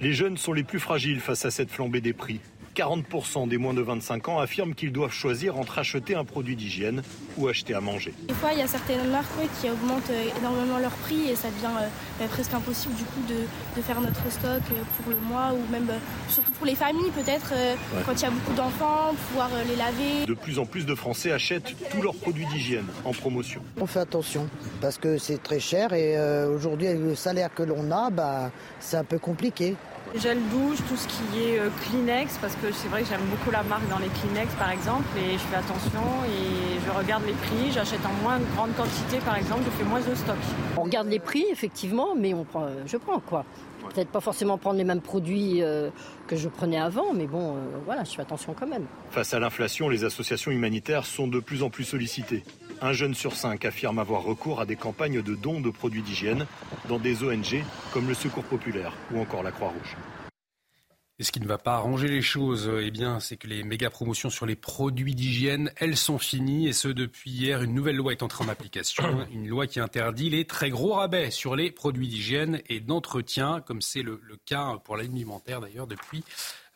[0.00, 2.40] Les jeunes sont les plus fragiles face à cette flambée des prix.
[2.74, 7.02] 40% des moins de 25 ans affirment qu'ils doivent choisir entre acheter un produit d'hygiène
[7.36, 8.14] ou acheter à manger.
[8.28, 9.28] Des fois, il y a certaines marques
[9.60, 11.88] qui augmentent euh, énormément leur prix et ça devient euh,
[12.18, 15.90] bah, presque impossible du coup de, faire notre stock euh, pour le mois ou même
[16.28, 17.52] surtout pour les familles peut-être
[18.06, 20.26] quand il y a beaucoup d'enfants, pouvoir les laver.
[20.26, 23.62] De plus en plus de Français achètent tous leurs produits d'hygiène en promotion.
[23.80, 24.48] On fait attention
[24.80, 26.16] parce que c'est très cher et
[26.46, 29.74] aujourd'hui avec le salaire que l'on a, bah, c'est un peu compliqué.
[30.14, 33.50] Gel douche, tout ce qui est euh, Kleenex, parce que c'est vrai que j'aime beaucoup
[33.50, 37.32] la marque dans les Kleenex par exemple, et je fais attention et je regarde les
[37.32, 40.36] prix, j'achète en moins grande quantité par exemple, je fais moins de stock.
[40.76, 43.44] On regarde les prix effectivement, mais on prend, je prends quoi.
[43.94, 45.90] Peut-être pas forcément prendre les mêmes produits euh,
[46.26, 48.84] que je prenais avant, mais bon, euh, voilà, je fais attention quand même.
[49.10, 52.44] Face à l'inflation, les associations humanitaires sont de plus en plus sollicitées.
[52.84, 56.46] Un jeune sur cinq affirme avoir recours à des campagnes de dons de produits d'hygiène
[56.88, 59.96] dans des ONG comme le Secours Populaire ou encore la Croix-Rouge.
[61.20, 63.88] Et ce qui ne va pas arranger les choses, eh bien, c'est que les méga
[63.88, 66.66] promotions sur les produits d'hygiène, elles sont finies.
[66.66, 69.04] Et ce, depuis hier, une nouvelle loi est entrée en application.
[69.32, 73.80] Une loi qui interdit les très gros rabais sur les produits d'hygiène et d'entretien, comme
[73.80, 76.24] c'est le, le cas pour l'alimentaire d'ailleurs depuis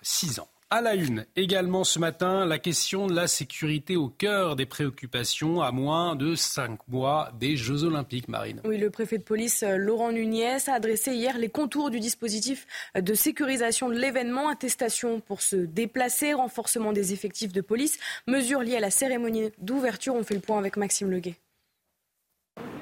[0.02, 0.48] six ans.
[0.68, 5.62] À la une, également ce matin, la question de la sécurité au cœur des préoccupations
[5.62, 8.62] à moins de cinq mois des Jeux Olympiques, Marine.
[8.64, 12.66] Oui, le préfet de police euh, Laurent Nunez a adressé hier les contours du dispositif
[13.00, 18.78] de sécurisation de l'événement, attestation pour se déplacer, renforcement des effectifs de police, mesures liées
[18.78, 20.16] à la cérémonie d'ouverture.
[20.16, 21.36] On fait le point avec Maxime Leguet.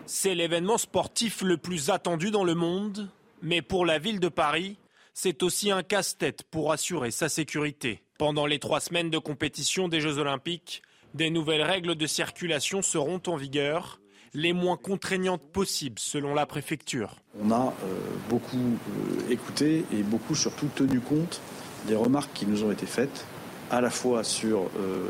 [0.07, 3.11] C'est l'événement sportif le plus attendu dans le monde,
[3.43, 4.79] mais pour la ville de Paris,
[5.15, 8.03] c'est aussi un casse-tête pour assurer sa sécurité.
[8.19, 10.83] Pendant les trois semaines de compétition des Jeux Olympiques,
[11.15, 14.01] des nouvelles règles de circulation seront en vigueur,
[14.35, 17.17] les moins contraignantes possibles selon la préfecture.
[17.41, 21.41] On a euh, beaucoup euh, écouté et beaucoup surtout tenu compte
[21.87, 23.25] des remarques qui nous ont été faites,
[23.71, 25.09] à la fois sur euh,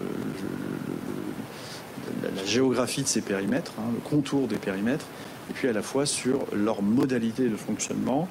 [2.23, 5.07] la, géographie de ces périmètres, hein, le contour des périmètres,
[5.51, 8.29] et puis à la fois sur leur modalité de fonctionnement.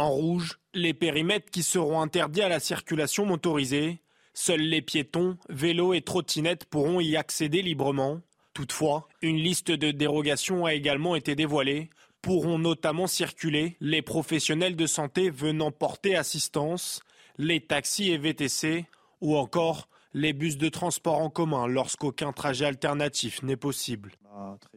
[0.00, 4.00] En rouge, les périmètres qui seront interdits à la circulation motorisée.
[4.32, 8.22] Seuls les piétons, vélos et trottinettes pourront y accéder librement.
[8.54, 11.90] Toutefois, une liste de dérogations a également été dévoilée.
[12.22, 17.02] Pourront notamment circuler les professionnels de santé venant porter assistance,
[17.36, 18.86] les taxis et VTC,
[19.20, 24.12] ou encore les bus de transport en commun lorsqu'aucun trajet alternatif n'est possible.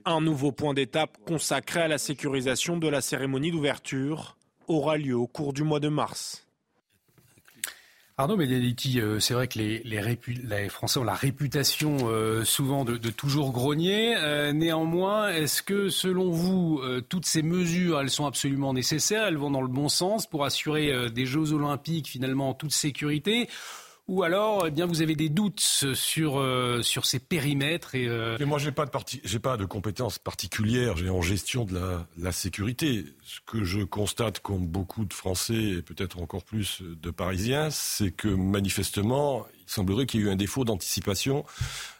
[0.04, 4.36] Un nouveau point d'étape consacré à la sécurisation de la cérémonie d'ouverture
[4.68, 6.44] aura lieu au cours du mois de mars.
[8.15, 13.52] Arnaud Benedetti, euh, c'est vrai que les, Français ont la réputation euh, souvent de, toujours
[13.52, 14.15] grogner.
[14.18, 16.80] Euh, néanmoins, est-ce que selon vous,
[17.10, 21.10] toutes ces mesures, elles sont absolument nécessaires Elles vont dans le bon sens pour assurer
[21.10, 23.49] des Jeux olympiques finalement en toute sécurité?
[24.08, 25.62] Ou alors, eh bien, vous avez des doutes
[25.94, 28.06] sur euh, sur ces périmètres et.
[28.08, 28.38] Euh...
[28.46, 29.22] moi, j'ai pas de parti...
[29.24, 30.98] j'ai pas de compétences particulières.
[30.98, 33.06] J'ai en gestion de la, la sécurité.
[33.24, 38.12] Ce que je constate, comme beaucoup de Français et peut-être encore plus de Parisiens, c'est
[38.12, 41.46] que manifestement, il semblerait qu'il y ait eu un défaut d'anticipation,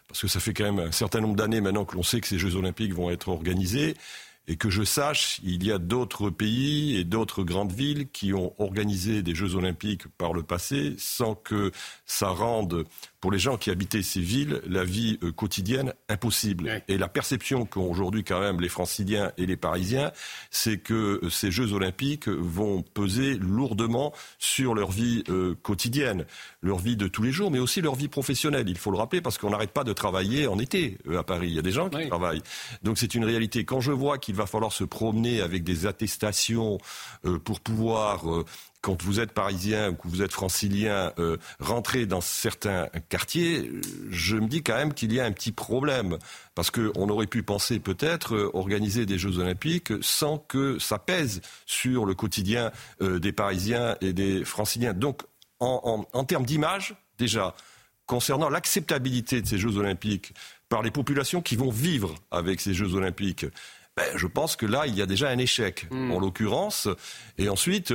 [0.06, 2.28] parce que ça fait quand même un certain nombre d'années maintenant que l'on sait que
[2.28, 3.96] ces Jeux Olympiques vont être organisés.
[4.46, 8.54] Et que je sache, il y a d'autres pays et d'autres grandes villes qui ont
[8.60, 11.72] organisé des Jeux olympiques par le passé sans que
[12.04, 12.84] ça rende
[13.24, 16.64] pour les gens qui habitaient ces villes, la vie euh, quotidienne impossible.
[16.64, 16.84] Ouais.
[16.88, 20.12] Et la perception qu'ont aujourd'hui quand même les franciliens et les parisiens,
[20.50, 26.26] c'est que euh, ces Jeux olympiques vont peser lourdement sur leur vie euh, quotidienne,
[26.60, 28.68] leur vie de tous les jours, mais aussi leur vie professionnelle.
[28.68, 31.48] Il faut le rappeler parce qu'on n'arrête pas de travailler en été à Paris.
[31.48, 32.08] Il y a des gens qui ouais.
[32.08, 32.42] travaillent.
[32.82, 33.64] Donc c'est une réalité.
[33.64, 36.76] Quand je vois qu'il va falloir se promener avec des attestations
[37.24, 38.44] euh, pour pouvoir
[38.84, 43.70] quand vous êtes parisien ou que vous êtes francilien, euh, rentrer dans certains quartiers,
[44.10, 46.18] je me dis quand même qu'il y a un petit problème.
[46.54, 51.40] Parce qu'on aurait pu penser peut-être euh, organiser des Jeux olympiques sans que ça pèse
[51.64, 54.92] sur le quotidien euh, des Parisiens et des franciliens.
[54.92, 55.22] Donc,
[55.60, 55.80] en,
[56.12, 57.54] en, en termes d'image, déjà,
[58.04, 60.34] concernant l'acceptabilité de ces Jeux olympiques
[60.68, 63.46] par les populations qui vont vivre avec ces Jeux olympiques,
[63.96, 66.10] ben, je pense que là, il y a déjà un échec, mmh.
[66.10, 66.88] en l'occurrence.
[67.38, 67.94] Et ensuite,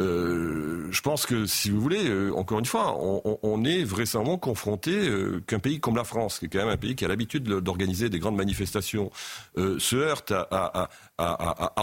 [0.00, 4.92] euh, je pense que, si vous voulez, euh, encore une fois, on, est vraisemblablement confronté
[4.92, 7.44] euh, qu'un pays comme la France, qui est quand même un pays qui a l'habitude
[7.44, 9.10] d'organiser des grandes manifestations,
[9.56, 10.88] se heurte à,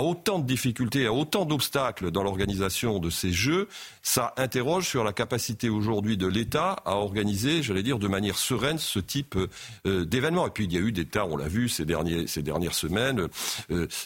[0.02, 3.68] autant de difficultés, à autant d'obstacles dans l'organisation de ces Jeux.
[4.02, 8.78] Ça interroge sur la capacité aujourd'hui de l'État à organiser, j'allais dire, de manière sereine
[8.78, 9.38] ce type
[9.86, 10.48] d'événements.
[10.48, 11.86] Et puis, il y a eu des tas, on l'a vu ces,
[12.28, 13.28] ces dernières semaines,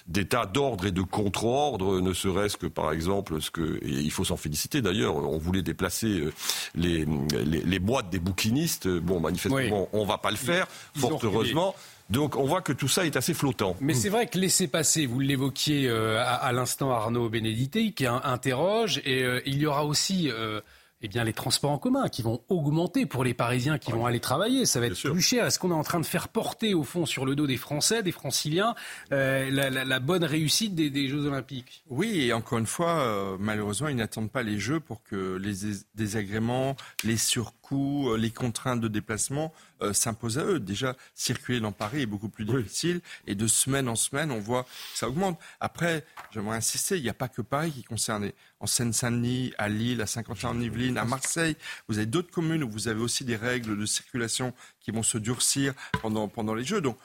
[0.08, 4.24] des tas d'ordres et de contre-ordres, ne serait-ce que, par exemple, ce que il faut
[4.24, 6.34] s'en féliciter d'ailleurs, on voulait déplacer euh,
[6.76, 7.06] les,
[7.46, 8.88] les, les, boîtes des bouquinistes.
[8.88, 9.88] Bon, manifestement, oui.
[9.94, 11.76] on ne va pas le faire, Ils fort heureusement.
[12.12, 13.78] Donc on voit que tout ça est assez flottant.
[13.80, 18.06] Mais c'est vrai que laisser passer, vous l'évoquiez euh, à, à l'instant Arnaud Bénédité, qui
[18.06, 20.30] interroge, et euh, il y aura aussi...
[20.30, 20.62] Euh,
[21.02, 24.20] eh bien, les transports en commun qui vont augmenter pour les Parisiens qui vont aller
[24.20, 24.66] travailler.
[24.66, 25.46] Ça va être plus cher.
[25.46, 28.04] Est-ce qu'on est en train de faire porter, au fond, sur le dos des Français,
[28.04, 28.76] des Franciliens,
[29.12, 31.84] euh, la, bonne réussite des, Jeux Olympiques?
[31.90, 35.84] Oui, et encore une fois, euh, malheureusement, ils n'attendent pas les Jeux pour que les
[35.96, 39.54] désagréments, les surcoûts, euh, les contraintes de déplacement
[39.94, 40.60] s'imposent à eux.
[40.60, 43.02] Déjà, circuler dans Paris est beaucoup plus difficile.
[43.26, 45.40] Et de semaine en semaine, on voit que ça augmente.
[45.60, 49.70] Après, j'aimerais insister, il n'y a pas que Paris qui est concerné en Seine-Saint-Denis, à
[49.70, 51.58] Lille, à Saint-Quentin-en-Yvelines, à Marseille.
[51.88, 55.18] Vous avez d'autres communes où vous avez aussi des règles de circulation qui vont se
[55.18, 56.82] durcir pendant, pendant les Jeux.
[56.82, 56.98] Donc,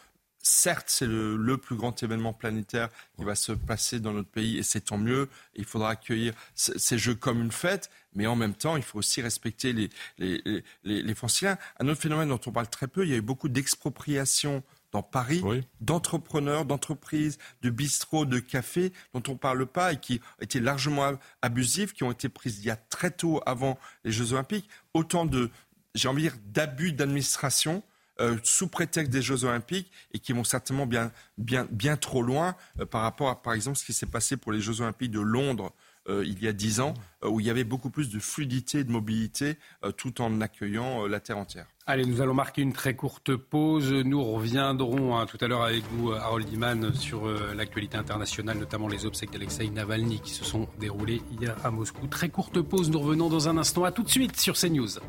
[0.47, 4.63] certes, c'est le, plus grand événement planétaire qui va se passer dans notre pays et
[4.63, 5.29] c'est tant mieux.
[5.57, 9.21] Il faudra accueillir ces Jeux comme une fête, mais en même temps, il faut aussi
[9.23, 11.59] respecter les, les, les, les franciliens.
[11.81, 14.63] Un autre phénomène dont on parle très peu, il y a eu beaucoup d'expropriation
[14.93, 15.43] dans Paris
[15.81, 21.19] d'entrepreneurs, d'entreprises, de bistrots, de cafés dont on ne parle pas et qui étaient largement
[21.43, 24.69] abusifs, qui ont été prises il y a très tôt avant les Jeux Olympiques.
[24.95, 25.51] Autant de,
[25.95, 27.83] j'ai envie de dire, d'abus d'administration.
[28.19, 32.57] Euh, sous prétexte des Jeux Olympiques et qui vont certainement bien, bien, bien trop loin
[32.81, 35.21] euh, par rapport à, par exemple, ce qui s'est passé pour les Jeux Olympiques de
[35.21, 35.73] Londres
[36.09, 36.95] euh, il y a dix ans,
[37.25, 39.59] où il y avait beaucoup plus de fluidité et de mobilité,
[39.97, 41.67] tout en accueillant la Terre entière.
[41.85, 43.93] Allez, nous allons marquer une très courte pause.
[43.93, 47.27] Nous reviendrons hein, tout à l'heure avec vous, Harold Iman, sur
[47.57, 52.07] l'actualité internationale, notamment les obsèques d'Alexei Navalny qui se sont déroulées hier à Moscou.
[52.07, 53.83] Très courte pause, nous revenons dans un instant.
[53.83, 55.01] À tout de suite sur CNews.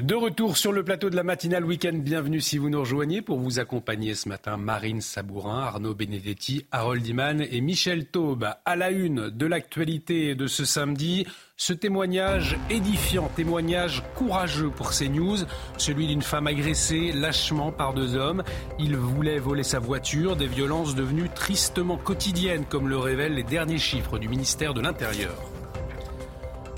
[0.00, 3.38] De retour sur le plateau de la matinale week-end, bienvenue si vous nous rejoignez pour
[3.38, 8.44] vous accompagner ce matin Marine Sabourin, Arnaud Benedetti, Harold Iman et Michel Taube.
[8.64, 15.44] À la une de l'actualité de ce samedi, ce témoignage édifiant, témoignage courageux pour CNews,
[15.78, 18.42] celui d'une femme agressée lâchement par deux hommes.
[18.80, 23.78] Il voulait voler sa voiture, des violences devenues tristement quotidiennes comme le révèlent les derniers
[23.78, 25.53] chiffres du ministère de l'Intérieur.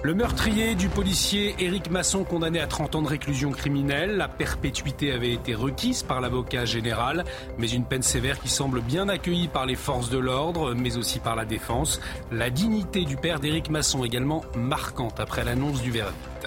[0.02, 4.16] Le meurtrier du policier Éric Masson condamné à 30 ans de réclusion criminelle.
[4.16, 7.24] La perpétuité avait été requise par l'avocat général,
[7.59, 11.18] mais une peine sévère qui semble bien accueillie par les forces de l'ordre, mais aussi
[11.18, 12.01] par la défense.
[12.31, 16.47] La dignité du père d'Éric Masson également marquante après l'annonce du verdict.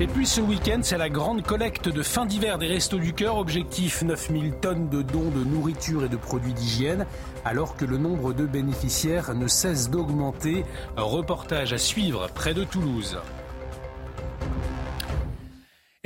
[0.00, 3.38] Et puis ce week-end, c'est la grande collecte de fin d'hiver des Restos du Cœur.
[3.38, 7.06] Objectif 9000 tonnes de dons de nourriture et de produits d'hygiène,
[7.44, 10.64] alors que le nombre de bénéficiaires ne cesse d'augmenter.
[10.96, 13.18] Reportage à suivre près de Toulouse.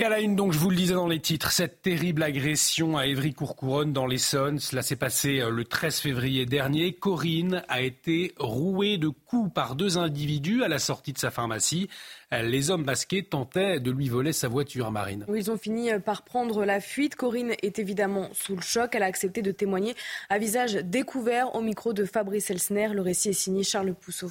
[0.01, 2.97] Et à la une, donc, je vous le disais dans les titres, cette terrible agression
[2.97, 6.93] à Évry-Courcouronne dans l'Essonne, cela s'est passé euh, le 13 février dernier.
[6.93, 11.89] Corinne a été rouée de coups par deux individus à la sortie de sa pharmacie.
[12.33, 15.27] Euh, les hommes masqués tentaient de lui voler sa voiture, Marine.
[15.35, 17.17] Ils ont fini euh, par prendre la fuite.
[17.17, 18.95] Corinne est évidemment sous le choc.
[18.95, 19.97] Elle a accepté de témoigner
[20.29, 22.91] à visage découvert au micro de Fabrice Elsner.
[22.95, 24.31] Le récit est signé Charles Pousseau.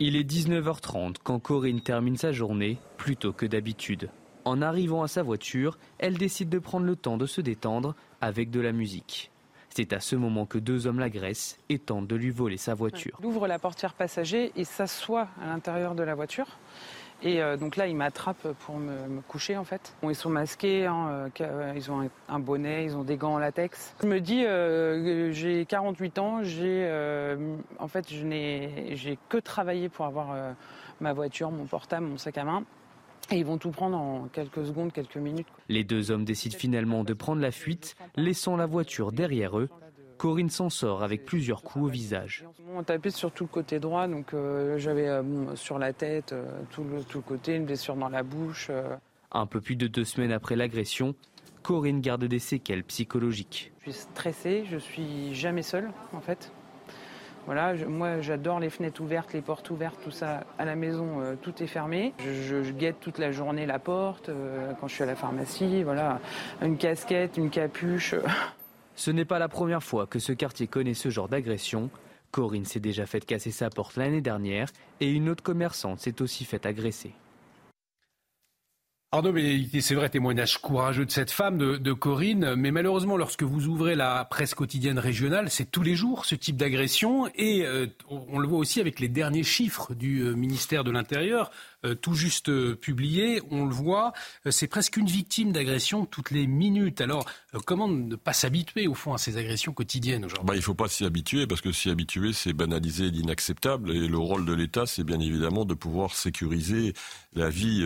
[0.00, 4.10] Il est 19h30 quand Corinne termine sa journée, plus tôt que d'habitude.
[4.44, 8.50] En arrivant à sa voiture, elle décide de prendre le temps de se détendre avec
[8.50, 9.32] de la musique.
[9.70, 13.18] C'est à ce moment que deux hommes l'agressent et tentent de lui voler sa voiture.
[13.20, 16.46] Il ouvre la portière passager et s'assoit à l'intérieur de la voiture.
[17.22, 19.94] Et euh, donc là, il m'attrape pour me, coucher en fait.
[20.02, 23.38] ils sont masqués, hein, euh, euh, ils ont un, bonnet, ils ont des gants en
[23.38, 23.94] latex.
[24.00, 24.44] Je me dis,
[25.34, 26.88] j'ai 48 ans, j'ai,
[27.78, 30.54] en fait, je n'ai, j'ai que travaillé pour avoir
[31.00, 32.64] ma voiture, mon portable, mon sac à main.
[33.30, 35.48] Et ils vont tout prendre en quelques secondes, quelques minutes.
[35.68, 39.68] Les deux hommes décident finalement de prendre la fuite, laissant la voiture derrière eux.
[40.18, 42.44] Corinne s'en sort avec plusieurs coups au visage.
[42.74, 46.44] On tapait sur tout le côté droit, donc euh, j'avais euh, sur la tête, euh,
[46.70, 48.70] tout, le, tout, le, côté, une blessure dans la bouche.
[49.30, 51.14] Un peu plus de deux semaines après l'agression,
[51.62, 53.72] Corinne garde des séquelles psychologiques.
[53.78, 56.50] Je suis stressée, je suis jamais seule en fait.
[57.46, 60.44] Voilà, moi j'adore les fenêtres ouvertes, les portes ouvertes, tout ça.
[60.58, 62.12] À la maison, tout est fermé.
[62.18, 64.30] Je, guette toute la journée la porte
[64.80, 65.82] quand je suis à la pharmacie.
[65.82, 66.20] Voilà,
[66.60, 68.14] une casquette, une capuche.
[68.98, 71.88] Ce n'est pas la première fois que ce quartier connaît ce genre d'agression.
[72.32, 76.44] Corinne s'est déjà fait casser sa porte l'année dernière et une autre commerçante s'est aussi
[76.44, 77.12] fait agresser.
[79.12, 79.32] Arnaud,
[79.80, 84.24] c'est vrai, témoignage courageux de cette femme, de, Corinne, mais malheureusement, lorsque vous ouvrez la
[84.24, 88.58] presse quotidienne régionale, c'est tous les jours ce type d'agression, et euh, on le voit
[88.58, 91.50] aussi avec les derniers chiffres du euh, ministère de l'Intérieur.
[92.00, 93.40] Tout juste publié.
[93.50, 94.12] On le voit,
[94.50, 97.00] c'est presque une victime d'agression toutes les minutes.
[97.00, 97.24] Alors,
[97.64, 100.46] comment ne pas s'habituer au fond à ces agressions quotidiennes aujourd'hui?
[100.46, 103.92] Bah, Il ne faut pas s'y habituer parce que s'y habituer, c'est banaliser l'inacceptable.
[103.92, 106.94] Et le rôle de l'État, c'est bien évidemment de pouvoir sécuriser
[107.34, 107.84] la vie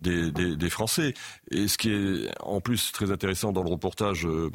[0.00, 1.14] des, des, Français.
[1.50, 4.50] Et ce qui est en plus très intéressant dans le reportage euh,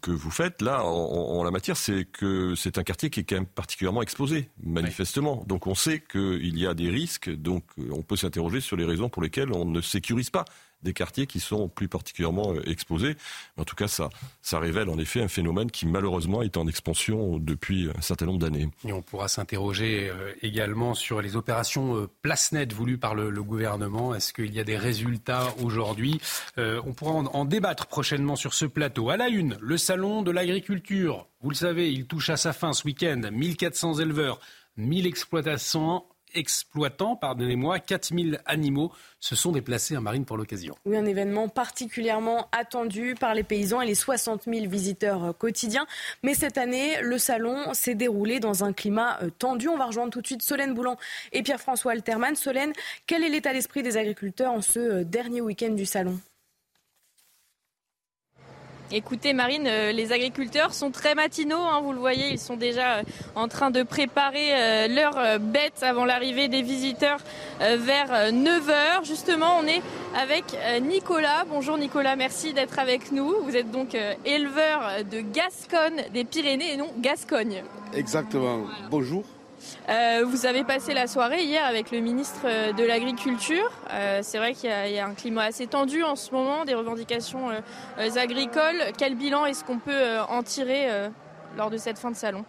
[0.00, 3.36] que vous faites, là, en, la matière, c'est que c'est un quartier qui est quand
[3.36, 5.44] même particulièrement exposé, manifestement.
[5.46, 9.08] Donc on sait qu'il y a des risques, donc on peut s'interroger sur les raisons
[9.08, 10.44] pour lesquelles on ne sécurise pas
[10.82, 13.16] des quartiers qui sont plus particulièrement euh, exposés.
[13.56, 14.10] En tout cas, ça,
[14.42, 18.38] ça révèle en effet un phénomène qui malheureusement est en expansion depuis un certain nombre
[18.38, 18.68] d'années.
[18.86, 23.38] Et on pourra s'interroger euh, également sur les opérations euh, place nette voulues par le,
[23.38, 24.14] gouvernement.
[24.14, 26.20] Est-ce qu'il y a des résultats aujourd'hui?
[26.56, 29.10] On pourra en, en débattre prochainement sur ce plateau.
[29.10, 31.28] À la une, le salon de l'agriculture.
[31.40, 33.20] Vous le savez, il touche à sa fin ce week-end.
[33.30, 34.40] 1400 éleveurs,
[34.76, 40.76] 1000 exploitations exploitants, pardonnez-moi, 4000 animaux se sont déplacés à Marine pour l'occasion.
[40.84, 45.86] Oui, un événement particulièrement attendu par les paysans et les 60 000 visiteurs euh, quotidiens.
[46.22, 49.68] Mais cette année, le salon s'est déroulé dans un climat euh, tendu.
[49.68, 50.96] On va rejoindre tout de suite Solène Boulan
[51.32, 52.36] et Pierre-François Alterman.
[52.36, 52.72] Solène,
[53.06, 56.18] quel est l'état d'esprit des agriculteurs en ce euh, dernier week-end du salon?
[58.90, 62.96] Écoutez Marine, euh, les agriculteurs sont très matinaux, hein, vous le voyez, ils sont déjà
[62.96, 63.02] euh,
[63.34, 67.18] en train de préparer euh, leurs bêtes avant l'arrivée des visiteurs
[67.60, 69.04] vers 9h.
[69.04, 69.82] Justement, on est
[70.16, 70.44] avec
[70.82, 71.44] Nicolas.
[71.48, 73.34] Bonjour Nicolas, merci d'être avec nous.
[73.42, 77.62] Vous êtes donc éleveur de Gascogne des Pyrénées et non Gascogne.
[77.94, 78.66] Exactement.
[78.90, 79.24] Bonjour.
[79.88, 83.70] Euh, vous avez passé la soirée hier avec le ministre euh, de l'Agriculture.
[83.92, 87.48] Euh, c'est vrai qu'il y, a un climat assez tendu en ce moment, des revendications
[88.16, 88.92] agricoles.
[88.96, 90.88] Quel bilan est-ce qu'on peut en tirer
[91.56, 92.44] lors de cette fin de salon?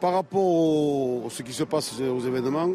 [0.00, 2.70] Par rapport à ce qui se passe aux événements,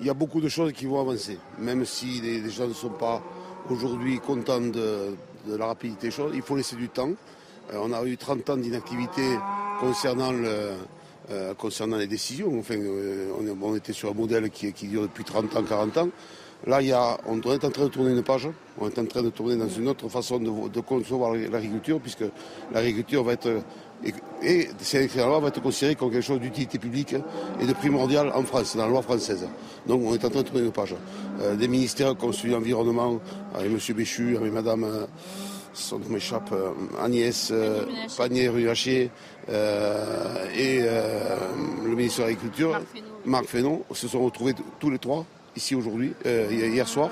[0.00, 1.38] il y a beaucoup de choses qui vont avancer.
[1.58, 3.22] Même si les, gens ne sont pas
[3.70, 5.14] aujourd'hui contents de,
[5.46, 7.10] de, la rapidité des choses, il faut laisser du temps.
[7.72, 9.36] on a eu 30 ans d'inactivité
[9.80, 10.72] concernant le
[11.32, 12.58] euh, concernant les décisions.
[12.58, 13.30] Enfin, euh,
[13.62, 16.08] on, était sur un modèle qui, dure depuis 30 ans, 40 ans.
[16.66, 18.48] Là, il y a, on est en train de tourner une page,
[18.78, 22.24] on est en train de tourner dans une autre façon de, concevoir l'agriculture, puisque
[22.72, 23.62] l'agriculture va être,
[24.42, 27.16] et, ces loi va être considérée comme quelque chose d'utilité publique
[27.60, 29.48] et de primordial en France, dans la loi française.
[29.86, 30.94] Donc on est en train de tourner une page.
[31.40, 33.18] Euh, des ministères comme celui de l'environnement,
[33.54, 33.96] avec M.
[33.96, 35.08] Béchu, avec Mme
[35.72, 36.72] son nom m'échappe, euh,
[37.02, 37.84] Agnès euh,
[38.16, 39.10] Pannier-Ruachier
[39.48, 42.80] euh, et le ministre de l'Agriculture,
[43.24, 45.24] Marc Fénon, se sont retrouvés tous les trois
[45.56, 47.10] ici aujourd'hui, hier soir.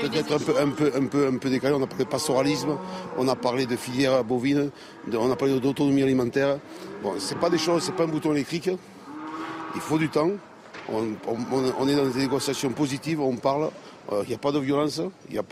[0.00, 1.74] peut-être un peu, un, peu, un, peu, un peu décalé.
[1.74, 2.76] On a parlé de pastoralisme,
[3.16, 4.70] on a parlé de filière bovine,
[5.12, 6.58] on a parlé d'autonomie alimentaire.
[7.02, 8.70] Bon, c'est pas des choses, c'est pas un bouton électrique.
[9.74, 10.30] Il faut du temps.
[10.88, 13.70] on, est dans des négociations positives, on parle,
[14.10, 15.44] il euh, n'y a pas de violence, il y a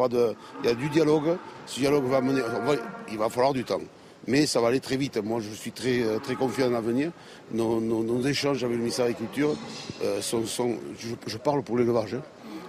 [0.63, 1.37] il y a du dialogue.
[1.67, 2.41] Ce dialogue va mener,
[3.11, 3.81] il va falloir du temps,
[4.27, 5.17] mais ça va aller très vite.
[5.19, 7.11] Moi, je suis très euh, très confiant dans l'avenir.
[7.53, 9.55] Nos, échanges avec le ministère de l'Agriculture
[10.03, 10.45] euh, sont
[11.27, 12.15] je, parle pour l'élevage.
[12.15, 12.23] Hein.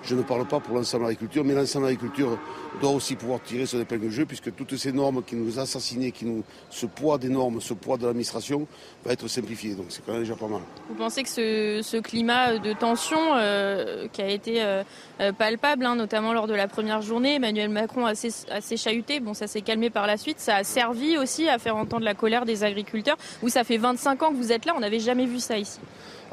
[0.05, 2.37] Je ne parle pas pour l'ensemble de l'agriculture, mais l'ensemble de l'agriculture
[2.79, 6.11] doit aussi pouvoir tirer son épingle du jeu, puisque toutes ces normes qui nous assassinent,
[6.11, 8.67] qui nous, ce poids des normes, ce poids de l'administration,
[9.03, 9.73] va être simplifié.
[9.73, 10.61] Donc c'est quand même déjà pas mal.
[10.89, 14.83] Vous pensez que ce, climat de tension euh, qui a été euh,
[15.21, 19.19] euh, palpable, hein, notamment lors de la première journée, Emmanuel Macron a assez, assez chahuté,
[19.19, 22.13] bon ça s'est calmé par la suite, ça a servi aussi à faire entendre la
[22.13, 25.25] colère des agriculteurs, Vous, ça fait 25 ans que vous êtes là, on n'avait jamais
[25.25, 25.79] vu ça ici.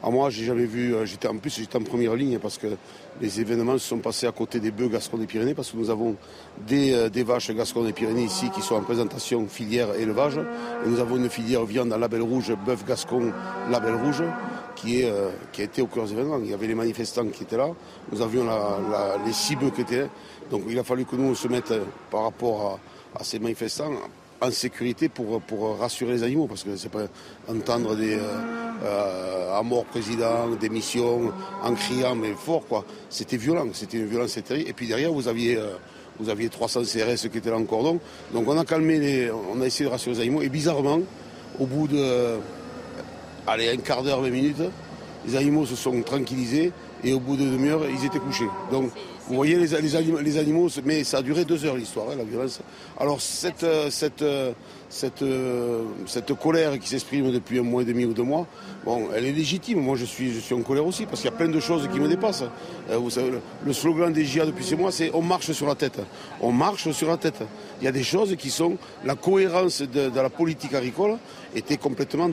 [0.05, 0.95] Ah, moi, j'ai jamais vu.
[1.05, 2.67] J'étais en plus, j'étais en première ligne parce que
[3.21, 5.91] les événements se sont passés à côté des bœufs Gascon des Pyrénées parce que nous
[5.91, 6.17] avons
[6.67, 10.39] des, euh, des vaches Gascon des Pyrénées ici qui sont en présentation filière élevage.
[10.39, 13.33] Et nous avons une filière viande à label rouge, bœuf Gascon
[13.71, 14.25] label rouge,
[14.75, 16.41] qui, est, euh, qui a été au cœur des événements.
[16.43, 17.69] Il y avait les manifestants qui étaient là,
[18.11, 18.45] nous avions
[19.25, 20.09] les six bœufs qui étaient là.
[20.51, 22.81] Donc il a fallu que nous on se mette euh, par rapport
[23.15, 23.93] à ces manifestants
[24.43, 27.07] en sécurité pour, pour rassurer les animaux, parce que c'est pas
[27.49, 28.21] entendre des euh,
[28.85, 31.33] euh, à mort président, démission,
[31.63, 32.85] en criant mais fort quoi.
[33.09, 34.69] C'était violent, c'était une violence terrible.
[34.69, 35.77] Et puis derrière vous aviez euh,
[36.19, 38.01] vous aviez 300 CRS qui étaient là en cordon.
[38.35, 40.43] Donc on a calmé on a essayé de rassurer les animaux.
[40.43, 41.01] Et bizarrement,
[41.61, 42.39] au bout de
[43.47, 44.63] allez, un quart d'heure, 20 minutes,
[45.27, 46.73] les animaux se sont tranquillisés
[47.05, 48.49] et au bout de demi-heure, ils étaient couchés.
[48.73, 48.91] Donc
[49.29, 49.75] vous voyez les,
[50.37, 52.61] animaux, mais ça a duré deux heures l'histoire, hein, la violence.
[52.99, 53.89] Alors cette, euh,
[54.23, 54.53] euh,
[55.23, 58.47] euh, cette colère qui s'exprime depuis un mois et demi ou deux mois,
[58.85, 59.81] bon, elle est légitime.
[59.81, 62.09] Moi, je suis, en colère aussi parce qu'il y a plein de choses qui me
[62.09, 62.45] dépassent.
[62.91, 63.33] vous savez,
[63.65, 66.01] le, slogan des GIA depuis ces mois, c'est on marche sur la tête.
[66.41, 67.43] On marche sur la tête.
[67.81, 71.19] Il y a des choses qui sont la cohérence de, la politique agricole
[71.55, 72.29] a été complètement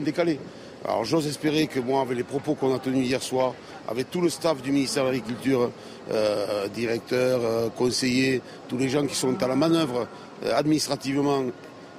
[0.00, 0.38] décalée.
[0.86, 3.54] Alors j'ose espérer que moi, avec les propos qu'on a tenus hier soir,
[3.88, 5.70] avec tout le staff du ministère de l'Agriculture,
[6.10, 10.06] euh, directeurs, euh, conseillers, tous les gens qui sont à la manœuvre
[10.44, 11.44] euh, administrativement,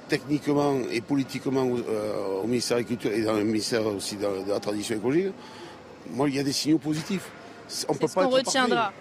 [0.08, 4.94] techniquement et politiquement au ministère de l'Agriculture et dans le ministère aussi de la transition
[4.94, 5.32] écologique,
[6.12, 7.28] moi, il y a des signaux positifs.
[7.88, 8.92] On peut pas retiendra.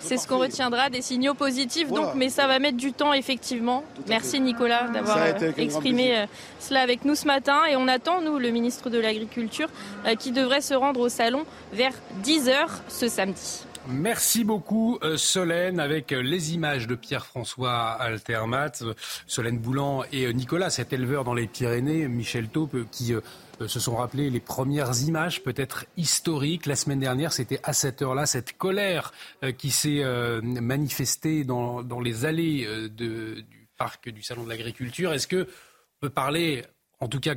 [0.00, 1.88] C'est ce qu'on retiendra, des signaux positifs.
[1.88, 3.84] Donc, mais ça va mettre du temps effectivement.
[4.08, 6.26] Merci Nicolas d'avoir euh, exprimé euh,
[6.58, 7.60] cela avec nous ce matin.
[7.70, 9.68] Et on attend nous le ministre de l'Agriculture
[10.06, 11.92] euh, qui devrait se rendre au salon vers
[12.22, 13.64] 10 h ce samedi.
[13.88, 18.72] Merci beaucoup Solène avec les images de Pierre-François Altermat,
[19.26, 23.20] Solène Boulan et Nicolas, cet éleveur dans les Pyrénées, Michel Taupe qui euh,
[23.66, 26.66] se sont rappelées les premières images, peut-être historiques.
[26.66, 29.12] La semaine dernière, c'était à cette heure-là, cette colère
[29.42, 35.12] euh, qui s'est euh, manifestée dans, les allées du parc du Salon de l'Agriculture.
[35.12, 36.64] Est-ce que on peut parler,
[37.00, 37.34] en tout cas,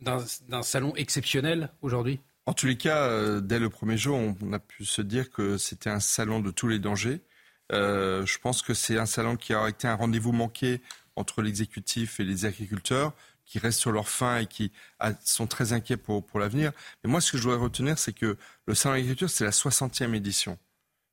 [0.00, 2.20] d'un salon exceptionnel aujourd'hui?
[2.46, 5.90] En tous les cas, dès le premier jour, on a pu se dire que c'était
[5.90, 7.20] un salon de tous les dangers.
[7.70, 10.80] je pense que c'est un salon qui a été un rendez-vous manqué
[11.16, 13.12] entre l'exécutif et les agriculteurs
[13.50, 14.70] qui restent sur leur faim et qui
[15.24, 16.70] sont très inquiets pour, pour l'avenir.
[17.02, 18.36] Mais moi, ce que je voudrais retenir, c'est que
[18.66, 20.56] le Salon de l'agriculture, c'est la 60e édition.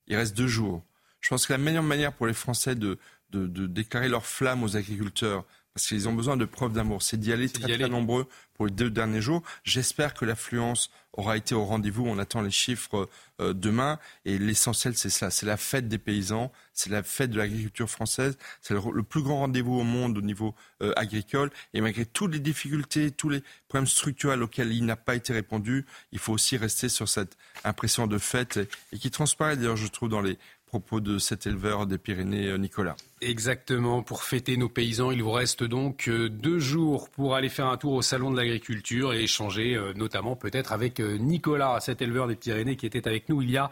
[0.05, 0.85] Il reste deux jours.
[1.19, 2.99] Je pense que la meilleure manière pour les Français de,
[3.31, 5.45] de, de déclarer leur flamme aux agriculteurs,
[5.77, 7.03] parce qu'ils ont besoin de preuves d'amour.
[7.03, 8.25] C'est d'y aller très, très nombreux
[8.55, 9.43] pour les deux derniers jours.
[9.63, 12.03] J'espère que l'affluence aura été au rendez-vous.
[12.07, 13.07] On attend les chiffres
[13.39, 13.99] euh, demain.
[14.25, 15.29] Et l'essentiel, c'est ça.
[15.29, 16.51] C'est la fête des paysans.
[16.73, 18.39] C'est la fête de l'agriculture française.
[18.59, 21.51] C'est le, plus grand rendez-vous au monde au niveau euh, agricole.
[21.75, 25.85] Et malgré toutes les difficultés, tous les problèmes structurels auxquels il n'a pas été répondu,
[26.11, 28.59] il faut aussi rester sur cette impression de fête
[28.91, 32.57] et qui transparaît d'ailleurs, je trouve, dans les propos de cet éleveur des Pyrénées, euh,
[32.57, 32.95] Nicolas.
[33.21, 37.67] Exactement, pour fêter nos paysans, il vous reste donc euh, deux jours pour aller faire
[37.67, 42.27] un tour au Salon de l'Agriculture et échanger euh, notamment peut-être avec Nicolas, cet éleveur
[42.27, 43.71] des Pyrénées qui était avec nous il y a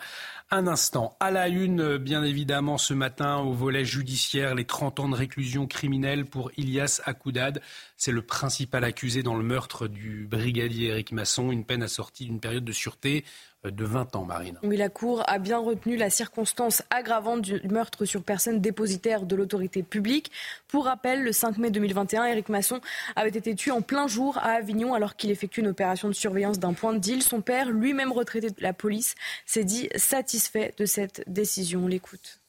[0.51, 1.15] un instant.
[1.19, 5.67] À la une, bien évidemment, ce matin, au volet judiciaire, les 30 ans de réclusion
[5.67, 7.61] criminelle pour Ilias Akoudad.
[7.97, 12.39] C'est le principal accusé dans le meurtre du brigadier Éric Masson, une peine assortie d'une
[12.39, 13.26] période de sûreté
[13.71, 14.57] de 20 ans, Marine.
[14.63, 19.35] Oui, la Cour a bien retenu la circonstance aggravante du meurtre sur personne dépositaire de
[19.35, 20.31] l'autorité publique.
[20.67, 22.79] Pour rappel, le 5 mai 2021, Éric Masson
[23.15, 26.59] avait été tué en plein jour à Avignon alors qu'il effectuait une opération de surveillance
[26.59, 27.23] d'un point de deal.
[27.23, 29.15] Son père, lui-même retraité de la police,
[29.45, 31.85] s'est dit satisfait de cette décision.
[31.85, 32.39] On l'écoute.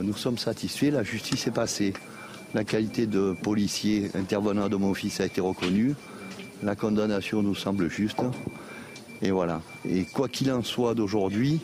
[0.00, 1.92] Nous sommes satisfaits, la justice est passée.
[2.52, 5.94] La qualité de policier intervenant de mon fils a été reconnue.
[6.62, 8.20] La condamnation nous semble juste.
[9.22, 9.60] Et voilà.
[9.88, 11.60] Et quoi qu'il en soit d'aujourd'hui,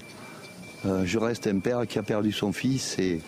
[0.84, 3.20] je reste un père qui a perdu son fils et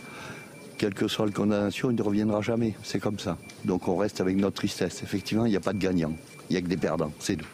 [0.78, 2.74] quelle que soit la condamnation, il ne reviendra jamais.
[2.82, 3.36] C'est comme ça.
[3.64, 5.02] Donc on reste avec notre tristesse.
[5.02, 6.12] Effectivement, il n'y a pas de gagnant.
[6.48, 7.12] Il n'y a que des perdants.
[7.20, 7.46] C'est tout.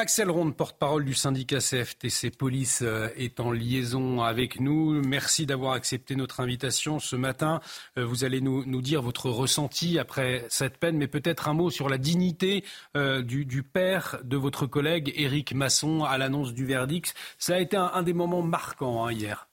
[0.00, 5.02] Axel Ronde, porte-parole du syndicat CFTC Police, euh, est en liaison avec nous.
[5.04, 7.60] Merci d'avoir accepté notre invitation ce matin.
[7.98, 11.88] Euh, vous allez nous, dire votre ressenti après cette peine, mais peut-être un mot sur
[11.88, 12.64] la dignité
[12.96, 17.16] euh, du, père de votre collègue Éric Masson à l'annonce du verdict.
[17.36, 19.48] Ça a été un, des moments marquants hein, hier.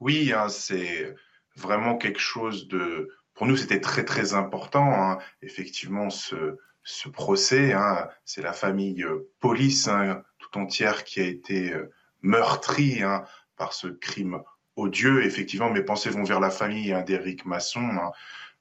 [0.00, 1.14] Oui, hein, c'est
[1.54, 3.10] vraiment quelque chose de...
[3.34, 4.90] Pour nous, c'était très très important.
[4.90, 5.18] Hein.
[5.42, 6.56] Effectivement, ce
[6.86, 7.72] ce procès.
[7.74, 11.92] Hein, c'est la famille euh, police hein, tout entière qui a été euh,
[12.22, 13.24] meurtrie hein,
[13.56, 14.40] par ce crime
[14.76, 15.24] odieux.
[15.24, 17.90] Effectivement, mes pensées vont vers la famille hein, d'Éric Masson.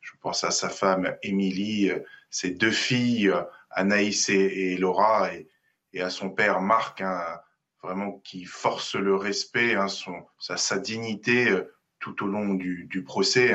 [0.02, 2.00] Je pense à sa femme Émilie, euh,
[2.32, 3.32] ses deux filles,
[3.70, 5.48] Anaïs et, Laura, et,
[6.02, 7.02] à son père Marc,
[7.82, 9.78] vraiment qui force le respect,
[10.40, 11.58] sa, dignité
[12.00, 13.54] tout au long du procès.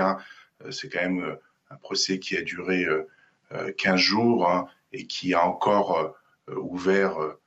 [0.71, 1.37] C'est quand même
[1.69, 2.87] un procès qui a duré
[3.51, 6.17] 15 euh, jours hein, et qui a encore
[6.49, 7.41] euh, ouvert euh,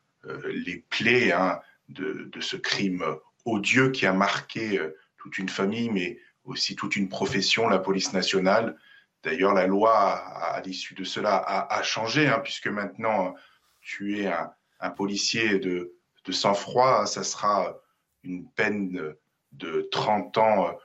[0.45, 1.59] les plaies hein,
[1.89, 3.03] de, ce crime
[3.45, 4.79] odieux qui a marqué
[5.17, 8.77] toute une famille, mais aussi toute une profession, la police nationale.
[9.23, 13.35] D'ailleurs, la loi, à, l'issue de cela, a, changé, hein, puisque maintenant,
[13.81, 15.93] tu es un, policier de,
[16.29, 17.77] sang-froid, ça sera
[18.23, 19.13] une peine
[19.51, 20.77] de 30 ans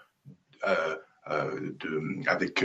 [2.27, 2.65] avec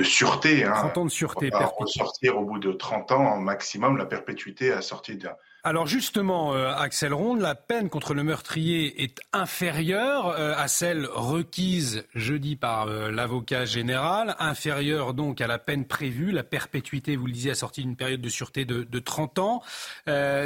[0.00, 0.64] de sûreté.
[0.64, 0.72] Hein.
[0.72, 1.50] 30 ans de sûreté.
[1.78, 5.36] On sortir au bout de 30 ans, maximum, la perpétuité à sortir d'un.
[5.62, 11.04] Alors justement, euh, Axel Ronde, la peine contre le meurtrier est inférieure euh, à celle
[11.04, 17.26] requise jeudi par euh, l'avocat général, inférieure donc à la peine prévue, la perpétuité, vous
[17.26, 19.62] le disiez, assortie d'une période de sûreté de, de 30 ans.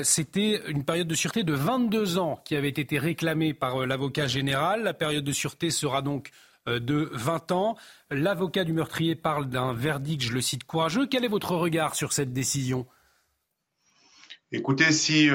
[0.02, 4.82] C'était une période de sûreté de 22 ans qui avait été réclamée par l'avocat général.
[4.82, 6.32] La période de sûreté sera donc
[6.66, 7.76] de 20 ans.
[8.10, 11.06] L'avocat du meurtrier parle d'un verdict, je le cite, courageux.
[11.06, 12.86] Quel est votre regard sur cette décision?
[14.52, 15.28] Écoutez, si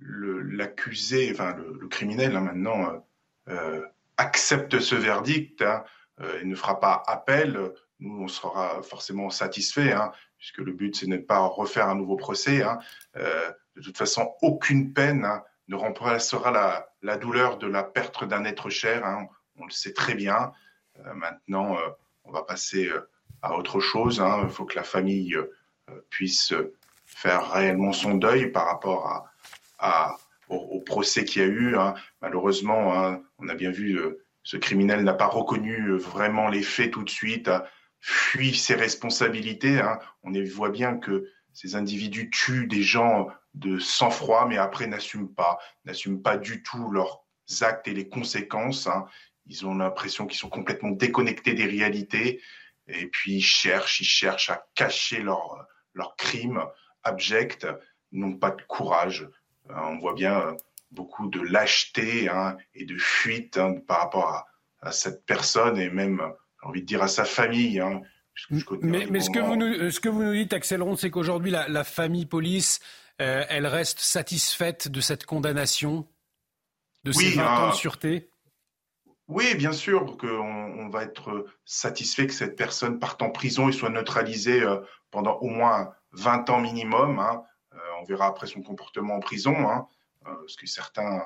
[0.00, 3.04] l'accusé, enfin le, criminel hein, maintenant,
[4.16, 5.84] accepte ce verdict hein,
[6.40, 11.06] et ne fera pas appel, nous, on sera forcément satisfait, hein, puisque le but, c'est
[11.06, 12.62] de ne pas refaire un nouveau procès.
[13.16, 15.26] Euh, de toute façon, aucune peine
[15.68, 19.04] ne remplacera la, la, douleur de la perte d'un être cher.
[19.60, 20.52] On le sait très bien.
[20.98, 21.88] Euh, maintenant, euh,
[22.24, 22.90] on va passer
[23.42, 24.22] à autre chose.
[24.42, 25.36] Il faut que la famille
[26.10, 26.52] puisse
[27.06, 29.26] faire réellement son deuil par rapport
[30.48, 31.76] au, procès qu'il y a eu.
[32.20, 33.98] Malheureusement, on a bien vu,
[34.42, 37.50] ce criminel n'a pas reconnu vraiment les faits tout de suite
[38.00, 39.78] fuit ses responsabilités.
[39.78, 39.98] Hein.
[40.22, 45.58] On voit bien que ces individus tuent des gens de sang-froid, mais après n'assument pas,
[45.84, 47.24] n'assument pas du tout leurs
[47.60, 48.88] actes et les conséquences.
[49.40, 49.46] Hein.
[49.46, 52.40] Ils ont l'impression qu'ils sont complètement déconnectés des réalités,
[52.88, 56.62] et puis ils cherchent, ils cherchent à cacher leurs leur crimes
[57.02, 57.66] abjects,
[58.12, 59.28] n'ont pas de courage.
[59.68, 60.56] Hein, on voit bien
[60.92, 62.28] beaucoup de lâcheté
[62.74, 64.44] et de fuite par rapport
[64.80, 66.20] à cette personne et même
[66.62, 67.80] j'ai envie de dire à sa famille.
[67.80, 68.02] Hein,
[68.82, 71.84] mais, ce, que vous nous, ce que vous nous dites, Axel Ronde, c'est qu'aujourd'hui, la,
[71.84, 72.80] famille police,
[73.20, 76.08] euh, elle reste satisfaite de cette condamnation,
[77.04, 78.29] de ces 20 ans de sûreté?
[79.30, 83.90] Oui, bien sûr on va être satisfait que cette personne parte en prison et soit
[83.90, 84.80] neutralisée euh,
[85.10, 87.18] pendant au moins 20 ans minimum.
[87.18, 87.42] Hein.
[87.74, 89.86] Euh, on verra après son comportement en prison, hein,
[90.24, 91.24] parce que certains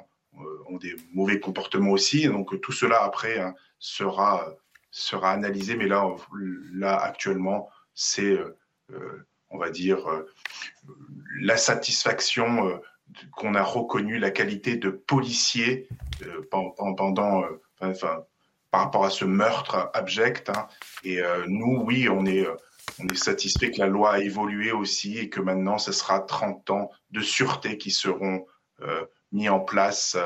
[0.69, 2.29] ont des mauvais comportements aussi.
[2.29, 4.55] Donc tout cela après hein, sera
[4.95, 6.09] sera analysé, mais là,
[6.73, 8.57] là actuellement, c'est, euh,
[8.93, 10.33] euh, on va dire, euh,
[11.41, 12.81] la satisfaction
[13.33, 15.89] qu'on a reconnu la qualité de policier
[16.51, 17.45] pendant,
[17.81, 18.25] enfin,
[18.71, 20.51] par rapport à ce meurtre abject.
[20.51, 20.67] Hein.
[21.05, 22.47] Et nous, oui, on est,
[22.99, 26.71] on est satisfait que la loi a évolué aussi et que maintenant, ce sera 30
[26.71, 28.47] ans de sûreté qui seront
[29.33, 30.17] mis en place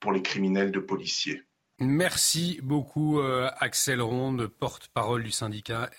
[0.00, 1.42] pour les criminels de policiers.
[1.80, 5.90] Merci beaucoup euh, Axel Ronde, porte-parole du syndicat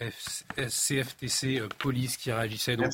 [0.55, 2.93] CFTC euh, Police qui réagissait donc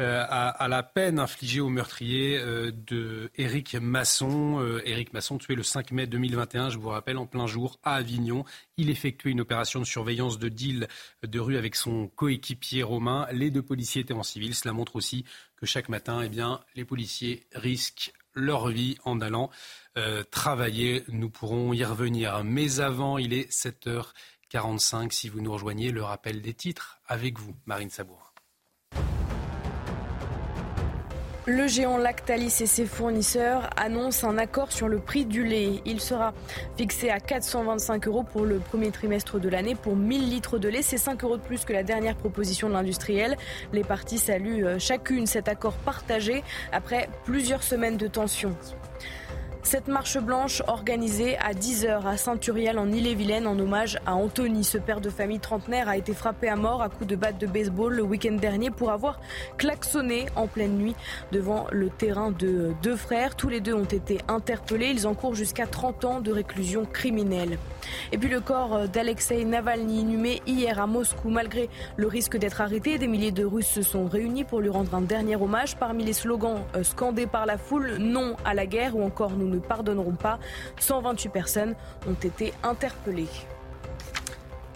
[0.00, 4.80] euh, à, la peine infligée au meurtrier de Éric Masson.
[4.84, 8.44] Éric Masson tué le 5 mai 2021, je vous rappelle, en plein jour à Avignon.
[8.76, 10.88] Il effectuait une opération de surveillance de deal
[11.22, 13.26] de rue avec son coéquipier romain.
[13.32, 14.54] Les deux policiers étaient en civil.
[14.54, 15.24] Cela montre aussi
[15.56, 19.50] que chaque matin, eh bien, les policiers risquent leur vie en allant
[19.96, 21.04] euh, travailler.
[21.08, 22.42] Nous pourrons y revenir.
[22.44, 25.12] Mais avant, il est 7h45.
[25.12, 28.23] Si vous nous rejoignez, le rappel des titres avec vous, Marine Sabour.
[31.46, 35.82] Le géant Lactalis et ses fournisseurs annoncent un accord sur le prix du lait.
[35.84, 36.32] Il sera
[36.78, 40.80] fixé à 425 euros pour le premier trimestre de l'année pour 1000 litres de lait.
[40.80, 43.36] C'est 5 euros de plus que la dernière proposition de l'industriel.
[43.74, 46.42] Les parties saluent euh, chacune cet accord partagé
[46.72, 48.56] après plusieurs semaines de tension.
[49.64, 54.62] Cette marche blanche organisée à 10h à Saint-Uriel en Ille-et-Vilaine en hommage à Anthony.
[54.62, 57.46] Ce père de famille trentenaire a été frappé à mort à coups de batte de
[57.46, 59.18] baseball le week-end dernier pour avoir
[59.56, 60.94] klaxonné en pleine nuit
[61.32, 63.36] devant le terrain de deux frères.
[63.36, 64.90] Tous les deux ont été interpellés.
[64.90, 67.58] Ils encourent jusqu'à 30 ans de réclusion criminelle.
[68.12, 71.30] Et puis le corps d'Alexei Navalny inhumé hier à Moscou.
[71.30, 74.94] Malgré le risque d'être arrêté, des milliers de Russes se sont réunis pour lui rendre
[74.94, 75.76] un dernier hommage.
[75.76, 79.53] Parmi les slogans euh, scandés par la foule, non à la guerre ou encore nous
[79.54, 80.38] ne pardonneront pas.
[80.78, 81.74] 128 personnes
[82.08, 83.28] ont été interpellées.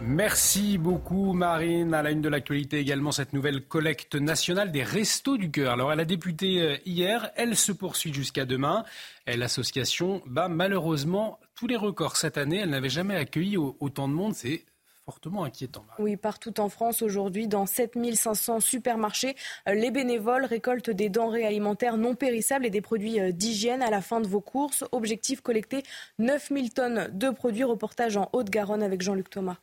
[0.00, 1.92] Merci beaucoup Marine.
[1.92, 5.72] À la une de l'actualité également cette nouvelle collecte nationale des restos du cœur.
[5.72, 8.84] Alors elle a débuté euh, hier, elle se poursuit jusqu'à demain.
[9.26, 12.58] L'association bat malheureusement tous les records cette année.
[12.58, 14.34] Elle n'avait jamais accueilli autant de monde.
[14.34, 14.64] C'est
[15.08, 15.86] fortement inquiétant.
[15.98, 19.36] Oui, partout en France aujourd'hui, dans 7500 supermarchés,
[19.66, 23.88] euh, les bénévoles récoltent des denrées alimentaires non périssables et des produits euh, d'hygiène à
[23.88, 24.84] la fin de vos courses.
[24.92, 25.82] Objectif collecter
[26.18, 27.64] 9000 tonnes de produits.
[27.64, 29.56] Reportage en Haute-Garonne avec Jean-Luc Thomas.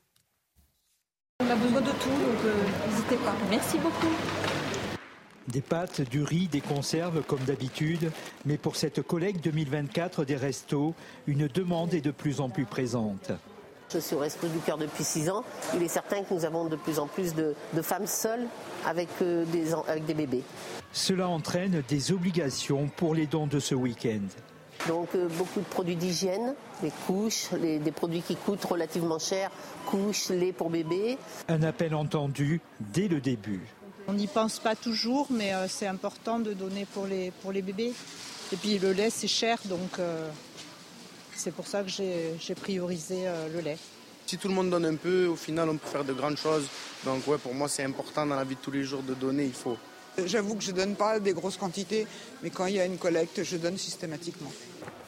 [1.41, 3.35] On a besoin de tout, donc euh, n'hésitez pas.
[3.51, 4.13] Merci beaucoup.
[5.47, 8.11] Des pâtes, du riz, des conserves comme d'habitude,
[8.45, 10.95] mais pour cette collecte 2024 des restos,
[11.27, 13.31] une demande est de plus en plus présente.
[13.93, 15.43] Je suis au Resto du Cœur depuis six ans.
[15.75, 18.47] Il est certain que nous avons de plus en plus de, femmes seules
[18.85, 20.43] avec, euh, des, avec des bébés.
[20.91, 24.27] Cela entraîne des obligations pour les dons de ce week-end.
[24.87, 29.51] Donc euh, beaucoup de produits d'hygiène, des couches, des produits qui coûtent relativement cher,
[29.85, 31.17] couches, lait pour bébé.
[31.47, 33.61] Un appel entendu dès le début.
[34.07, 37.61] On n'y pense pas toujours, mais euh, c'est important de donner pour les, pour les
[37.61, 37.93] bébés.
[38.51, 39.99] Et puis le lait, c'est cher, donc
[41.35, 43.77] c'est pour ça que j'ai priorisé euh, le lait.
[44.25, 46.67] Si tout le monde donne un peu, au final, on peut faire de grandes choses.
[47.03, 49.45] Donc ouais, pour moi, c'est important dans la vie de tous les jours de donner,
[49.45, 49.77] il faut.
[50.25, 52.07] J'avoue que je ne donne pas des grosses quantités,
[52.41, 54.51] mais quand il y a une collecte, je donne systématiquement.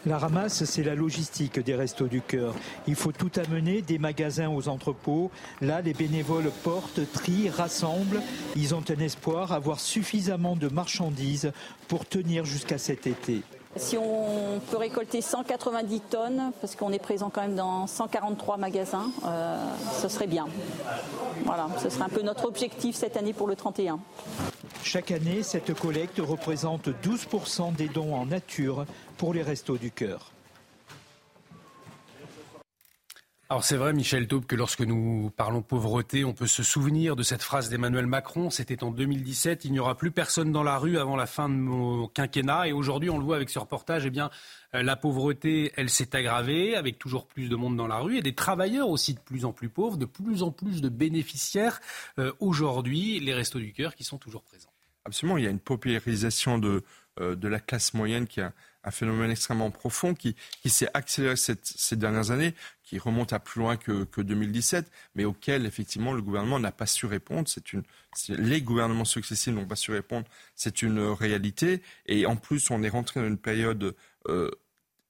[0.05, 2.53] La ramasse, c'est la logistique des Restos du Cœur.
[2.87, 5.31] Il faut tout amener, des magasins aux entrepôts.
[5.61, 8.21] Là, les bénévoles portent, trient, rassemblent.
[8.55, 11.51] Ils ont un espoir, avoir suffisamment de marchandises
[11.87, 13.41] pour tenir jusqu'à cet été.
[13.77, 19.11] Si on peut récolter 190 tonnes, parce qu'on est présent quand même dans 143 magasins,
[19.25, 19.57] euh,
[20.01, 20.47] ce serait bien.
[21.45, 23.99] Voilà, ce serait un peu notre objectif cette année pour le 31.
[24.83, 28.85] Chaque année, cette collecte représente 12% des dons en nature
[29.17, 30.31] pour les restos du cœur.
[33.49, 37.23] Alors c'est vrai, Michel Taube, que lorsque nous parlons pauvreté, on peut se souvenir de
[37.23, 38.49] cette phrase d'Emmanuel Macron.
[38.49, 39.63] C'était en 2017.
[39.63, 42.67] Il n'y aura plus personne dans la rue avant la fin de mon quinquennat.
[42.67, 44.05] Et aujourd'hui, on le voit avec ce reportage.
[44.05, 44.31] Eh bien,
[44.75, 48.21] euh, la pauvreté, elle s'est aggravée avec toujours plus de monde dans la rue et
[48.21, 51.79] des travailleurs aussi de plus en plus pauvres, de plus en plus de bénéficiaires.
[52.19, 54.73] Euh, aujourd'hui, les restos du cœur qui sont toujours présents.
[55.05, 56.83] Absolument, il y a une paupérisation de,
[57.21, 58.51] euh, la classe moyenne qui a
[58.83, 62.53] un phénomène extrêmement profond qui, qui s'est accéléré ces dernières années,
[62.87, 66.85] qui remonte à plus loin que, que 2017, mais auquel effectivement le gouvernement n'a pas
[66.85, 67.49] su répondre.
[67.49, 67.83] C'est une,
[68.29, 70.25] les gouvernements successifs n'ont pas su répondre.
[70.55, 71.81] C'est une réalité.
[72.05, 73.93] Et en plus, on est rentré dans une période
[74.29, 74.49] euh,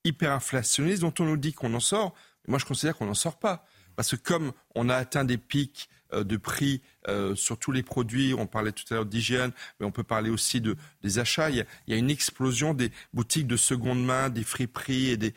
[0.04, 2.16] hyper inflationniste dont on nous dit qu'on en sort.
[2.48, 3.64] Moi, je considère qu'on n'en sort pas.
[3.96, 7.84] Parce que comme on a atteint des pics euh, de prix euh, sur tous les
[7.84, 8.34] produits.
[8.34, 11.50] On parlait tout à l'heure d'hygiène, mais on peut parler aussi de, des achats.
[11.50, 15.10] Il y, a, une explosion des boutiques de seconde main, des friperies.
[15.10, 15.34] Et des...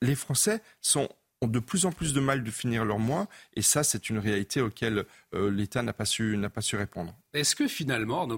[0.00, 1.08] Les Français sont
[1.42, 3.28] ont de plus en plus de mal de finir leur mois.
[3.54, 5.04] Et ça, c'est une réalité auquel
[5.34, 7.14] euh, l'État n'a pas, su, n'a pas su répondre.
[7.34, 8.28] Est-ce que finalement,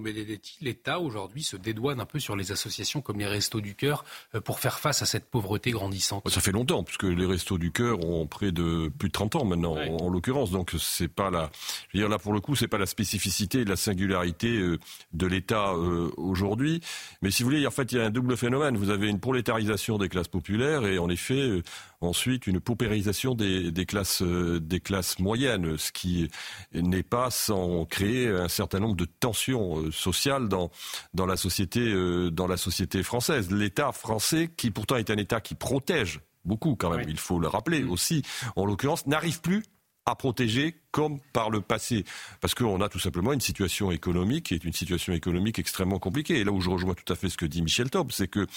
[0.61, 4.39] l'État aujourd'hui se dédouane un peu sur les associations comme les Restos du Cœur euh,
[4.39, 6.29] pour faire face à cette pauvreté grandissante?
[6.29, 9.45] Ça fait longtemps, puisque les Restos du Cœur ont près de plus de 30 ans
[9.45, 10.49] maintenant, en, l'occurrence.
[10.51, 11.51] Donc c'est pas la,
[11.89, 14.79] je veux dire là pour le coup, c'est pas la spécificité et la singularité euh,
[15.11, 16.79] de l'État aujourd'hui.
[17.21, 18.77] Mais si vous voulez, en fait, il y a un double phénomène.
[18.77, 21.61] Vous avez une prolétarisation des classes populaires et en effet
[22.01, 26.29] ensuite une paupérisation des, des classes des classes moyennes, ce qui
[26.73, 30.71] n'est pas sans créer un certain nombre de tensions euh, sociales dans,
[31.13, 33.51] dans, la, société, euh, dans la société française.
[33.51, 37.47] L'État français, qui pourtant est un État qui protège beaucoup quand même, il faut le
[37.47, 38.21] rappeler aussi,
[38.55, 39.63] en l'occurrence, n'arrive plus
[40.05, 42.05] à protéger comme par le passé.
[42.39, 46.39] Parce qu'on a tout simplement une situation économique qui est une situation économique extrêmement compliquée.
[46.39, 48.47] Et là où je rejoins tout à fait ce que dit Michel Taub, c'est que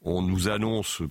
[0.00, 1.02] on nous annonce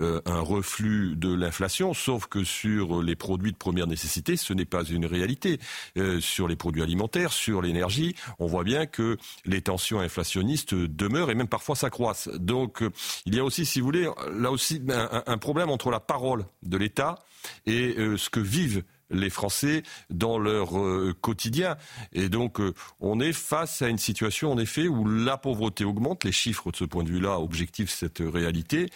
[0.00, 4.66] euh, un reflux de l'inflation, sauf que sur les produits de première nécessité, ce n'est
[4.66, 5.58] pas une réalité.
[5.96, 9.16] Euh, sur les produits alimentaires, sur l'énergie, on voit bien que
[9.46, 12.28] les tensions inflationnistes demeurent et même parfois s'accroissent.
[12.34, 12.82] Donc
[13.24, 14.82] il y a aussi, si vous voulez, là aussi
[15.26, 17.24] un, problème entre la parole de l'État
[17.64, 21.76] et euh, ce que vivent les Français dans leur euh, quotidien.
[22.12, 26.24] Et donc, euh, on est face à une situation, en effet, où la pauvreté augmente.
[26.24, 28.88] Les chiffres, de ce point de vue-là, objectifent cette réalité.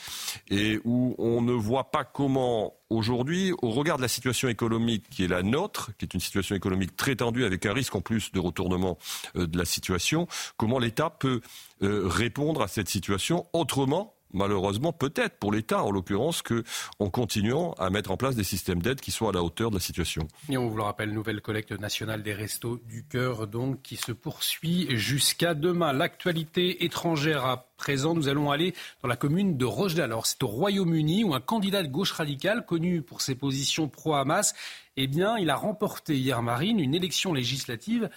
[0.51, 5.25] Et où on ne voit pas comment, aujourd'hui, au regard de la situation économique qui
[5.25, 8.33] est la nôtre, qui est une situation économique très tendue, avec un risque en plus
[8.33, 8.99] de retournement
[9.37, 10.27] euh, de la situation,
[10.57, 11.41] comment l'État peut
[11.83, 18.11] répondre à cette situation autrement malheureusement, peut-être pour l'État en l'occurrence, qu'en continuant à mettre
[18.11, 20.27] en place des systèmes d'aide qui soient à la hauteur de la situation.
[20.49, 24.13] Et on vous le rappelle, nouvelle collecte nationale des restos du cœur, donc, qui se
[24.13, 25.93] poursuit jusqu'à demain.
[25.93, 30.27] L'actualité étrangère à présent, nous allons aller dans la commune de Roche-d'Alor.
[30.27, 34.55] C'est au Royaume-Uni où un candidat de gauche radicale, connu pour ses positions pro-Hamas,
[34.97, 38.11] eh bien, il a remporté hier, Marine, une élection législative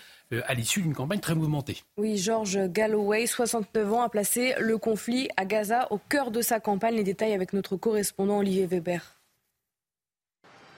[0.46, 1.84] à l'issue d'une campagne très mouvementée.
[1.98, 6.60] Oui, George Galloway, 69 ans, a placé le conflit à Gaza au cœur de sa
[6.60, 6.96] campagne.
[6.96, 9.23] Les détails avec notre correspondant Olivier Weber.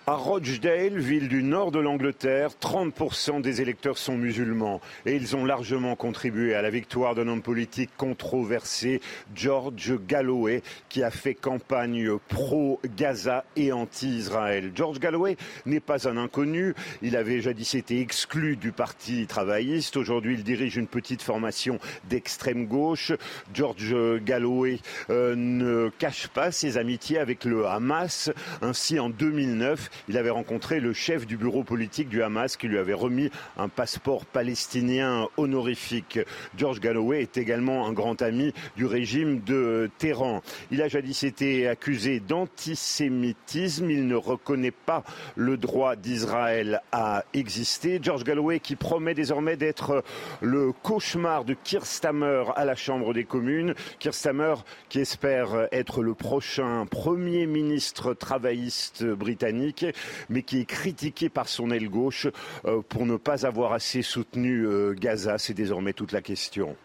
[0.08, 5.46] À Rochdale, ville du nord de l'Angleterre, 30% des électeurs sont musulmans et ils ont
[5.46, 9.02] largement contribué à la victoire d'un homme politique controversé,
[9.34, 14.74] George Galloway, qui a fait campagne pro-Gaza et anti-Israël.
[14.76, 20.36] George Galloway n'est pas un inconnu, il avait jadis été exclu du Parti travailliste, aujourd'hui
[20.36, 21.80] il dirige une petite formation
[22.12, 23.12] d'extrême gauche.
[23.56, 24.78] George Galloway
[25.10, 28.30] euh, ne cache pas ses amitiés avec le Hamas,
[28.62, 32.78] ainsi en 2009, il avait rencontré le chef du bureau politique du Hamas qui lui
[32.78, 36.20] avait remis un passeport palestinien honorifique.
[36.58, 40.42] George Galloway est également un grand ami du régime de Téhéran.
[40.72, 43.90] Il a jadis été accusé d'antisémitisme.
[43.90, 45.04] Il ne reconnaît pas
[45.36, 48.00] le droit d'Israël à exister.
[48.02, 50.04] George Galloway qui promet désormais d'être
[50.42, 53.76] le cauchemar de Kirstammer à la Chambre des communes.
[54.00, 54.56] Kirstammer
[54.90, 59.85] qui espère être le prochain Premier ministre travailliste britannique.
[60.30, 62.28] Mais qui est critiqué par son aile gauche
[62.66, 65.38] euh, pour ne pas avoir assez soutenu euh, Gaza.
[65.38, 66.76] C'est désormais toute la question.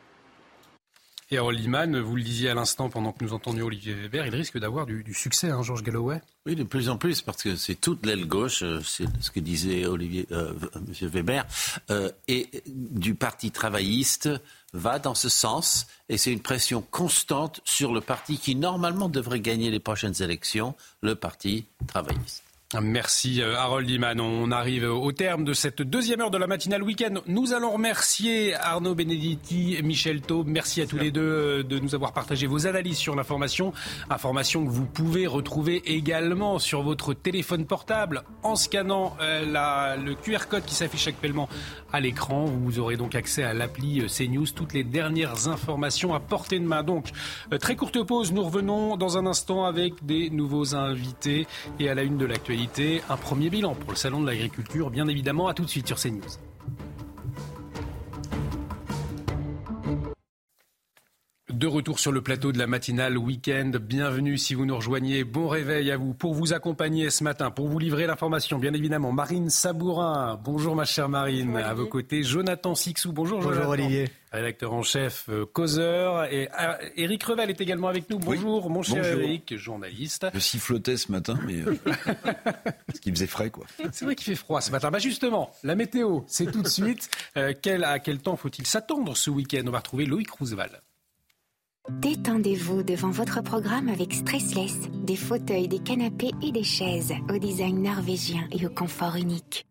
[1.32, 4.34] Et Harold Liman, vous le disiez à l'instant pendant que nous entendions Olivier Weber, il
[4.34, 6.20] risque d'avoir du, succès, hein, Georges Galloway?
[6.44, 9.38] Oui, de plus en plus, parce que c'est toute l'aile gauche, euh, c'est ce que
[9.38, 10.52] disait Olivier, euh,
[10.88, 11.46] Monsieur Weber,
[11.90, 14.28] euh, et du parti travailliste
[14.72, 19.40] va dans ce sens, et c'est une pression constante sur le parti qui normalement devrait
[19.40, 22.42] gagner les prochaines élections, le parti travailliste.
[22.78, 24.20] Merci euh, Harold Iman.
[24.20, 27.14] On arrive au terme de cette deuxième heure de la matinale week-end.
[27.26, 30.46] Nous allons remercier Arnaud Benedetti et Michel Taube.
[30.46, 33.72] Merci à tous les deux euh, de nous avoir partagé vos analyses sur l'information.
[34.08, 40.46] Information que vous pouvez retrouver également sur votre téléphone portable en scannant euh, le QR
[40.48, 41.48] code qui s'affiche actuellement
[41.92, 42.44] à l'écran.
[42.44, 46.84] Vous aurez donc accès à l'appli CNews, toutes les dernières informations à portée de main.
[46.84, 47.08] Donc,
[47.58, 48.30] très courte pause.
[48.30, 51.48] Nous revenons dans un instant avec des nouveaux invités
[51.80, 52.59] et à la une de l'actualité
[53.08, 55.48] un premier bilan pour le Salon de l'agriculture, bien évidemment.
[55.48, 56.20] À tout de suite sur CNews.
[61.50, 63.72] De retour sur le plateau de la matinale week-end.
[63.80, 65.24] Bienvenue si vous nous rejoignez.
[65.24, 66.14] Bon réveil à vous.
[66.14, 70.40] Pour vous accompagner ce matin, pour vous livrer l'information, bien évidemment, Marine Sabourin.
[70.42, 71.56] Bonjour ma chère Marine.
[71.56, 73.12] à vos côtés, Jonathan Sixou.
[73.12, 74.08] Bonjour, Bonjour Olivier.
[74.32, 76.24] Rédacteur en chef, euh, causeur.
[76.32, 76.48] Et
[76.96, 78.18] Eric ah, Revel est également avec nous.
[78.20, 80.26] Bonjour, mon cher Eric, journaliste.
[80.32, 81.60] Je sifflotais ce matin, mais.
[81.62, 81.76] Euh,
[82.86, 83.66] parce qu'il faisait frais, quoi.
[83.90, 84.92] C'est vrai qu'il fait froid ce matin.
[84.92, 87.10] Bah justement, la météo, c'est tout de suite.
[87.36, 89.62] Euh, quel, à quel temps faut-il s'attendre ce week-end?
[89.66, 90.80] On va retrouver Loïc Roosevelt.
[91.88, 97.82] Détendez-vous devant votre programme avec Stressless, des fauteuils, des canapés et des chaises au design
[97.82, 99.66] norvégien et au confort unique.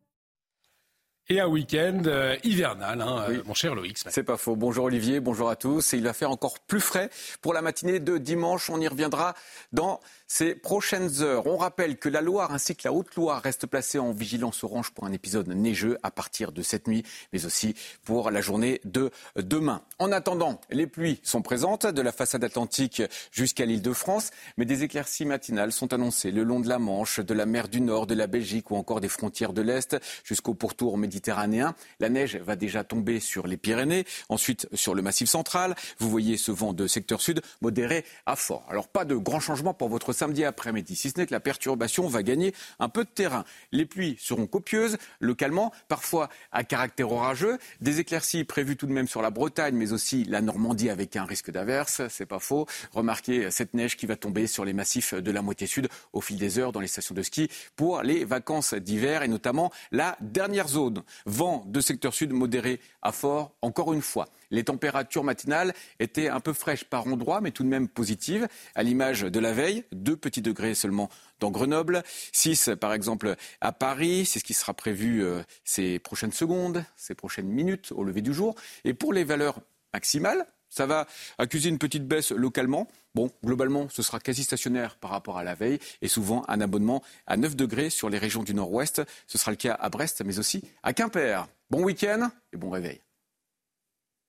[1.31, 3.99] Et un week-end euh, hivernal, hein, euh, mon cher Loïc.
[3.99, 4.55] C'est pas faux.
[4.55, 5.93] Bonjour Olivier, bonjour à tous.
[5.93, 7.11] Et il va faire encore plus frais
[7.43, 8.71] pour la matinée de dimanche.
[8.71, 9.35] On y reviendra
[9.71, 11.45] dans ces prochaines heures.
[11.45, 15.05] On rappelle que la Loire ainsi que la Haute-Loire restent placées en vigilance orange pour
[15.05, 17.75] un épisode neigeux à partir de cette nuit, mais aussi
[18.05, 19.83] pour la journée de demain.
[20.01, 23.03] En attendant, les pluies sont présentes de la façade atlantique
[23.33, 27.19] jusqu'à l'île de France, mais des éclaircies matinales sont annoncées le long de la Manche,
[27.19, 30.53] de la mer du Nord, de la Belgique ou encore des frontières de l'Est jusqu'au
[30.53, 31.75] pourtour méditerranéen.
[31.99, 35.75] La neige va déjà tomber sur les Pyrénées, ensuite sur le Massif central.
[35.97, 38.65] Vous voyez ce vent de secteur sud modéré à fort.
[38.69, 42.07] Alors pas de grands changements pour votre samedi après-midi, si ce n'est que la perturbation
[42.07, 43.43] va gagner un peu de terrain.
[43.73, 47.57] Les pluies seront copieuses, localement, parfois à caractère orageux.
[47.81, 51.25] Des éclaircies prévues tout de même sur la Bretagne, mais aussi la Normandie avec un
[51.25, 52.65] risque d'averse, c'est pas faux.
[52.91, 56.37] Remarquez cette neige qui va tomber sur les massifs de la moitié sud au fil
[56.37, 60.67] des heures dans les stations de ski pour les vacances d'hiver et notamment la dernière
[60.67, 61.03] zone.
[61.25, 64.27] Vent de secteur sud modéré à fort, encore une fois.
[64.51, 68.83] Les températures matinales étaient un peu fraîches par endroits, mais tout de même positives, à
[68.83, 71.09] l'image de la veille, 2 petits degrés seulement
[71.39, 72.03] dans Grenoble,
[72.33, 77.15] 6 par exemple à Paris, c'est ce qui sera prévu euh, ces prochaines secondes, ces
[77.15, 78.55] prochaines minutes au lever du jour.
[78.83, 79.59] Et pour les valeurs
[79.93, 81.07] maximales, ça va
[81.37, 82.87] accuser une petite baisse localement.
[83.15, 87.03] Bon, globalement, ce sera quasi stationnaire par rapport à la veille et souvent un abonnement
[87.25, 89.01] à 9 degrés sur les régions du nord-ouest.
[89.27, 91.47] Ce sera le cas à Brest, mais aussi à Quimper.
[91.69, 93.01] Bon week-end et bon réveil.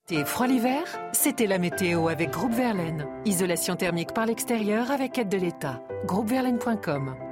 [0.09, 0.83] Et froid l'hiver
[1.13, 3.07] C'était la météo avec Groupe Verlaine.
[3.25, 5.81] Isolation thermique par l'extérieur avec aide de l'État.
[6.05, 7.30] Groupeverlaine.com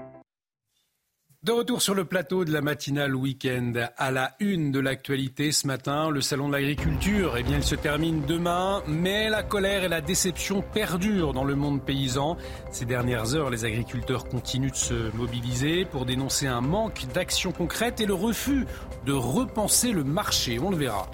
[1.42, 5.68] de retour sur le plateau de la matinale week-end, à la une de l'actualité ce
[5.68, 9.88] matin, le salon de l'agriculture, eh bien, il se termine demain, mais la colère et
[9.88, 12.36] la déception perdurent dans le monde paysan.
[12.72, 18.02] Ces dernières heures, les agriculteurs continuent de se mobiliser pour dénoncer un manque d'action concrète
[18.02, 18.66] et le refus
[19.06, 20.60] de repenser le marché.
[20.60, 21.10] On le verra.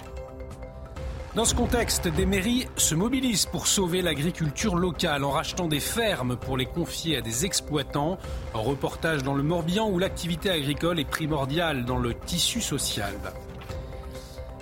[1.36, 6.34] Dans ce contexte, des mairies se mobilisent pour sauver l'agriculture locale en rachetant des fermes
[6.34, 8.16] pour les confier à des exploitants.
[8.54, 13.12] Un reportage dans le Morbihan où l'activité agricole est primordiale dans le tissu social.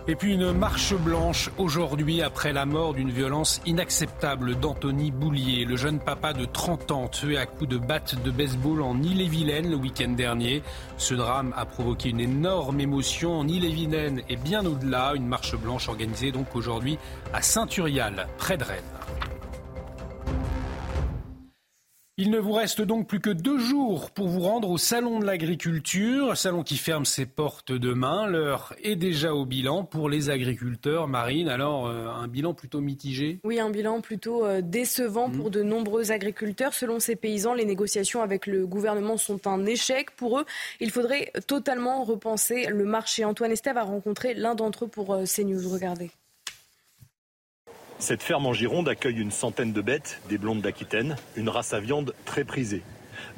[0.07, 5.77] Et puis une marche blanche aujourd'hui après la mort d'une violence inacceptable d'Anthony Boulier, le
[5.77, 9.77] jeune papa de 30 ans tué à coups de batte de baseball en Ille-et-Vilaine le
[9.77, 10.63] week-end dernier.
[10.99, 15.89] Ce drame a provoqué une énorme émotion en Ille-et-Vilaine et bien au-delà, une marche blanche
[15.89, 16.99] organisée donc aujourd'hui
[17.33, 18.83] à Saint-Urial, près de Rennes.
[22.17, 25.25] Il ne vous reste donc plus que deux jours pour vous rendre au Salon de
[25.25, 28.29] l'agriculture, salon qui ferme ses portes demain.
[28.29, 31.09] L'heure est déjà au bilan pour les agriculteurs.
[31.09, 33.41] Marine, alors euh, un bilan plutôt mitigé?
[33.43, 35.51] Oui, un bilan plutôt euh, décevant pour mmh.
[35.51, 36.73] de nombreux agriculteurs.
[36.73, 40.13] Selon ces paysans, les négociations avec le gouvernement sont un échec.
[40.13, 40.45] Pour eux,
[40.79, 43.25] il faudrait totalement repenser le marché.
[43.25, 45.69] Antoine Estève a rencontré l'un d'entre eux pour euh, CNews.
[45.69, 46.13] Regardez.
[48.05, 51.81] Cette ferme en Gironde accueille une centaine de bêtes, des blondes d'Aquitaine, une race à
[51.81, 52.83] viande très prisée.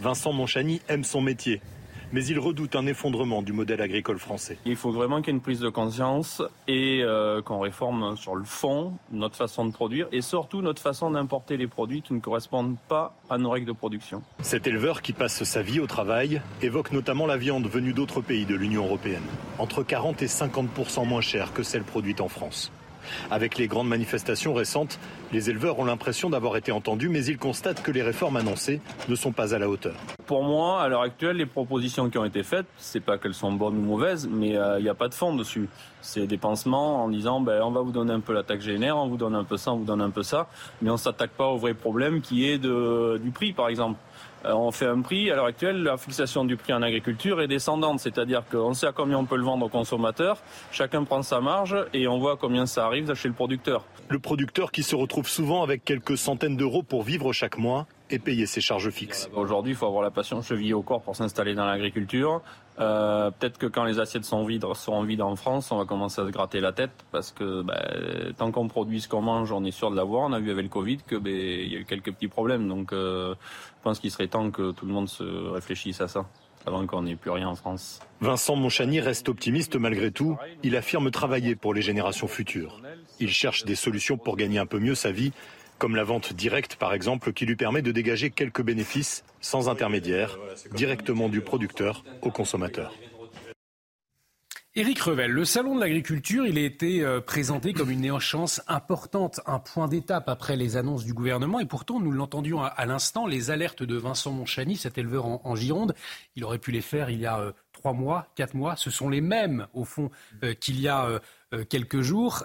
[0.00, 1.60] Vincent Monchani aime son métier.
[2.12, 4.58] mais il redoute un effondrement du modèle agricole français.
[4.64, 8.34] Il faut vraiment qu'il y ait une prise de conscience et euh, qu'on réforme sur
[8.34, 12.18] le fond notre façon de produire et surtout notre façon d'importer les produits qui ne
[12.18, 14.20] correspondent pas à nos règles de production.
[14.40, 18.46] Cet éleveur qui passe sa vie au travail évoque notamment la viande venue d'autres pays
[18.46, 19.22] de l'Union européenne,
[19.60, 22.72] entre 40 et 50% moins chère que celle produite en France.
[23.30, 24.98] Avec les grandes manifestations récentes,
[25.32, 29.14] les éleveurs ont l'impression d'avoir été entendus, mais ils constatent que les réformes annoncées ne
[29.14, 29.94] sont pas à la hauteur.
[30.26, 33.52] Pour moi, à l'heure actuelle, les propositions qui ont été faites, c'est pas qu'elles sont
[33.52, 35.68] bonnes ou mauvaises, mais il euh, n'y a pas de fond dessus.
[36.00, 38.96] C'est des pansements en disant, ben, on va vous donner un peu la taxe GNR,
[38.96, 40.48] on vous donne un peu ça, on vous donne un peu ça,
[40.82, 43.98] mais on s'attaque pas au vrai problème qui est du prix, par exemple.
[44.46, 45.30] Euh, on fait un prix.
[45.30, 48.92] À l'heure actuelle, la fixation du prix en agriculture est descendante, c'est-à-dire qu'on sait à
[48.92, 50.38] combien on peut le vendre aux consommateurs,
[50.70, 53.84] chacun prend sa marge et on voit combien ça arrive chez le producteur.
[54.08, 58.18] Le producteur qui se retrouve souvent avec quelques centaines d'euros pour vivre chaque mois et
[58.18, 59.28] payer ses charges fixes.
[59.34, 62.42] Aujourd'hui, il faut avoir la passion chevillée au corps pour s'installer dans l'agriculture.
[62.78, 66.20] Euh, peut-être que quand les assiettes sont vides, seront vides en France, on va commencer
[66.20, 69.64] à se gratter la tête parce que ben, tant qu'on produit ce qu'on mange, on
[69.64, 70.28] est sûr de l'avoir.
[70.28, 72.68] On a vu avec le Covid que ben, il y a eu quelques petits problèmes.
[72.68, 73.34] Donc, euh,
[73.86, 76.26] pense qu'il serait temps que tout le monde se réfléchisse à ça
[76.66, 78.00] avant qu'on n'ait plus rien en France.
[78.20, 80.36] Vincent Monchani reste optimiste malgré tout.
[80.64, 82.82] Il affirme travailler pour les générations futures.
[83.20, 85.30] Il cherche des solutions pour gagner un peu mieux sa vie
[85.78, 90.36] comme la vente directe par exemple, qui lui permet de dégager quelques bénéfices sans intermédiaire,
[90.74, 92.92] directement du producteur au consommateur.
[94.78, 99.40] Éric Revel, le salon de l'agriculture, il a été euh, présenté comme une néo-chance importante,
[99.46, 101.60] un point d'étape après les annonces du gouvernement.
[101.60, 105.94] Et pourtant, nous l'entendions à, l'instant, les alertes de Vincent Monchani, cet éleveur en, Gironde,
[106.34, 108.76] il aurait pu les faire il y a euh, trois mois, quatre mois.
[108.76, 110.10] Ce sont les mêmes, au fond,
[110.42, 111.22] euh, qu'il y a
[111.70, 112.44] quelques jours.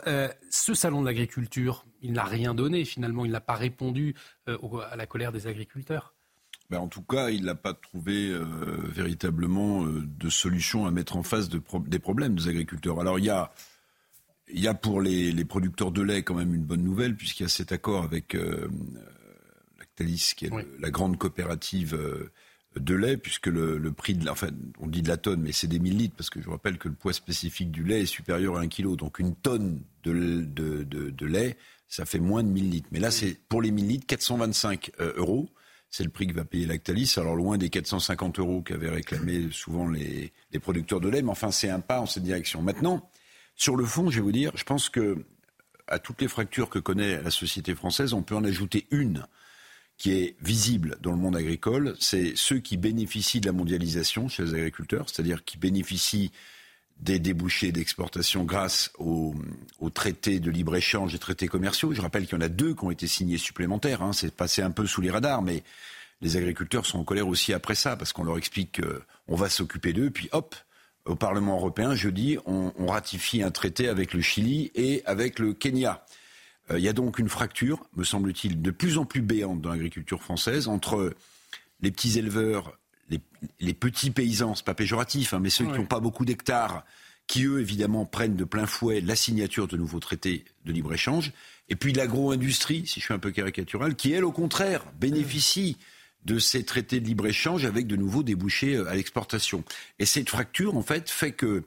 [0.49, 4.15] ce salon de l'agriculture, il n'a rien donné finalement, il n'a pas répondu
[4.47, 6.13] à la colère des agriculteurs.
[6.71, 8.45] Ben en tout cas, il n'a pas trouvé euh,
[8.87, 12.99] véritablement euh, de solution à mettre en face des problèmes des agriculteurs.
[13.01, 13.51] Alors il y a,
[14.47, 17.45] il y a pour les, producteurs de lait quand même une bonne nouvelle, puisqu'il y
[17.45, 18.37] a cet accord avec
[19.79, 21.99] Lactalis, qui est la grande coopérative
[22.77, 24.49] de lait, puisque le, prix de la, enfin,
[24.79, 26.77] on dit de la tonne, mais c'est des 1000 litres, parce que je vous rappelle
[26.77, 28.95] que le poids spécifique du lait est supérieur à un kilo.
[28.95, 31.57] Donc une tonne de, de, de lait
[31.91, 32.87] ça fait moins de 1000 litres.
[32.91, 35.49] Mais là, c'est pour les 1000 litres, 425 euh, euros.
[35.91, 37.15] C'est le prix que va payer Lactalis.
[37.17, 40.31] Alors loin des 450 euros qu'avaient réclamé souvent les,
[40.61, 42.61] producteurs de lait, mais enfin c'est un pas en cette direction.
[42.61, 43.09] Maintenant,
[43.55, 45.25] sur le fond, je vais vous dire, je pense que
[46.03, 49.27] toutes les fractures que connaît la société française, on peut en ajouter une
[49.97, 54.43] qui est visible dans le monde agricole, c'est ceux qui bénéficient de la mondialisation chez
[54.43, 56.31] les agriculteurs, c'est-à-dire qui bénéficient
[57.01, 59.33] des débouchés d'exportation grâce aux,
[59.93, 61.93] traités de libre-échange et traités commerciaux.
[61.93, 64.03] Je rappelle qu'il y en a deux qui ont été signés supplémentaires.
[64.03, 64.13] Hein.
[64.13, 65.63] C'est passé un peu sous les radars, mais
[66.21, 69.93] les agriculteurs sont en colère aussi après ça, parce qu'on leur explique qu'on va s'occuper
[69.93, 70.55] d'eux, puis hop,
[71.05, 75.53] au Parlement européen, jeudi, on, on, ratifie un traité avec le Chili et avec le
[75.53, 76.05] Kenya.
[76.69, 79.71] Euh, il y a donc une fracture, me semble-t-il, de plus en plus béante dans
[79.71, 81.15] l'agriculture française entre
[81.81, 82.77] les petits éleveurs
[83.59, 86.85] les, petits paysans, c'est pas péjoratif, hein, mais ceux qui n'ont pas beaucoup d'hectares,
[87.27, 91.31] qui eux évidemment prennent de plein fouet la signature de nouveaux traités de libre-échange,
[91.69, 95.77] et puis l'agro-industrie, si je suis un peu caricatural, qui elle au contraire bénéficie
[96.25, 99.63] de ces traités de libre-échange avec de nouveaux débouchés euh, à l'exportation.
[99.97, 101.63] Et cette fracture, en fait, fait que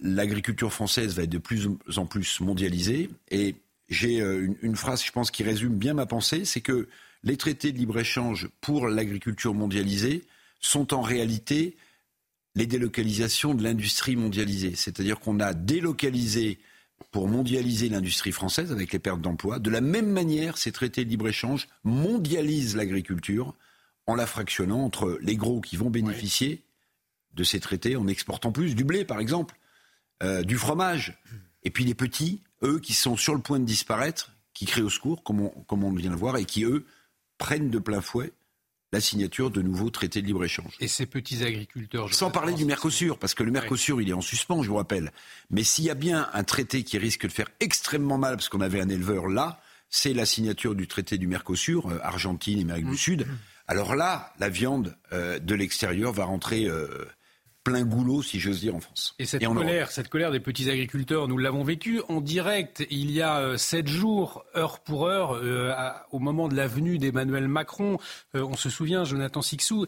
[0.00, 3.10] l'agriculture française va être de plus en plus mondialisée.
[3.30, 3.56] Et
[3.90, 6.88] j'ai euh, une, une, phrase, je pense, qui résume bien ma pensée, c'est que
[7.24, 10.24] les traités de libre-échange pour l'agriculture mondialisée
[10.60, 11.76] sont en réalité
[12.54, 14.74] les délocalisations de l'industrie mondialisée.
[14.74, 16.58] C'est-à-dire qu'on a délocalisé
[17.12, 19.58] pour mondialiser l'industrie française avec les pertes d'emplois.
[19.58, 23.54] De la même manière, ces traités de libre-échange mondialisent l'agriculture
[24.06, 26.64] en la fractionnant entre les gros qui vont bénéficier
[27.34, 29.56] de ces traités en exportant plus, du blé par exemple,
[30.22, 31.22] euh, du fromage,
[31.62, 34.90] et puis les petits, eux qui sont sur le point de disparaître, qui créent au
[34.90, 36.84] secours, comme on, comme on vient de voir, et qui eux
[37.36, 38.32] prennent de plein fouet
[38.92, 40.76] la signature de nouveaux traités de libre-échange.
[40.80, 42.12] Et ces petits agriculteurs...
[42.14, 45.12] Sans parler du Mercosur, parce que le Mercosur, il est en suspens, je vous rappelle.
[45.50, 48.60] Mais s'il y a bien un traité qui risque de faire extrêmement mal, parce qu'on
[48.60, 49.60] avait un éleveur là,
[49.90, 52.96] c'est la signature du traité du Mercosur, euh, Argentine, Amérique du mmh.
[52.96, 53.26] Sud.
[53.66, 57.04] Alors là, la viande euh, de l'extérieur va rentrer euh,
[57.68, 59.14] plein goulot, si j'ose dire, en France.
[59.18, 63.20] Et cette colère, cette colère des petits agriculteurs, nous l'avons vécu en direct il y
[63.20, 65.74] a euh, sept jours, heure pour heure, euh,
[66.10, 67.98] au moment de la venue d'Emmanuel Macron.
[68.34, 69.86] Euh, on se souvient, Jonathan Sixou,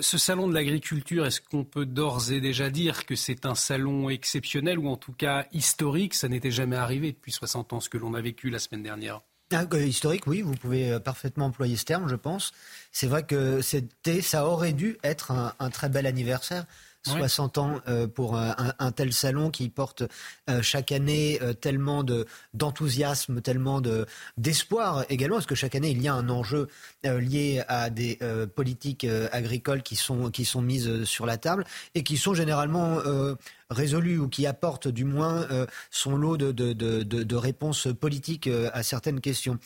[0.00, 4.10] ce salon de l'agriculture, est-ce qu'on peut d'ores et déjà dire que c'est un salon
[4.10, 6.14] exceptionnel ou en tout cas historique?
[6.14, 9.20] Ça n'était jamais arrivé depuis 60 ans, ce que l'on a vécu la semaine dernière.
[9.52, 12.52] Ah, historique, oui, vous pouvez parfaitement employer ce terme, je pense.
[12.92, 16.66] C'est vrai que c'était, ça aurait dû être un très bel anniversaire.
[17.02, 20.02] 60 ans euh, pour un, tel salon qui porte
[20.48, 24.06] euh, chaque année euh, tellement de, d'enthousiasme, tellement de,
[24.36, 26.68] d'espoir également, parce que chaque année il y a un enjeu
[27.02, 28.18] lié à des
[28.54, 31.64] politiques agricoles qui sont, qui sont mises sur la table
[31.94, 32.98] et qui sont généralement
[33.70, 35.46] résolues ou qui apportent du moins
[35.90, 39.58] son lot de, de, de, de réponses politiques à certaines questions.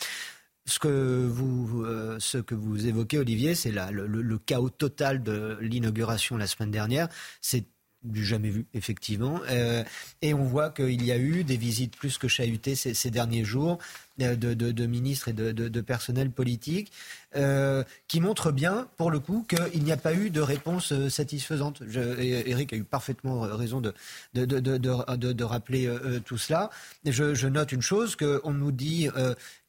[0.66, 5.58] Ce que vous, euh, ce que vous évoquez, Olivier, c'est le, le, chaos total de
[5.60, 7.08] l'inauguration la semaine dernière.
[7.42, 7.66] C'est
[8.04, 9.40] du jamais vu, effectivement.
[9.50, 9.82] Euh,
[10.22, 13.44] et on voit qu'il y a eu des visites plus que chahutées ces, ces derniers
[13.44, 13.78] jours
[14.20, 16.92] euh, de, ministres et de, de personnel politique.
[17.34, 21.08] Euh, qui montre bien, pour le coup, qu'il n'y a pas eu de réponse euh,
[21.08, 21.82] satisfaisante.
[21.82, 25.92] Eric a eu parfaitement raison de, rappeler
[26.24, 26.70] tout cela.
[27.04, 29.08] Je, je, note une chose, qu'on nous dit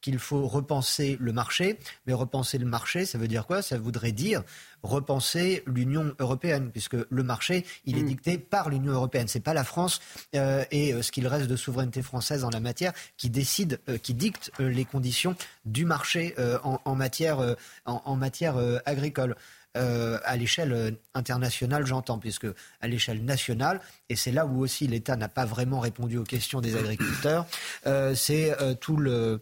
[0.00, 3.62] qu'il faut repenser le marché, mais repenser le marché, ça veut dire quoi?
[3.62, 4.44] Ça voudrait dire
[4.86, 8.06] repenser l'Union européenne, puisque le marché, il est mm.
[8.06, 9.28] dicté par l'Union européenne.
[9.28, 10.00] C'est pas la France
[10.34, 14.50] euh, et ce qu'il reste de souveraineté française en la matière qui décide, qui dicte
[14.58, 17.56] les conditions du marché en, en, matière
[17.86, 19.36] en, matière euh, agricole.
[19.76, 22.46] Euh, à l'échelle internationale, j'entends, puisque
[22.80, 26.62] à l'échelle nationale, et c'est là où aussi l'État n'a pas vraiment répondu aux questions
[26.62, 27.44] des agriculteurs,
[27.86, 29.38] euh, c'est tout le,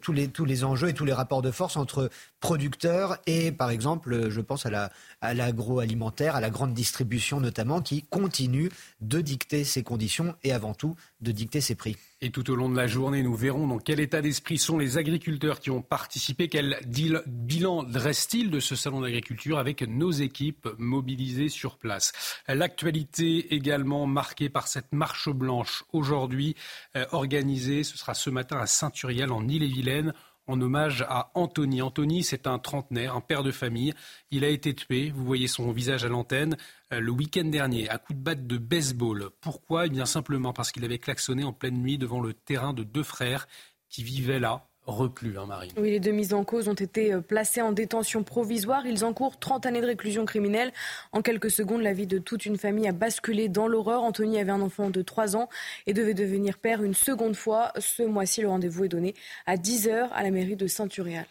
[0.00, 3.70] tous, les, tous les enjeux et tous les rapports de force entre producteurs et, par
[3.70, 9.82] exemple, je pense à l'agroalimentaire, à, la grande distribution notamment, qui continue de dicter ses
[9.82, 11.96] conditions et avant tout de dicter ses prix.
[12.22, 14.96] Et tout au long de la journée, nous verrons dans quel état d'esprit sont les
[14.96, 16.78] agriculteurs qui ont participé, quel
[17.26, 22.12] bilan dresse-t-il de ce salon d'agriculture avec nos équipes mobilisées sur place.
[22.48, 26.56] L'actualité également marquée par cette marche blanche aujourd'hui
[26.96, 30.14] euh, organisée, ce sera ce matin à Saint-Uriel en Ille-et-Vilaine
[30.46, 31.82] en hommage à Anthony.
[31.82, 33.92] Anthony, c'est un trentenaire, un père de famille.
[34.30, 36.56] Il a été tué, vous voyez son visage à l'antenne,
[36.92, 39.30] euh, le week-end dernier, à coup de batte de baseball.
[39.40, 39.86] Pourquoi?
[39.86, 43.02] Eh bien simplement parce qu'il avait klaxonné en pleine nuit devant le terrain de deux
[43.02, 43.46] frères
[43.88, 45.58] qui vivaient là, hein.
[45.76, 48.86] Oui, les deux mises en cause ont été euh, placés en détention provisoire.
[48.86, 50.72] Ils encourent 30 années de réclusion criminelle.
[51.12, 54.02] En quelques secondes, la vie de toute une famille a basculé dans l'horreur.
[54.02, 55.48] Anthony avait un enfant de 3 ans
[55.86, 57.72] et devait devenir père une seconde fois.
[57.78, 59.14] Ce mois-ci, le rendez-vous est donné
[59.46, 61.26] à 10h à la mairie de Saint-Urial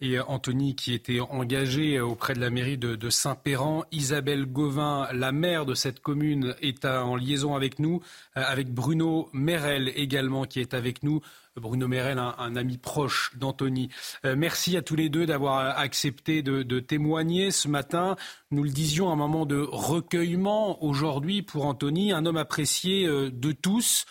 [0.00, 3.84] et Anthony qui était engagé auprès de la mairie de, Saint-Péran.
[3.90, 8.00] Isabelle Gauvin, la maire de cette commune, est en liaison avec nous,
[8.36, 11.20] euh, avec Bruno Merel également qui est avec nous.
[11.56, 13.88] Bruno Merel, un, ami proche d'Anthony.
[14.24, 18.14] Euh, merci à tous les deux d'avoir accepté de, témoigner ce matin.
[18.52, 23.52] Nous le disions, un moment de recueillement aujourd'hui pour Anthony, un homme apprécié euh, de
[23.52, 24.06] tous.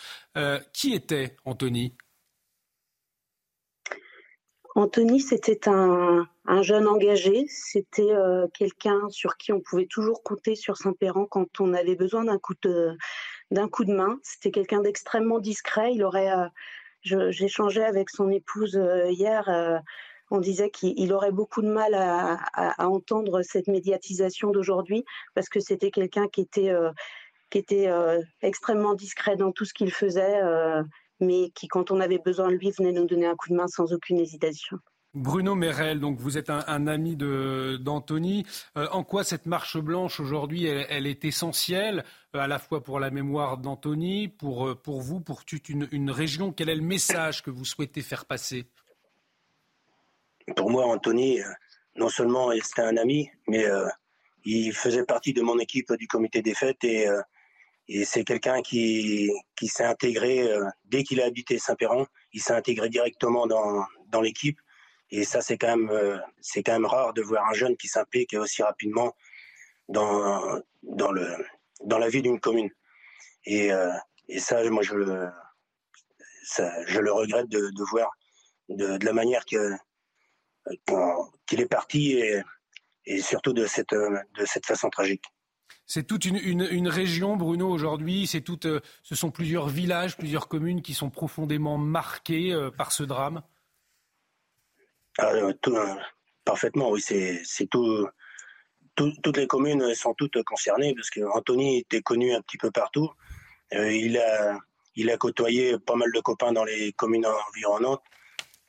[0.72, 1.94] qui était Anthony?
[4.78, 6.28] Anthony, c'était un,
[6.62, 11.74] jeune engagé, c'était euh, quelqu'un sur qui on pouvait toujours compter sur Saint-Péran quand on
[11.74, 12.96] avait besoin d'un coup de
[13.50, 14.20] d'un coup de main.
[14.22, 15.92] C'était quelqu'un d'extrêmement discret.
[15.94, 19.82] Il aurait, euh, j'échangeais avec son épouse euh, hier.
[20.30, 22.38] on disait qu'il aurait beaucoup de mal à,
[22.78, 26.72] entendre cette médiatisation d'aujourd'hui parce que c'était quelqu'un qui était
[27.50, 27.88] qui était
[28.42, 30.40] extrêmement discret dans tout ce qu'il faisait
[31.20, 33.68] mais qui, quand on avait besoin de lui, venait nous donner un coup de main
[33.68, 34.78] sans aucune hésitation.
[35.14, 38.46] Bruno Merel, donc vous êtes un, ami d'Anthony.
[38.76, 42.04] Euh, en quoi cette marche blanche aujourd'hui, elle, est essentielle,
[42.34, 45.88] euh, à la fois pour la mémoire d'Anthony, pour, euh, pour vous, pour toute une,
[45.92, 46.52] une, région?
[46.52, 48.66] Quel est le message que vous souhaitez faire passer?
[50.56, 51.40] Pour moi, Anthony,
[51.96, 53.66] non seulement c'était un ami, mais
[54.44, 57.06] il faisait partie de mon équipe du comité des fêtes et
[57.88, 62.52] et c'est quelqu'un qui, qui s'est intégré, euh, dès qu'il a habité Saint-Péran, il s'est
[62.52, 64.60] intégré directement dans, dans l'équipe.
[65.10, 67.88] Et ça, c'est quand, même, euh, c'est quand même rare de voir un jeune qui
[67.88, 69.16] s'implique aussi rapidement
[69.88, 71.34] dans, dans, le,
[71.82, 72.70] dans la vie d'une commune.
[73.46, 73.90] Et, euh,
[74.28, 75.26] et ça, moi, je,
[76.44, 78.10] ça, je le regrette de, de voir
[78.68, 79.72] de, de, la manière que,
[81.46, 82.42] qu'il est parti et,
[83.06, 85.24] et surtout de cette, de cette façon tragique.
[85.90, 88.26] C'est toute une, région, Bruno, aujourd'hui.
[88.26, 93.04] C'est euh, ce sont plusieurs villages, plusieurs communes qui sont profondément marquées euh, par ce
[93.04, 93.42] drame.
[95.16, 95.54] Ah, euh,
[96.44, 97.00] parfaitement, oui.
[97.00, 98.06] C'est tout,
[98.96, 103.10] toutes les communes sont toutes concernées parce qu'Anthony était connu un petit peu partout.
[103.72, 104.58] il, a,
[104.94, 108.02] il a côtoyé pas mal de copains dans les communes environnantes.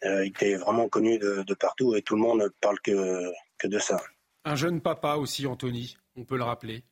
[0.03, 4.01] il était vraiment connu de, partout et tout le monde parle que, que de ça.
[4.45, 6.85] Un jeune papa aussi, Anthony, on peut le rappeler.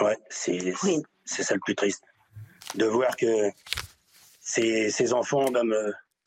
[0.00, 2.02] Ouais, c'est ça le plus triste.
[2.74, 3.50] De voir que
[4.40, 5.72] ces, enfants, ben,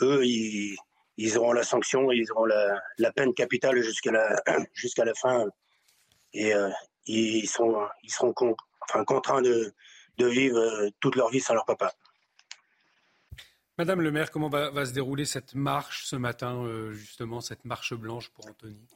[0.01, 0.77] eux, ils,
[1.17, 4.41] ils, auront la sanction, ils auront la, la peine capitale jusqu'à la,
[4.73, 5.45] jusqu'à la fin.
[6.33, 6.53] Et
[7.05, 8.33] ils, sont, ils seront
[8.81, 9.73] enfin, contraints de,
[10.17, 11.93] de vivre toute leur vie sans leur papa.
[13.77, 16.63] Madame le maire, comment va, va se dérouler cette marche ce matin,
[16.93, 18.87] justement, cette marche blanche pour Anthony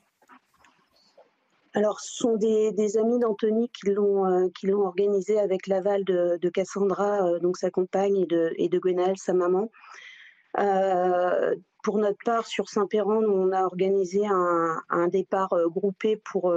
[1.73, 6.49] alors, ce sont des, amis d'Anthony qui l'ont euh, qui l'ont organisé avec l'aval de,
[6.49, 9.72] Cassandra, euh, donc sa compagne, et de, et de Gwenaël, sa maman.
[10.60, 16.53] Euh, pour notre part, sur Saint-Péran, on a organisé un, départ groupé pour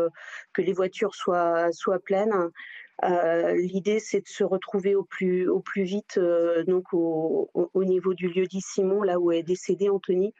[0.52, 2.50] que les voitures soient, soient pleines.
[3.02, 6.18] L'idée, c'est de se retrouver au plus, au plus vite
[6.66, 10.34] donc au, au, niveau du lieu dit Simon, là où est décédé Anthony,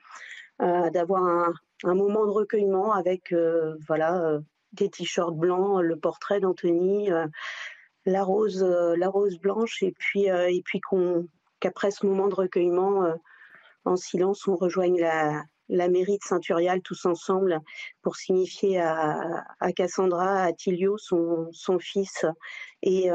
[0.59, 1.53] d'avoir un,
[1.85, 3.35] un, moment de recueillement avec
[3.87, 4.39] voilà
[4.75, 7.27] des t-shirts blancs, le portrait d'Anthony, euh,
[8.05, 10.81] la rose, euh, la rose blanche, et puis euh, et puis
[11.61, 13.15] qu'après ce moment de recueillement,
[13.85, 17.61] en silence, on rejoigne la, la mairie de Saint-Urial tous ensemble
[18.03, 22.27] pour signifier à, à Cassandra, à Tilio, son, son fils,
[22.83, 23.07] et,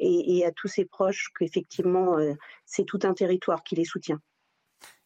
[0.00, 2.16] et, à tous ses proches qu'effectivement,
[2.64, 4.20] c'est tout un territoire qui les soutient.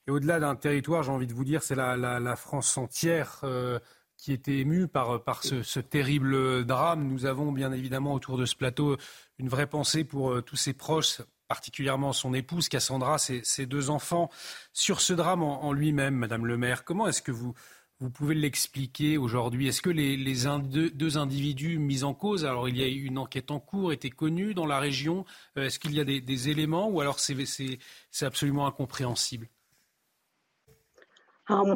[0.07, 3.43] Et au-delà d'un territoire, j'ai envie de vous dire, c'est la, la, France entière
[4.21, 7.09] qui était ému par, ce, terrible drame.
[7.09, 8.97] Nous avons bien évidemment autour de ce plateau
[9.39, 13.89] une vraie pensée pour euh, tous ses proches, particulièrement son épouse Cassandra, ses, ses deux
[13.89, 14.31] enfants.
[14.73, 17.55] Sur ce drame en, lui-même, Madame le maire, comment est-ce que vous,
[18.13, 19.69] pouvez l'expliquer aujourd'hui?
[19.69, 20.17] Est-ce que les,
[20.93, 24.11] deux, individus mis en cause, alors il y a eu une enquête en cours, étaient
[24.11, 25.25] connus dans la région?
[25.57, 27.79] Euh, Est-ce qu'il y a des éléments ou alors c'est
[28.21, 29.49] absolument incompréhensible?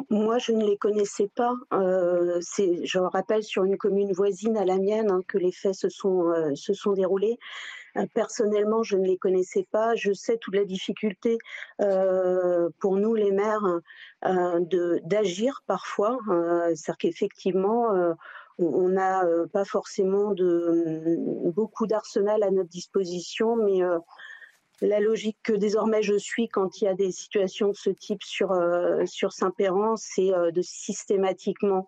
[0.09, 1.53] Moi, je ne les connaissais pas.
[1.73, 5.89] Euh, je rappelle sur une commune voisine à la mienne hein, que les faits se
[5.89, 7.37] sont, euh, se sont déroulés.
[7.97, 9.95] Euh, personnellement, je ne les connaissais pas.
[9.95, 11.37] Je sais toute la difficulté
[11.81, 13.79] euh, pour nous, les maires,
[15.03, 16.17] d'agir parfois.
[16.75, 17.89] C'est-à-dire qu'effectivement,
[18.57, 19.23] on n'a
[19.53, 21.17] pas forcément de
[21.51, 23.81] beaucoup d'arsenal à notre disposition, mais
[24.81, 28.23] la logique que désormais je suis quand il y a des situations de ce type
[28.23, 31.87] sur, euh, sur Saint-Péran, c'est euh, de systématiquement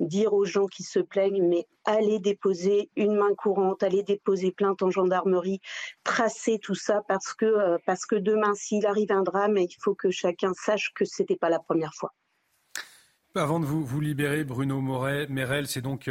[0.00, 4.82] dire aux gens qui se plaignent, mais allez déposer une main courante, allez déposer plainte
[4.82, 5.60] en gendarmerie,
[6.04, 9.94] tracer tout ça parce que, euh, parce que demain, s'il arrive un drame, il faut
[9.94, 12.12] que chacun sache que ce n'était pas la première fois.
[13.34, 16.10] Avant de vous, libérer, Bruno Moret, Merel, c'est donc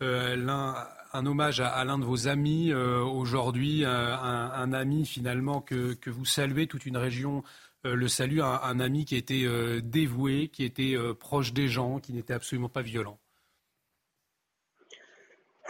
[0.00, 0.74] l'un
[1.16, 6.66] un hommage à, l'un de vos amis euh, aujourd'hui, un, ami finalement que, vous saluez,
[6.66, 7.42] toute une région
[7.86, 12.12] euh, le salue, un, ami qui était euh, dévoué, qui était proche des gens, qui
[12.12, 13.18] n'était absolument pas violent.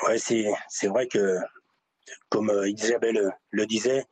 [0.07, 1.39] Oui, c'est vrai que,
[2.29, 4.05] comme Isabelle le disait,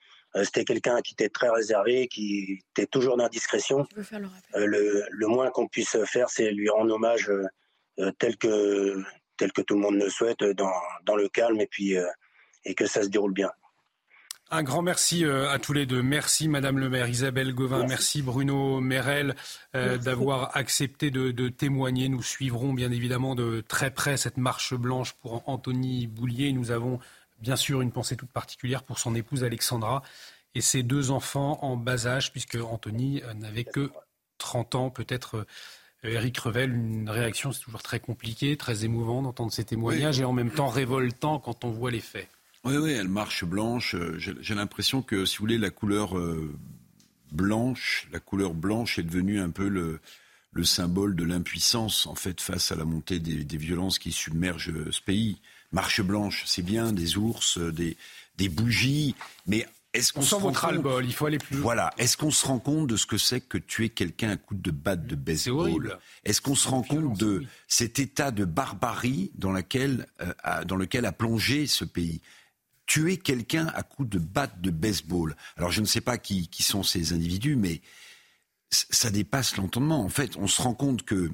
[0.43, 3.87] c'était quelqu'un qui était très réservé, qui était toujours dans discrétion.
[4.55, 7.31] Le, le, moins qu'on puisse faire, c'est lui rendre hommage
[8.19, 9.01] tel que
[9.37, 10.73] tel que tout le monde le souhaite, dans,
[11.05, 12.07] dans le calme et puis euh,
[12.65, 13.51] et que ça se déroule bien.
[14.51, 16.03] Un grand merci euh, à tous les deux.
[16.03, 19.35] Merci Madame le maire Isabelle Gauvin, merci, Bruno Merel
[19.75, 22.09] euh, d'avoir accepté de, de, témoigner.
[22.09, 26.53] Nous suivrons bien évidemment de très près cette marche blanche pour Anthony Boulier.
[26.53, 27.01] Nous avons
[27.45, 30.03] bien sûr une pensée toute particulière pour son épouse Alexandra
[30.55, 33.91] et ses deux enfants en bas âge, puisque Anthony n'avait que
[34.39, 35.47] 30 ans, peut-être
[36.03, 40.33] Eric Revel, une réaction, c'est toujours très compliqué, très émouvant d'entendre ces témoignages et en
[40.33, 42.29] même temps révoltant quand on voit les faits.
[42.65, 43.95] Oui, oui, elle marche blanche.
[43.95, 46.55] Euh, j'ai l'impression que, si vous voulez, la couleur euh,
[47.31, 50.01] blanche, la couleur blanche est devenue un peu le,
[50.53, 54.91] le symbole de l'impuissance, en fait, face à la montée des, des, violences qui submergent
[54.91, 55.41] ce pays.
[55.75, 57.97] Marche blanche, c'est bien, des ours, des,
[58.37, 59.15] des bougies,
[59.47, 61.93] mais est-ce qu'on sent votre il faut aller plus Voilà.
[61.99, 64.73] Est-ce qu'on se rend compte de ce que c'est que tuer quelqu'un à coup de
[64.73, 70.07] batte de baseball Est-ce qu'on se rend compte de cet état de barbarie dans, laquelle,
[70.21, 72.21] euh, dans lequel a plongé ce pays
[72.87, 75.37] Tuer quelqu'un à coup de batte de baseball.
[75.57, 77.81] Alors je ne sais pas qui, qui sont ces individus, mais
[78.71, 80.05] ça dépasse l'entendement.
[80.05, 81.31] En fait, on se rend compte que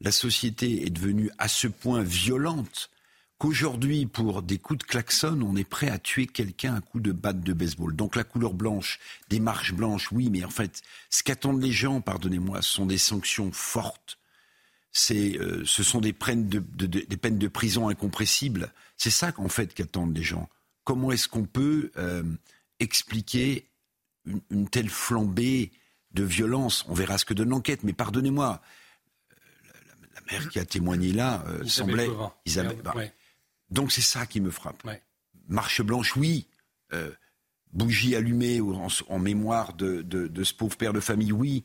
[0.00, 2.90] la société est devenue à ce point violente
[3.38, 7.12] qu'aujourd'hui, pour des coups de klaxon, on est prêt à tuer quelqu'un à coups de
[7.12, 7.94] batte de baseball.
[7.94, 8.98] Donc la couleur blanche,
[9.28, 12.98] des marches blanches, oui, mais en fait, ce qu'attendent les gens, pardonnez-moi, ce sont des
[12.98, 14.18] sanctions fortes.
[15.10, 18.72] Euh, ce sont des peines de, des peines de prison incompressibles.
[18.96, 20.48] C'est ça qu'en fait qu'attendent les gens.
[20.84, 22.24] Comment est-ce qu'on peut euh,
[22.80, 23.68] expliquer
[24.50, 25.70] une, telle flambée
[26.12, 26.84] de violence?
[26.88, 28.60] On verra ce que donne l'enquête, mais pardonnez-moi,
[29.30, 29.34] euh,
[30.14, 32.08] la, mère qui a témoigné là semblait
[32.44, 32.80] Isabelle.
[32.82, 32.94] Bah,
[33.70, 34.82] donc c'est ça qui me frappe.
[35.48, 36.46] Marche blanche, oui.
[36.92, 37.10] Euh,
[37.72, 40.04] bougie allumée en, mémoire de,
[40.42, 41.64] ce pauvre père de famille, oui.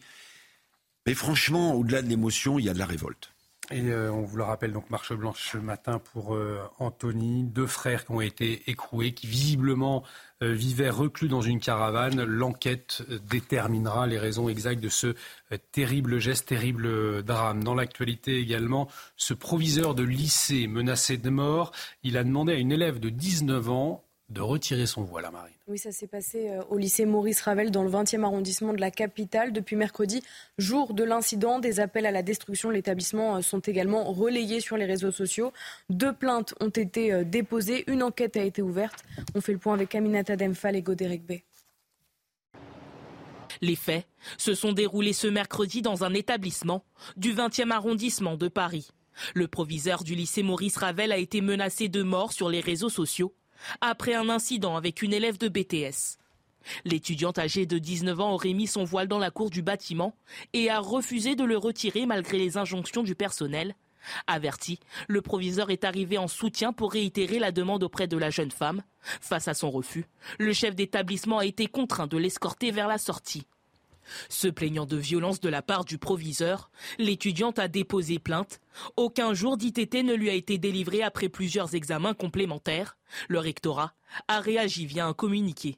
[1.05, 3.31] Mais franchement, au-delà de l'émotion, il y a de la révolte.
[3.71, 7.67] Et euh, on vous le rappelle, donc marche blanche ce matin pour euh, Anthony, deux
[7.67, 10.03] frères qui ont été écroués, qui visiblement
[10.43, 12.23] euh, vivaient reclus dans une caravane.
[12.23, 15.15] L'enquête déterminera les raisons exactes de ce
[15.71, 17.63] terrible geste, terrible drame.
[17.63, 18.87] Dans l'actualité également,
[19.17, 21.71] ce proviseur de lycée menacé de mort,
[22.03, 24.03] il a demandé à une élève de 19 ans
[24.33, 25.53] de retirer son voile à Marine.
[25.67, 28.91] Oui, ça s'est passé euh, au lycée Maurice Ravel dans le 20e arrondissement de la
[28.91, 29.53] capitale.
[29.53, 30.23] Depuis mercredi,
[30.57, 34.75] jour de l'incident, des appels à la destruction de l'établissement euh, sont également relayés sur
[34.75, 35.53] les réseaux sociaux.
[35.89, 39.03] Deux plaintes ont été euh, déposées, une enquête a été ouverte.
[39.35, 41.43] On fait le point avec Aminata Demphal et Godéric Bay.
[43.61, 44.07] Les faits
[44.37, 46.83] se sont déroulés ce mercredi dans un établissement
[47.15, 48.89] du 20e arrondissement de Paris.
[49.35, 53.31] Le proviseur du lycée Maurice Ravel a été menacé de mort sur les réseaux sociaux
[53.81, 56.17] après un incident avec une élève de BTS.
[56.85, 60.15] L'étudiante âgée de 19 ans aurait mis son voile dans la cour du bâtiment
[60.53, 63.75] et a refusé de le retirer malgré les injonctions du personnel.
[64.27, 68.51] Averti, le proviseur est arrivé en soutien pour réitérer la demande auprès de la jeune
[68.51, 68.83] femme.
[69.01, 70.05] Face à son refus,
[70.39, 73.47] le chef d'établissement a été contraint de l'escorter vers la sortie.
[74.29, 78.59] Se plaignant de violence de la part du proviseur, l'étudiante a déposé plainte.
[78.97, 82.97] Aucun jour d'ITT ne lui a été délivré après plusieurs examens complémentaires.
[83.27, 83.93] Le rectorat
[84.27, 85.77] a réagi via un communiqué.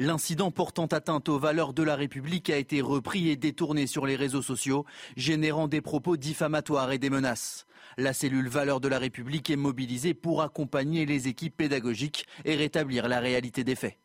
[0.00, 4.14] L'incident portant atteinte aux valeurs de la République a été repris et détourné sur les
[4.14, 4.84] réseaux sociaux,
[5.16, 7.66] générant des propos diffamatoires et des menaces.
[7.96, 13.08] La cellule Valeurs de la République est mobilisée pour accompagner les équipes pédagogiques et rétablir
[13.08, 13.98] la réalité des faits.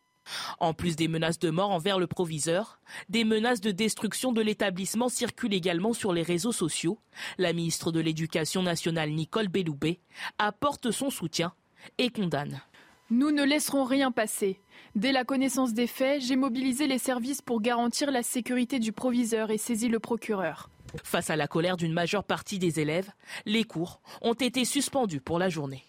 [0.59, 2.79] En plus des menaces de mort envers le proviseur,
[3.09, 6.99] des menaces de destruction de l'établissement circulent également sur les réseaux sociaux.
[7.37, 9.99] La ministre de l'Éducation nationale Nicole Belloubet
[10.37, 11.53] apporte son soutien
[11.97, 12.61] et condamne.
[13.09, 14.59] Nous ne laisserons rien passer.
[14.95, 19.51] Dès la connaissance des faits, j'ai mobilisé les services pour garantir la sécurité du proviseur
[19.51, 20.69] et saisi le procureur.
[21.03, 23.11] Face à la colère d'une majeure partie des élèves,
[23.45, 25.83] les cours ont été suspendus pour la journée.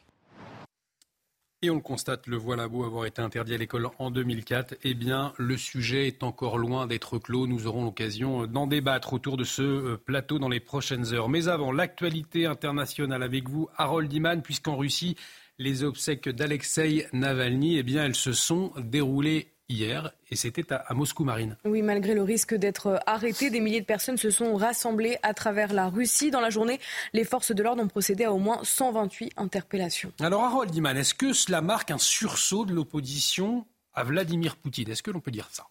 [1.65, 4.75] Et on le constate, le voile à beau avoir été interdit à l'école en 2004.
[4.85, 7.47] Eh bien, le sujet est encore loin d'être clos.
[7.47, 11.31] Nous aurons l'occasion d'en débattre autour de ce euh, plateau dans les prochaines heures.
[11.31, 15.17] Mais avant, l'actualité internationale avec vous, Harold Iman, puisqu'en Russie,
[15.59, 21.25] les obsèques d'Alexei Navalny, eh bien, elles se sont déroulées hier et c'était à, Moscou
[21.25, 21.57] Marine.
[21.65, 25.73] Oui, malgré le risque d'être arrêté, des milliers de personnes se sont rassemblées à travers
[25.73, 26.31] la Russie.
[26.31, 26.81] Dans la journée,
[27.13, 30.13] les forces de l'ordre ont procédé à au moins 128 interpellations.
[30.21, 34.91] Alors Harold Diman, est-ce que cela marque un sursaut de l'opposition à Vladimir Poutine?
[34.91, 35.67] Est-ce que l'on peut dire ça?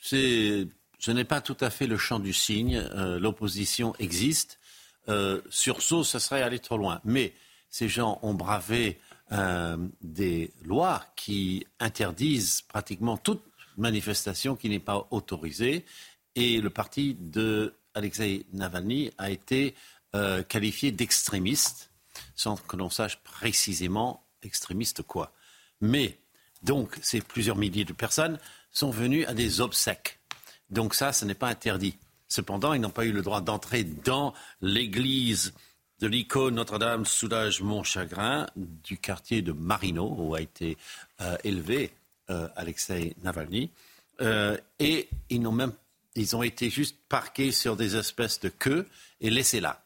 [0.00, 0.66] C'est,
[0.98, 2.76] Je n'ai pas tout à fait le champ du signe.
[2.76, 4.58] Euh, l'opposition existe.
[5.08, 7.00] Euh, sursaut, ce serait aller trop loin.
[7.04, 7.34] Mais
[7.70, 8.98] ces gens ont bravé
[9.34, 13.42] euh, des lois qui interdisent pratiquement toute
[13.76, 15.84] manifestation qui n'est pas autorisée.
[16.36, 19.74] Et le parti de Alexei Navalny a été
[20.14, 21.90] euh, qualifié d'extrémiste,
[22.36, 25.32] sans que l'on sache précisément extrémiste quoi.
[25.80, 26.18] Mais,
[26.62, 28.38] donc, ces plusieurs milliers de personnes
[28.70, 30.20] sont venues à des obsèques.
[30.70, 31.96] Donc ça, ce n'est pas interdit.
[32.28, 35.52] Cependant, ils n'ont pas eu le droit d'entrer dans l'église
[36.00, 40.76] de l'icône Notre-Dame soulage mon chagrin du quartier de Marino où a été
[41.20, 41.92] euh, élevé
[42.30, 43.70] euh, Alexei Navalny.
[44.20, 45.72] Euh, et ils, ont même,
[46.14, 48.86] ils ont été juste parqués sur des espèces de queues
[49.20, 49.82] et laissés là.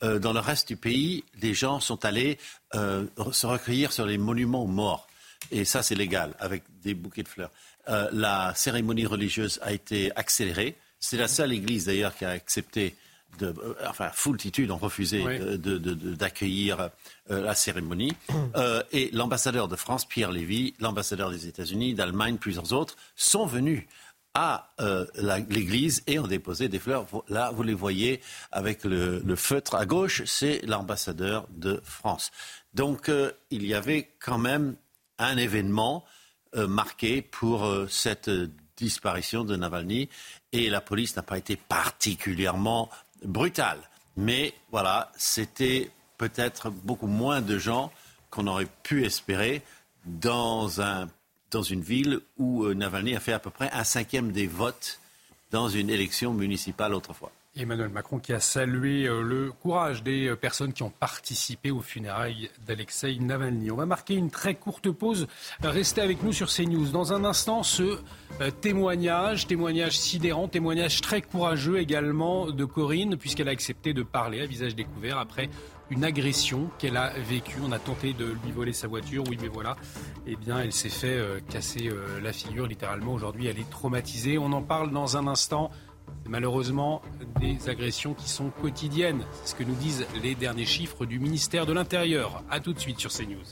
[0.00, 2.38] dans le reste du pays, les gens sont allés
[2.74, 5.06] se recueillir sur les monuments morts.
[5.50, 7.52] Et ça, c'est légal, avec des bouquets de fleurs.
[7.86, 10.76] la cérémonie religieuse a été accélérée.
[10.98, 12.96] C'est la seule église, d'ailleurs, qui a accepté
[13.38, 15.24] de, euh, enfin, foultitude ont refusé
[15.58, 16.90] d'accueillir
[17.30, 18.14] euh, la cérémonie.
[18.54, 23.84] Euh, et l'ambassadeur de France, Pierre Lévy, l'ambassadeur des États-Unis, d'Allemagne, plusieurs autres, sont venus
[24.34, 24.68] à
[25.48, 27.06] l'église et ont déposé des fleurs.
[27.28, 32.30] Là, vous les voyez avec le, feutre à gauche, c'est l'ambassadeur de France.
[32.74, 33.10] Donc,
[33.50, 34.76] il y avait quand même
[35.18, 36.04] un événement
[36.54, 38.30] marqué pour cette
[38.76, 40.08] disparition de Navalny
[40.52, 42.90] et la police n'a pas été particulièrement
[43.24, 43.78] brutal.
[44.16, 47.90] Mais voilà, c'était peut-être beaucoup moins de gens
[48.30, 49.62] qu'on aurait pu espérer
[50.04, 51.08] dans, un,
[51.50, 55.00] dans une ville où euh, Navalny a fait à peu près un cinquième des votes
[55.50, 57.32] dans une élection municipale autrefois.
[57.54, 61.82] Emmanuel Macron qui a salué euh, le courage des euh, personnes qui ont participé aux
[61.82, 63.70] funérailles d'Alexei Navalny.
[63.70, 65.26] On va marquer une très courte pause.
[65.62, 66.88] Restez avec nous sur CNews.
[66.88, 67.98] Dans un instant, ce
[68.40, 74.40] euh, témoignage, témoignage sidérant, témoignage très courageux également de Corinne, puisqu'elle a accepté de parler
[74.40, 75.50] à visage découvert après
[75.90, 77.58] une agression qu'elle a vécue.
[77.62, 79.76] On a tenté de lui voler sa voiture, oui, mais voilà.
[80.26, 81.20] Eh bien, elle s'est fait
[81.50, 81.90] casser
[82.22, 83.12] la figure littéralement.
[83.12, 84.38] Aujourd'hui, elle est traumatisée.
[84.38, 85.70] On en parle dans un instant.
[86.28, 87.02] Malheureusement
[87.40, 89.24] des agressions qui sont quotidiennes.
[89.42, 92.42] C'est ce que nous disent les derniers chiffres du ministère de l'Intérieur.
[92.50, 93.44] A tout de suite sur CNews.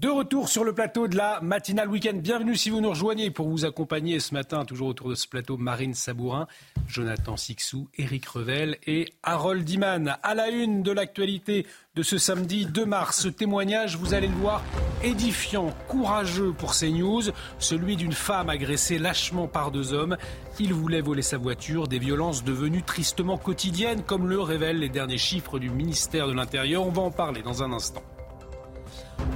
[0.00, 2.14] De retour sur le plateau de la matinale week-end.
[2.14, 5.58] Bienvenue si vous nous rejoignez pour vous accompagner ce matin, toujours autour de ce plateau,
[5.58, 6.46] Marine Sabourin,
[6.88, 10.16] Jonathan Sixou, Éric Revel et Harold Diman.
[10.22, 11.66] À la une de l'actualité
[11.96, 14.62] de ce samedi 2 mars, ce témoignage, vous allez le voir,
[15.02, 17.24] édifiant, courageux pour CNews,
[17.58, 20.16] celui d'une femme agressée lâchement par deux hommes.
[20.58, 25.18] Il voulait voler sa voiture, des violences devenues tristement quotidiennes, comme le révèlent les derniers
[25.18, 26.86] chiffres du ministère de l'Intérieur.
[26.86, 28.02] On va en parler dans un instant.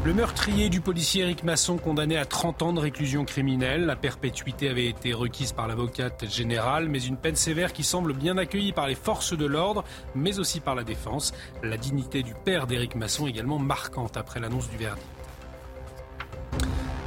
[0.05, 3.86] Le meurtrier du policier Eric Masson, condamné à 30 ans de réclusion criminelle.
[3.86, 8.36] La perpétuité avait été requise par l'avocate générale, mais une peine sévère qui semble bien
[8.36, 9.82] accueillie par les forces de l'ordre,
[10.15, 11.32] mais aussi par la défense.
[11.62, 15.06] La dignité du père d'Éric Masson également marquante après l'annonce du verdict.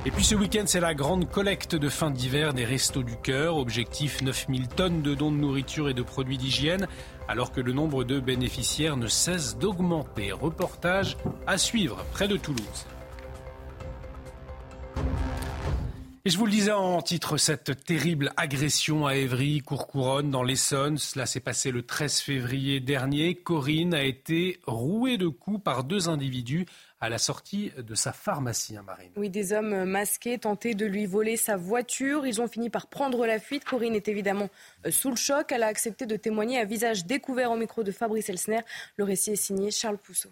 [0.07, 3.57] Et puis ce week-end, c'est la grande collecte de fin d'hiver des Restos du Cœur.
[3.57, 6.87] Objectif 9000 tonnes de dons de nourriture et de produits d'hygiène,
[7.27, 10.31] alors que le nombre de bénéficiaires ne cesse d'augmenter.
[10.31, 12.85] Reportage à suivre près de Toulouse.
[16.23, 20.97] Et je vous le disais en titre, cette terrible agression à Évry, Courcouronne, dans l'Essonne,
[20.97, 23.35] cela s'est passé le 13 février dernier.
[23.35, 26.65] Corinne a été rouée de coups par deux individus
[26.99, 29.11] à la sortie de sa pharmacie, hein, Marine.
[29.15, 32.25] Oui, des hommes masqués tentaient de lui voler sa voiture.
[32.25, 33.63] Ils ont fini par prendre la fuite.
[33.63, 34.49] Corinne est évidemment
[34.85, 35.51] euh, sous le choc.
[35.51, 38.61] Elle a accepté de témoigner à visage découvert au micro de Fabrice Elsner.
[38.97, 40.29] Le récit est signé Charles Pousseau.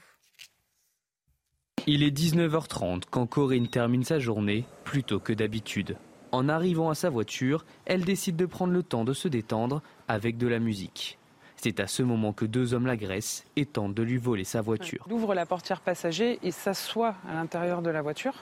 [1.88, 5.98] Il est 19h30 quand Corinne termine sa journée, plus tôt que d'habitude.
[6.32, 10.38] En arrivant à sa voiture, elle décide de prendre le temps de se détendre avec
[10.38, 11.20] de la musique.
[11.66, 15.04] C'est à ce moment que deux hommes l'agressent et tentent de lui voler sa voiture.
[15.08, 18.36] Il ouvre la portière passager et s'assoit à l'intérieur de la voiture.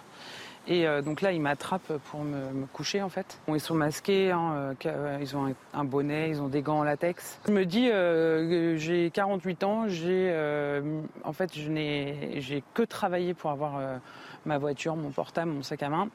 [0.67, 3.39] Et euh, donc là, il m'attrape pour me, coucher en fait.
[3.47, 7.39] ils sont masqués, hein, euh, ils ont un, bonnet, ils ont des gants en latex.
[7.47, 10.29] Je me dis, euh, j'ai 48 ans, j'ai,
[11.23, 13.79] en fait, je n'ai, j'ai que travaillé pour avoir
[14.45, 16.09] ma voiture, mon portable, mon sac à main.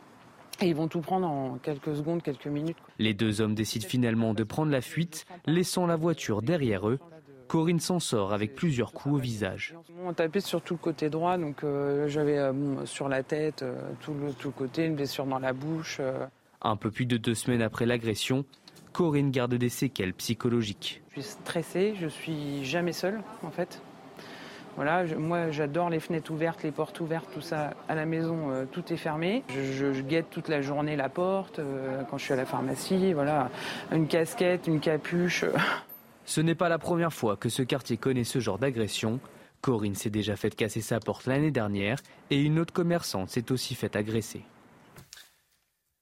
[0.60, 2.76] Et ils vont tout prendre en quelques secondes, quelques minutes.
[2.98, 6.98] Les deux hommes décident finalement de prendre la fuite, laissant la voiture derrière eux.
[7.46, 9.74] Corinne s'en sort avec plusieurs coups au visage.
[10.04, 13.74] On tapait sur tout le côté droit, donc euh, j'avais euh, sur la tête, euh,
[14.00, 16.00] tout, le, tout, côté, une blessure dans la bouche.
[16.60, 18.44] Un peu plus de deux semaines après l'agression,
[18.92, 21.02] Corinne garde des séquelles psychologiques.
[21.10, 23.80] Je suis stressée, je suis jamais seule en fait.
[24.78, 27.74] Moi j'adore les fenêtres ouvertes, les portes ouvertes, tout ça.
[27.88, 29.42] À la maison, euh, tout est fermé.
[29.48, 33.12] Je, guette toute la journée la porte euh, quand je suis à la pharmacie.
[33.12, 33.50] Voilà,
[33.92, 35.44] une casquette, une capuche.
[36.24, 39.18] Ce n'est pas la première fois que ce quartier connaît ce genre d'agression.
[39.62, 41.98] Corinne s'est déjà fait casser sa porte l'année dernière
[42.30, 44.44] et une autre commerçante s'est aussi fait agresser.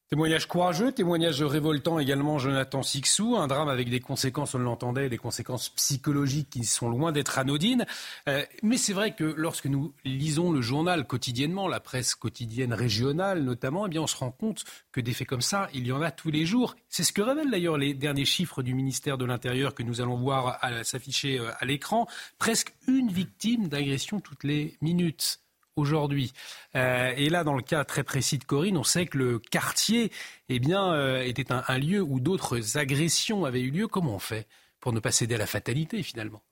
[0.09, 5.19] Témoignage courageux, témoignage révoltant également Jonathan Sixou, un drame avec des conséquences, on l'entendait, des
[5.19, 7.85] conséquences psychologiques qui sont loin d'être anodines.
[8.29, 13.43] Euh, mais c'est vrai que lorsque nous lisons le journal quotidiennement, la presse quotidienne régionale
[13.43, 14.63] notamment, eh bien on se rend compte
[14.93, 16.77] que des faits comme ça, il y en a tous les jours.
[16.89, 20.17] C'est ce que révèlent d'ailleurs les derniers chiffres du ministère de l'Intérieur que nous allons
[20.17, 22.07] voir s'afficher euh, à l'écran.
[22.39, 25.41] Presque une victime d'agression toutes les minutes
[25.77, 26.33] aujourd'hui.
[26.75, 30.11] Euh, et là, dans le cas très précis de Corinne, on sait que le quartier
[30.49, 33.87] eh bien, euh, était un, lieu où d'autres agressions avaient eu lieu.
[33.87, 34.47] Comment on fait
[34.81, 36.43] pour ne pas céder à la fatalité finalement?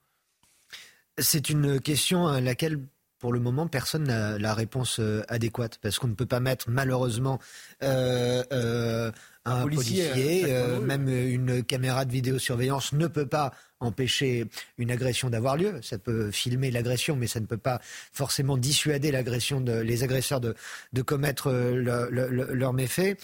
[1.19, 2.81] C'est une question à laquelle
[3.19, 6.69] pour le moment, personne n'a la réponse euh, adéquate parce qu'on ne peut pas mettre
[6.69, 7.39] malheureusement
[7.81, 10.45] un policier,
[10.83, 13.53] même une caméra de vidéosurveillance ne peut pas
[13.85, 14.47] empêcher
[14.79, 15.81] une agression d'avoir lieu.
[15.83, 17.81] Ça peut filmer l'agression, mais ça ne peut pas
[18.13, 20.55] forcément dissuader l'agression de, les agresseurs de,
[21.03, 23.19] commettre leurs leur méfaits.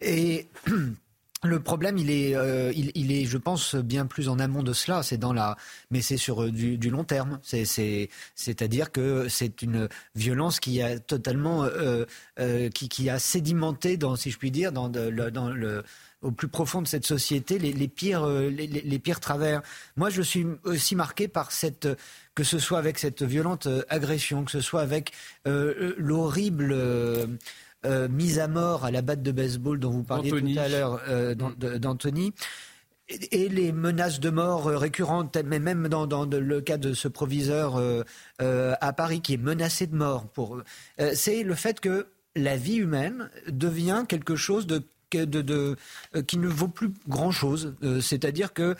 [0.00, 0.48] Et
[1.46, 5.02] Le problème, il est, euh, il, est, je pense, bien plus en amont de cela.
[5.02, 5.56] C'est dans la,
[5.90, 7.38] mais c'est sur euh, du, long terme.
[7.42, 8.08] C'est,
[8.60, 12.06] à dire que c'est une violence qui a totalement, euh,
[12.70, 15.84] qui, a sédimenté, dans, si je puis dire, dans le,
[16.22, 19.62] au plus profond de cette société les, pires, euh, les, pires travers.
[19.96, 21.88] Moi, je suis aussi marqué par cette,
[22.34, 25.12] que ce soit avec cette violente euh, agression, que ce soit avec
[25.46, 26.76] euh, l'horrible
[28.10, 31.00] mise à mort à la batte de baseball dont vous parliez tout à l'heure,
[31.78, 32.32] d'Anthony.
[33.08, 37.80] Et, les menaces de mort récurrentes, mais même dans, le cas de ce proviseur
[38.40, 40.60] à Paris qui est menacé de mort, pour,
[41.14, 45.76] c'est le fait que la vie humaine devient quelque chose de de,
[46.26, 47.74] qui ne vaut plus grand-chose.
[48.00, 48.76] C'est-à-dire que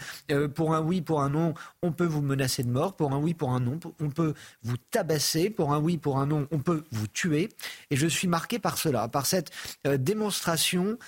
[0.49, 2.97] pour un oui, pour un non, on peut vous menacer de mort.
[2.97, 5.51] Pour un oui, pour un non, on peut vous tabasser.
[5.51, 7.49] Pour un oui, pour un non, on peut vous tuer.
[7.91, 9.51] Et je suis marqué par cela, par cette
[9.85, 10.99] démonstration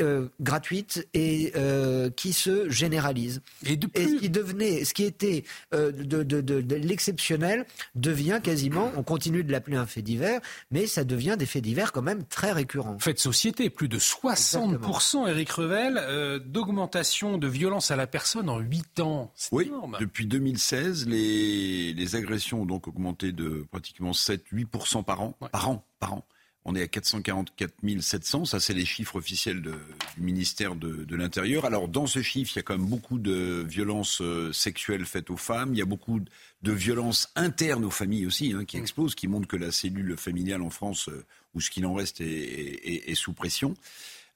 [0.00, 3.42] euh, gratuite et euh, qui se généralise.
[3.64, 5.44] Et, ce qui devenait, ce qui était
[5.74, 10.40] euh, de, l'exceptionnel devient quasiment, on continue de l'appeler un fait divers,
[10.70, 12.98] mais ça devient des faits divers quand même très récurrents.
[12.98, 18.58] Fait de société, plus de 60%, Eric Revel, d'augmentation de violence à la personne en
[18.58, 19.32] 8 ans.
[19.52, 19.96] Oui, énorme.
[20.00, 25.84] depuis 2016, les, les agressions ont donc augmenté de pratiquement 7-8% par an, par an,
[25.98, 26.24] par an.
[26.64, 29.72] On est à 444 700, ça c'est les chiffres officiels du
[30.18, 31.64] ministère de, l'Intérieur.
[31.64, 35.30] Alors dans ce chiffre, il y a quand même beaucoup de violences euh, sexuelles faites
[35.30, 38.80] aux femmes, il y a beaucoup de violences internes aux familles aussi hein, qui mm.
[38.80, 41.24] explosent, qui montrent que la cellule familiale en France, euh,
[41.54, 43.74] ou ce qu'il en reste, est, sous pression.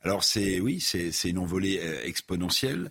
[0.02, 2.90] Alors c'est oui, c'est une envolée euh, exponentielle.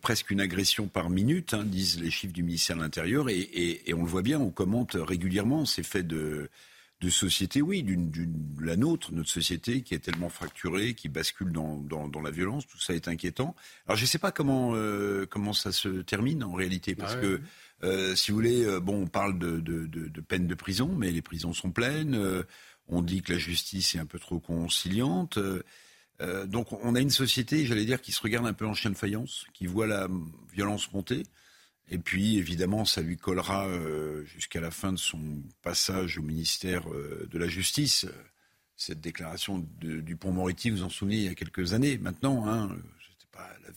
[0.00, 4.02] presque une agression par minute, hein, disent les chiffres du ministère de l'Intérieur, et, on
[4.02, 6.48] le voit bien, on commente régulièrement ces faits de,
[7.00, 8.10] de société, oui, d'une,
[8.60, 12.80] la nôtre, notre société qui est tellement fracturée, qui bascule dans, dans, la violence, tout
[12.80, 13.54] ça est inquiétant.
[13.86, 17.20] Alors je ne sais pas comment, euh, comment ça se termine en réalité, parce ah
[17.20, 17.40] que
[17.84, 21.12] euh, si vous voulez, euh, bon, on parle de, de, de, peine de prison, mais
[21.12, 22.20] les prisons sont pleines.
[22.88, 25.38] on dit que la justice est un peu trop conciliante.
[26.46, 28.96] donc on a une société, j'allais dire, qui se regarde un peu en chien de
[28.96, 30.08] faïence, qui voit la
[30.52, 31.22] violence monter.
[31.90, 35.20] Et puis, évidemment, ça lui collera euh, jusqu'à la fin de son
[35.62, 38.06] passage au ministère euh, de la Justice.
[38.76, 42.46] Cette déclaration du Pont-Moretti, vous en souvenez, il y a quelques années maintenant.
[42.46, 42.76] Hein,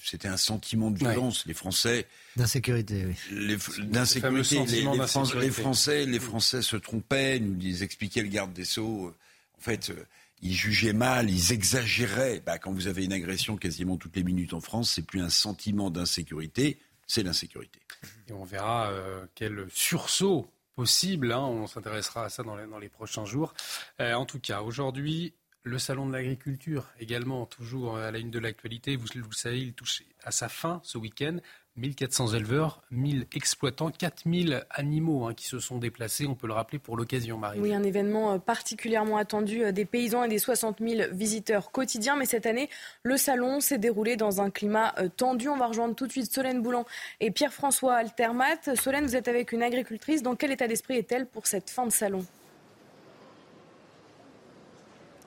[0.04, 1.46] c'était un sentiment de violence.
[1.46, 2.08] Les Français.
[2.36, 3.86] D'insécurité, oui.
[3.86, 4.64] D'insécurité.
[4.66, 9.14] Les, les, Français, les Français se trompaient, nous les expliquait le garde des Sceaux.
[9.58, 10.06] En fait, euh,
[10.42, 12.42] ils jugeaient mal, ils exagéraient.
[12.46, 15.30] Bah, quand vous avez une agression quasiment toutes les minutes en France, c'est plus un
[15.30, 16.80] sentiment d'insécurité,
[17.12, 17.82] c'est l'insécurité.
[18.30, 21.34] Et on verra euh, quel sursaut possible.
[21.34, 21.42] Hein.
[21.42, 23.54] on s'intéressera à ça dans les, prochains jours.
[24.00, 25.34] Euh, en tout cas, aujourd'hui,
[25.64, 28.96] le salon de l'agriculture, également toujours à la une de l'actualité.
[28.96, 31.38] Vous, vous le savez, il touche à sa fin ce week-end.
[31.78, 36.80] 1400 éleveurs, 1000 exploitants, 4000 animaux hein, qui se sont déplacés, on peut le rappeler,
[36.80, 37.60] pour l'occasion, Marie.
[37.60, 42.18] Oui, un événement euh, particulièrement attendu euh, des paysans et des 60 000 visiteurs quotidiens.
[42.18, 42.70] Mais cette année,
[43.04, 45.48] le salon s'est déroulé dans un climat euh, tendu.
[45.48, 46.86] On va rejoindre tout de suite Solène Boulan
[47.22, 48.76] et Pierre-François Altermat.
[48.76, 50.24] Solène, vous êtes avec une agricultrice.
[50.24, 52.26] Dans quel état d'esprit est-elle pour cette fin de salon?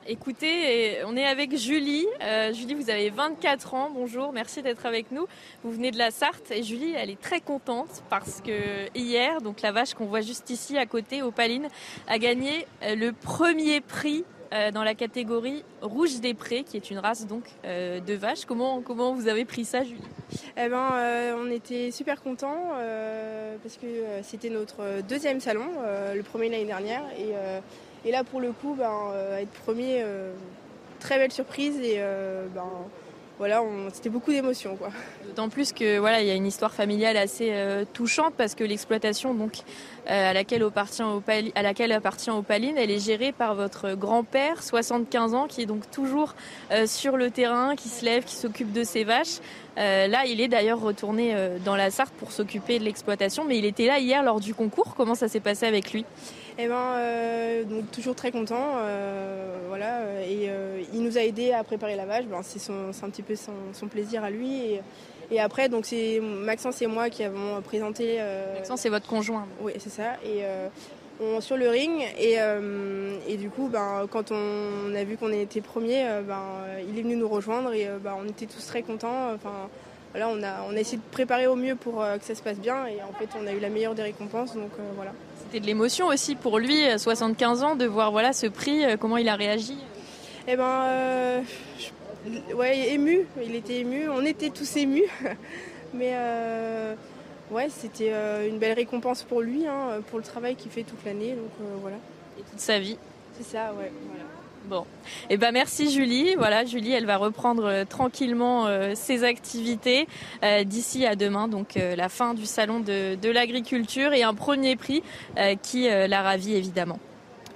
[0.07, 2.05] Écoutez, on est avec Julie.
[2.21, 3.89] Euh, Julie, vous avez 24 ans.
[3.91, 5.25] Bonjour, merci d'être avec nous.
[5.63, 9.63] Vous venez de la Sarthe et Julie, elle est très contente parce que hier, donc
[9.63, 11.69] la vache qu'on voit juste ici à côté, Opaline,
[12.07, 16.91] a gagné euh, le premier prix euh, dans la catégorie Rouge des Prés, qui est
[16.91, 18.45] une race donc de vaches.
[18.45, 19.97] Comment, comment vous avez pris ça, Julie?
[20.55, 22.73] Eh ben, on était super contents
[23.63, 23.87] parce que
[24.21, 25.65] c'était notre deuxième salon,
[26.13, 27.33] le premier l'année dernière, et
[28.05, 30.31] et là, pour le coup, ben, euh, être premier, euh,
[30.99, 32.69] très belle surprise et euh, ben,
[33.39, 34.77] voilà, c'était beaucoup d'émotions.
[35.25, 37.51] D'autant plus que voilà, il y a une histoire familiale assez
[37.91, 39.57] touchante parce que l'exploitation donc
[40.07, 41.03] à laquelle appartient
[41.53, 45.91] à laquelle appartient Opaline, elle est gérée par votre grand-père, 75 ans, qui est donc
[45.91, 46.33] toujours
[46.85, 49.39] sur le terrain, qui se lève, qui s'occupe de ses vaches.
[49.75, 53.87] là, il est d'ailleurs retourné dans la Sarthe pour s'occuper de l'exploitation, mais il était
[53.87, 54.95] là hier lors du concours.
[54.95, 56.05] Comment ça s'est passé avec lui?
[56.57, 60.21] Eh ben, euh, donc toujours très content, euh, voilà.
[60.21, 62.25] Et euh, il nous a aidé à préparer la vache.
[62.25, 64.79] Ben, c'est un petit peu son, plaisir à lui.
[65.31, 68.19] Et, après, donc c'est Maxence et moi qui avons présenté.
[68.55, 69.47] Maxence, c'est votre conjoint.
[69.61, 70.13] Oui, c'est ça.
[70.25, 70.43] Et
[71.21, 72.01] on, sur le ring.
[72.17, 72.37] Et,
[73.27, 76.43] et du coup, ben, quand on, a vu qu'on était premier, ben,
[76.87, 79.33] il est venu nous rejoindre et ben, on était tous très contents.
[79.33, 79.69] Enfin,
[80.15, 82.57] voilà, on a, on a essayé de préparer au mieux pour que ça se passe
[82.57, 82.85] bien.
[82.87, 84.55] Et en fait, on a eu la meilleure des récompenses.
[84.55, 85.11] Donc voilà
[85.45, 89.17] c'était de l'émotion aussi pour lui, 75 ans, de voir voilà ce prix, euh, comment
[89.17, 89.77] il a réagi.
[90.47, 91.41] Eh ben, euh,
[92.55, 93.25] ouais, ému.
[93.43, 94.09] Il était ému.
[94.09, 95.03] On était tous émus,
[95.93, 96.95] mais euh,
[97.51, 98.11] ouais, c'était
[98.47, 101.33] une belle récompense pour lui, hein, pour le travail qu'il fait toute l'année.
[101.33, 101.51] Donc
[101.81, 101.97] voilà.
[102.39, 102.97] Et toute sa vie.
[103.37, 103.91] C'est ça, ouais.
[104.09, 104.34] Voilà.
[104.67, 104.85] Bon,
[105.29, 106.33] eh ben merci Julie.
[106.35, 110.07] Voilà, Julie, elle va reprendre euh, tranquillement euh, ses activités
[110.43, 114.75] euh, d'ici à demain, donc la fin du salon de, de l'agriculture et un premier
[114.75, 115.03] prix
[115.61, 116.99] qui la ravit évidemment.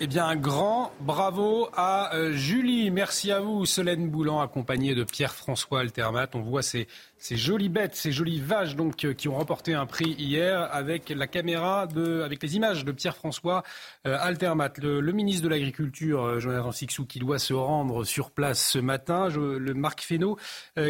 [0.02, 2.91] Eh bien, un grand bravo à Julie.
[2.91, 6.27] Merci à vous, Solène Boulan, accompagnée de Pierre-François Altermat.
[6.34, 6.88] On voit ces,
[7.20, 11.10] ces jolies bêtes, ces jolies vaches donc euh, qui ont remporté un prix hier avec
[11.10, 13.64] la caméra de, avec les images de Pierre-François
[14.08, 18.72] euh, Altermat, le, ministre de l'Agriculture, euh, Jonathan Sixou, qui doit se rendre sur place
[18.72, 20.38] ce matin, le Marc Fesneau,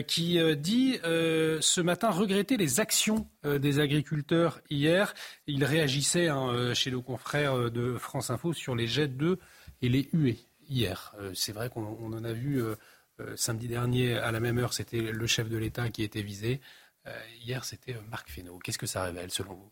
[0.08, 5.14] qui dit ce matin regretter les actions des agriculteurs hier.
[5.48, 9.40] Il réagissait hein, chez nos confrères de France Info sur les jets d'œufs
[9.82, 11.14] et les huées hier.
[11.34, 12.76] C'est vrai qu'on en a vu euh,
[13.36, 16.62] samedi dernier, à la même heure, c'était le chef de l'État qui était visé.
[17.08, 17.12] Euh,
[17.44, 18.60] hier, c'était euh, Marc Fesneau.
[18.60, 19.72] Qu'est-ce que ça révèle, selon vous?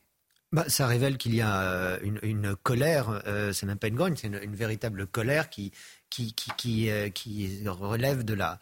[0.51, 4.55] Bah, ça révèle qu'il y a une, colère, c'est même pas une grogne, c'est une,
[4.55, 5.73] véritable colère qui,
[6.09, 8.57] qui, qui, qui, relève de la,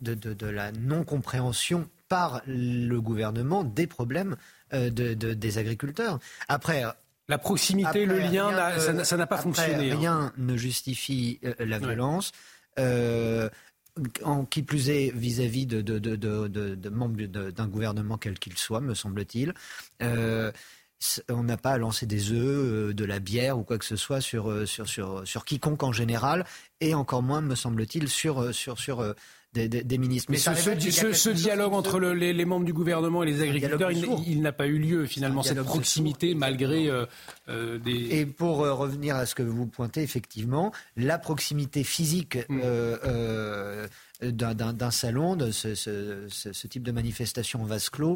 [0.00, 4.34] de, de, la non-compréhension par le gouvernement des problèmes
[4.72, 6.18] de, des agriculteurs.
[6.48, 6.82] Après,
[7.28, 8.50] la proximité, le lien,
[9.04, 9.92] ça n'a pas fonctionné.
[9.92, 9.96] Hein.
[9.96, 12.32] Rien ne justifie la violence
[14.24, 19.54] en qui plus est vis-à-vis de, membres d'un gouvernement quel qu'il soit, me semble-t-il.
[20.02, 20.52] Euh,
[21.28, 23.96] on n'a pas à lancer des œufs, euh, de la bière ou quoi que ce
[23.96, 26.44] soit sur, euh, sur quiconque en général,
[26.80, 29.14] et encore moins, me semble-t-il, sur, sur, sur
[29.52, 30.30] des, ministres.
[30.30, 34.78] Mais, ce, dialogue entre les, membres du gouvernement et les agriculteurs, il, n'a pas eu
[34.78, 37.06] lieu finalement, cette proximité malgré euh,
[37.48, 38.18] euh, des...
[38.18, 42.60] Et pour euh, revenir à ce que vous pointez, effectivement, la proximité physique mm.
[44.22, 48.14] d'un salon, de ce, type de manifestation en vase clos,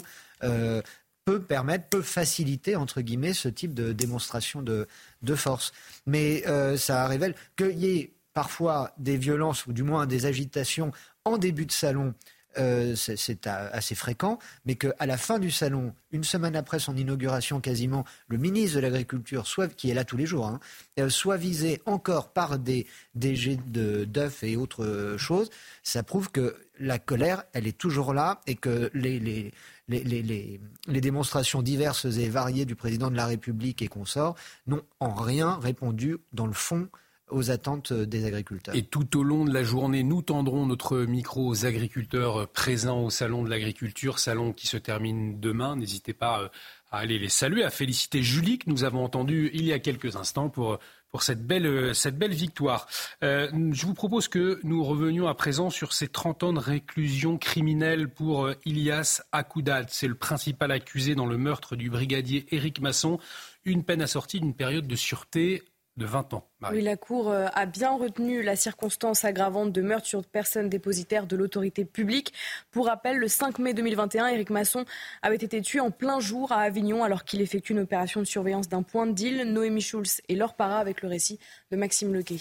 [1.25, 4.87] peut permettre, peut faciliter, entre guillemets, ce type de démonstration de,
[5.23, 5.73] de force.
[6.07, 6.45] Mais
[6.77, 10.93] ça révèle qu'il y ait parfois des violences ou du moins des agitations
[11.25, 12.15] en début de salon,
[12.59, 17.61] euh, c'est assez fréquent, mais qu'à la fin du salon, une semaine après son inauguration
[17.61, 20.61] quasiment, le ministre de l'Agriculture, qui est là tous les jours, hein,
[20.99, 25.49] euh, soit visé encore par des, des jets d'œufs et autres choses,
[25.83, 29.51] ça prouve que la colère, elle est toujours là et que les,
[29.89, 34.35] les démonstrations diverses et variées du président de la République et consorts
[34.67, 36.89] n'ont en rien répondu dans le fond
[37.33, 38.75] aux attentes des agriculteurs.
[38.75, 43.11] Et tout au long de la journée, nous tendrons notre micro aux agriculteurs présents au
[43.11, 45.77] Salon de l'agriculture, salon qui se termine demain.
[45.77, 46.49] N'hésitez pas euh,
[46.91, 50.17] à aller les saluer, à féliciter Julie que nous avons entendu il y a quelques
[50.17, 50.79] instants pour
[51.11, 52.89] pour cette belle, euh, cette belle victoire.
[53.23, 57.37] Euh, je vous propose que nous revenions à présent sur ces 30 ans de réclusion
[57.37, 59.89] criminelle pour Ilias Akoudad.
[59.91, 63.19] C'est le principal accusé dans le meurtre du brigadier Éric Masson.
[63.67, 65.63] Une peine assortie d'une période de sûreté
[65.97, 66.49] de 20 ans.
[66.71, 71.27] Oui, la Cour euh, a bien retenu la circonstance aggravante de meurtre sur personne dépositaire
[71.27, 72.33] de l'autorité publique.
[72.71, 74.85] Pour rappel, le 5 mai 2021, Éric Masson
[75.21, 78.69] avait été tué en plein jour à Avignon alors qu'il effectue une opération de surveillance
[78.69, 79.43] d'un point de deal.
[79.53, 81.39] Noémie Schulz et Laure Para avec le récit
[81.71, 82.39] de Maxime Lequet.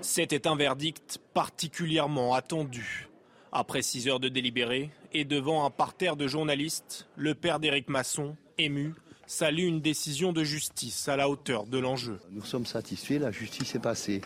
[0.00, 3.08] C'était un verdict particulièrement attendu.
[3.50, 8.36] Après six heures de délibéré et devant un parterre de journalistes, le père d'Éric Masson,
[8.58, 8.94] ému,
[9.26, 12.18] salue une décision de justice à la hauteur de l'enjeu.
[12.30, 14.20] Nous sommes satisfaits, la justice est passée.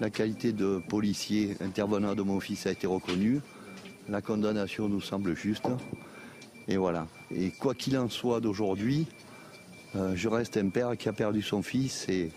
[0.00, 3.40] La qualité de policier intervenant de mon fils a été reconnue.
[4.08, 5.68] La condamnation nous semble juste.
[6.68, 7.06] Et voilà.
[7.30, 9.06] Et quoi qu'il en soit d'aujourd'hui,
[9.94, 12.32] euh, je reste un père qui a perdu son fils et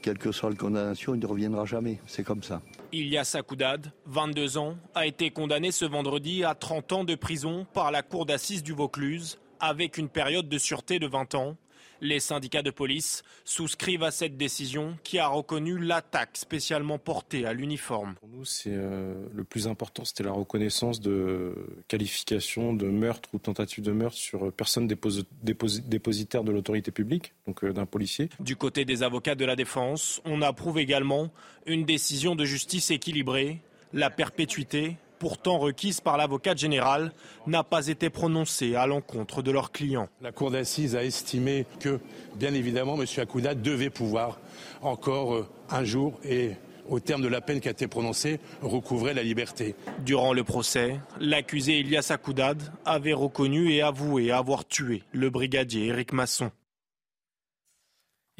[0.00, 1.98] quelle que soit la condamnation, il ne reviendra jamais.
[2.06, 2.62] C'est comme ça.
[2.92, 7.90] Ilias Akoudad, 22 ans, a été condamné ce vendredi à 30 ans de prison par
[7.90, 11.56] la cour d'assises du Vaucluse avec une période de sûreté de 20 ans.
[12.00, 17.52] Les syndicats de police souscrivent à cette décision qui a reconnu l'attaque spécialement portée à
[17.52, 18.14] l'uniforme.
[18.20, 21.54] Pour nous, c'est euh, le plus important, c'était la reconnaissance de
[21.88, 27.72] qualification de meurtre ou tentative de meurtre sur personne dépositaire de l'autorité publique, donc euh,
[27.72, 28.28] d'un policier.
[28.38, 31.32] Du côté des avocats de la défense, on approuve également
[31.66, 33.60] une décision de justice équilibrée,
[33.92, 37.12] la perpétuité pourtant requise par l'avocat général,
[37.46, 40.08] n'a pas été prononcée à l'encontre de leurs clients.
[40.22, 42.00] La Cour d'assises a estimé que,
[42.36, 43.06] bien évidemment, M.
[43.16, 44.38] Akouda devait pouvoir
[44.82, 46.52] encore euh, un jour et
[46.88, 49.74] au terme de la peine qui a été prononcée, recouvrer la liberté.
[50.04, 56.12] Durant le procès, l'accusé Elias Akoudad avait reconnu et avoué avoir tué le brigadier Éric
[56.12, 56.50] Masson.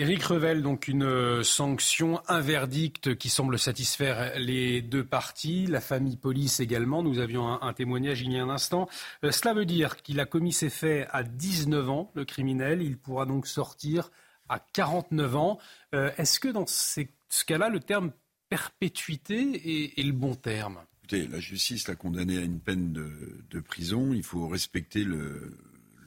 [0.00, 5.80] Éric Revel, donc une euh, sanction, un verdict qui semble satisfaire les deux parties, la
[5.80, 7.02] famille police également.
[7.02, 8.88] Nous avions un, témoignage il y a un instant.
[9.24, 12.80] Euh, cela veut dire qu'il a commis ses faits à 19 ans, le criminel.
[12.80, 14.12] Il pourra donc sortir
[14.48, 15.58] à 49 ans.
[15.96, 17.04] Euh, est-ce que dans ce
[17.44, 18.12] cas-là, le terme
[18.50, 20.78] perpétuité est, le bon terme?
[21.02, 24.12] Écoutez, la justice l'a condamné à une peine de prison.
[24.12, 25.58] Il faut respecter le,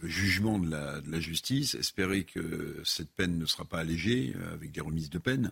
[0.01, 4.71] le jugement de la, justice, espérer que cette peine ne sera pas allégée euh, avec
[4.71, 5.51] des remises de peine.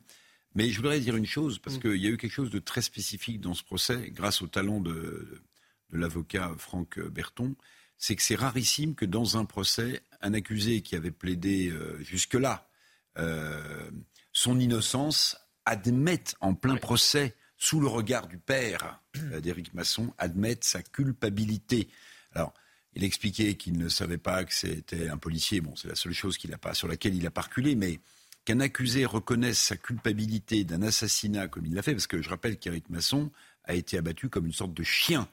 [0.56, 1.82] Mais je voudrais dire une chose, parce mm.
[1.82, 4.82] qu'il y a eu quelque chose de très spécifique dans ce procès, grâce au talent
[4.82, 5.44] de,
[5.92, 7.56] de l'avocat Franck Berton,
[7.98, 12.70] c'est que c'est rarissime que dans un procès, un accusé qui avait plaidé euh, jusque-là
[13.18, 13.92] euh,
[14.32, 19.02] son innocence admette en plein procès, sous le regard du père
[19.42, 21.90] d'Éric Masson, admette sa culpabilité.
[22.34, 22.54] Alors,
[22.94, 25.62] il expliquait qu'il ne savait pas que c'était un policier.
[25.62, 28.00] Bon, c'est la seule chose qu'il a pas, sur laquelle il a pas reculé, mais
[28.46, 32.58] qu'un accusé reconnaisse sa culpabilité d'un assassinat comme il l'a fait, parce que je rappelle
[32.58, 33.32] qu'Éric Masson
[33.66, 35.28] a été abattu comme une sorte de chien.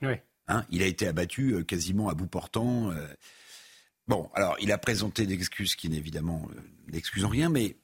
[0.49, 2.91] Hein, il a été abattu euh, quasiment à bout portant.
[2.93, 3.07] Euh.
[4.07, 6.61] Bon, alors il a présenté des excuses qui évidemment euh,
[6.93, 7.77] n'excusent rien, mais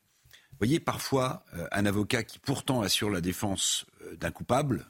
[0.52, 3.84] vous voyez, parfois, un avocat qui pourtant assure la défense
[4.20, 4.86] d'un coupable,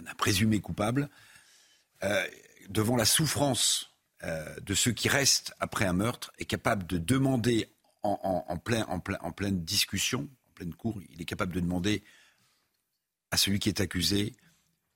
[0.00, 1.10] d'un présumé coupable,
[2.70, 3.93] devant la souffrance
[4.62, 7.68] de ceux qui restent après un meurtre, est capable de demander
[8.04, 12.02] en, plein, en, plein, en pleine discussion, en pleine cour, il est capable de demander
[13.30, 14.34] à celui qui est accusé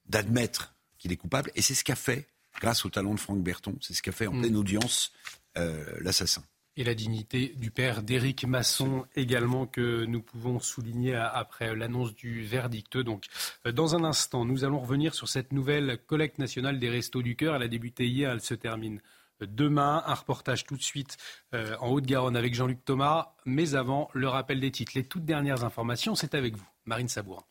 [0.07, 1.51] d'admettre qu'il est coupable.
[1.55, 2.29] Et c'est ce qu'a fait,
[2.61, 4.41] grâce au talent de Franck Berton, c'est ce qu'a fait en mm.
[4.41, 5.13] pleine audience
[5.57, 6.45] euh, l'assassin.
[6.77, 12.45] Et la dignité du père d'Éric Masson également que nous pouvons souligner après l'annonce du
[12.45, 12.99] verdict.
[12.99, 13.25] Donc,
[13.67, 17.35] euh, dans un instant, nous allons revenir sur cette nouvelle collecte nationale des Restos du
[17.35, 17.57] Cœur.
[17.57, 19.01] Elle a débuté hier, elle se termine
[19.41, 20.03] demain.
[20.07, 21.17] Un reportage tout de suite
[21.55, 23.35] euh, en Haute-Garonne avec Jean-Luc Thomas.
[23.45, 24.93] Mais avant, le rappel des titres.
[24.95, 27.45] Les toutes dernières informations, c'est avec vous, Marine Sabourin.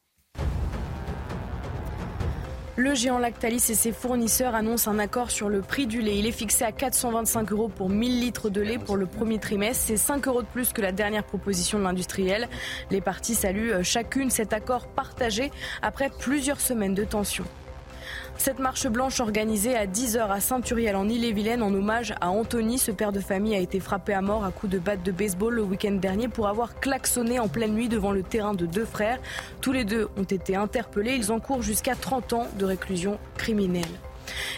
[2.80, 6.20] Le géant Lactalis et ses fournisseurs annoncent un accord sur le prix du lait.
[6.20, 9.86] Il est fixé à 425 euros pour 1000 litres de lait pour le premier trimestre.
[9.88, 12.48] C'est 5 euros de plus que la dernière proposition de l'industriel.
[12.92, 15.52] Les parties saluent euh, chacune cet accord partagé
[15.82, 17.46] après plusieurs semaines de tension.
[18.38, 22.78] Cette marche blanche organisée à 10h à Saint-Uriel en Ille-et-Vilaine en hommage à Anthony.
[22.78, 25.56] Ce père de famille a été frappé à mort à coups de batte de baseball
[25.56, 29.20] le week-end dernier pour avoir klaxonné en pleine nuit devant le terrain de deux frères.
[29.60, 31.16] Tous les deux ont été interpellés.
[31.16, 33.84] Ils encourent jusqu'à 30 ans de réclusion criminelle.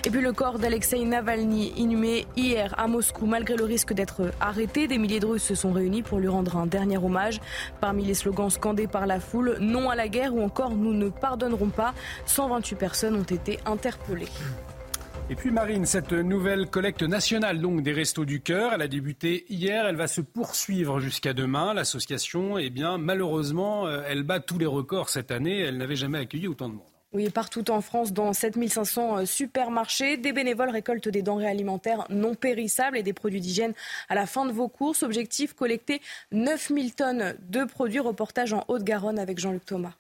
[0.06, 4.88] Et puis le corps d'Alexei Navalny, inhumé hier à Moscou, malgré le risque d'être arrêté,
[4.88, 7.40] des milliers de Russes se sont réunis pour lui rendre un dernier hommage.
[7.82, 11.10] Parmi les slogans scandés par la foule, non à la guerre ou encore nous ne
[11.10, 11.94] pardonnerons pas,
[12.26, 14.28] 128 personnes ont été interpellées.
[15.32, 19.46] Et puis Marine, cette nouvelle collecte nationale donc des Restos du Cœur, elle a débuté
[19.48, 21.76] hier, elle va se poursuivre jusqu'à demain.
[21.76, 26.18] L'association, eh bien malheureusement, euh, elle bat tous les records cette année, elle n'avait jamais
[26.18, 26.99] accueilli autant de monde.
[27.12, 32.36] Oui, partout en France, dans 7500 euh, supermarchés, des bénévoles récoltent des denrées alimentaires non
[32.36, 33.74] périssables et des produits d'hygiène
[34.10, 35.02] à la fin de vos courses.
[35.02, 38.00] Objectif, collecter 9000 tonnes de produits.
[38.00, 39.94] Reportage en Haute-Garonne avec Jean-Luc Thomas.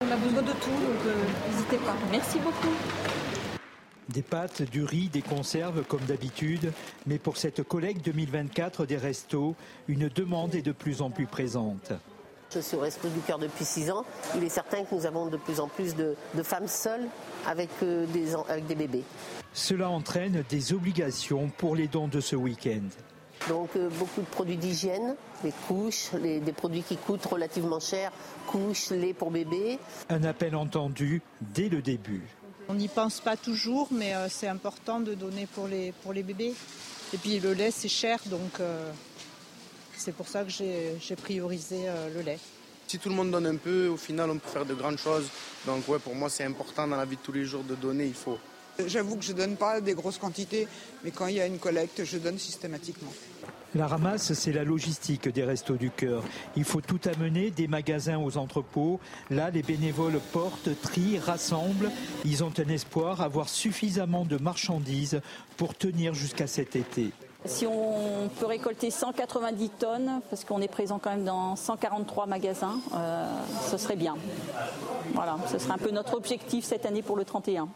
[0.00, 1.14] On a besoin de tout, donc euh,
[1.52, 1.94] n'hésitez pas.
[2.10, 2.74] Merci beaucoup.
[4.08, 6.72] Des pâtes, du riz, des conserves comme d'habitude,
[7.06, 9.54] mais pour cette collecte 2024 des restos,
[9.86, 11.92] une demande est de plus en plus présente.
[12.52, 14.04] Je suis au Resto du Cœur depuis 6 ans.
[14.36, 17.06] Il est certain que nous avons de plus en plus de, femmes seules
[17.46, 19.04] avec, euh, des, avec des bébés.
[19.52, 22.82] Cela entraîne des obligations pour les dons de ce week-end.
[23.48, 25.14] Donc euh, beaucoup de produits d'hygiène,
[25.44, 28.10] les couches, des produits qui coûtent relativement cher,
[28.48, 29.78] couches, lait pour bébé.
[30.08, 32.22] Un appel entendu dès le début.
[32.68, 36.24] On n'y pense pas toujours, mais euh, c'est important de donner pour les, pour les
[36.24, 36.54] bébés.
[37.14, 38.60] Et puis le lait, c'est cher, donc
[40.00, 42.38] c'est pour ça que j'ai priorisé euh, le lait.
[42.86, 45.28] Si tout le monde donne un peu, au final, on peut faire de grandes choses.
[45.66, 48.06] Donc ouais, pour moi, c'est important dans la vie de tous les jours de donner,
[48.06, 48.38] il faut.
[48.86, 50.66] J'avoue que je ne donne pas des grosses quantités,
[51.04, 53.12] mais quand il y a une collecte, je donne systématiquement.
[53.74, 56.24] La ramasse, c'est la logistique des restos du cœur.
[56.56, 58.98] Il faut tout amener, des magasins aux entrepôts.
[59.28, 61.90] Là, les bénévoles portent, trient, rassemblent.
[62.24, 65.20] Ils ont un espoir, avoir suffisamment de marchandises
[65.58, 67.12] pour tenir jusqu'à cet été.
[67.46, 72.78] Si on peut récolter 190 tonnes, parce qu'on est présent quand même dans 143 magasins,
[72.94, 73.24] euh,
[73.70, 74.16] ce serait bien.
[75.14, 77.68] Voilà, ce serait un peu notre objectif cette année pour le 31.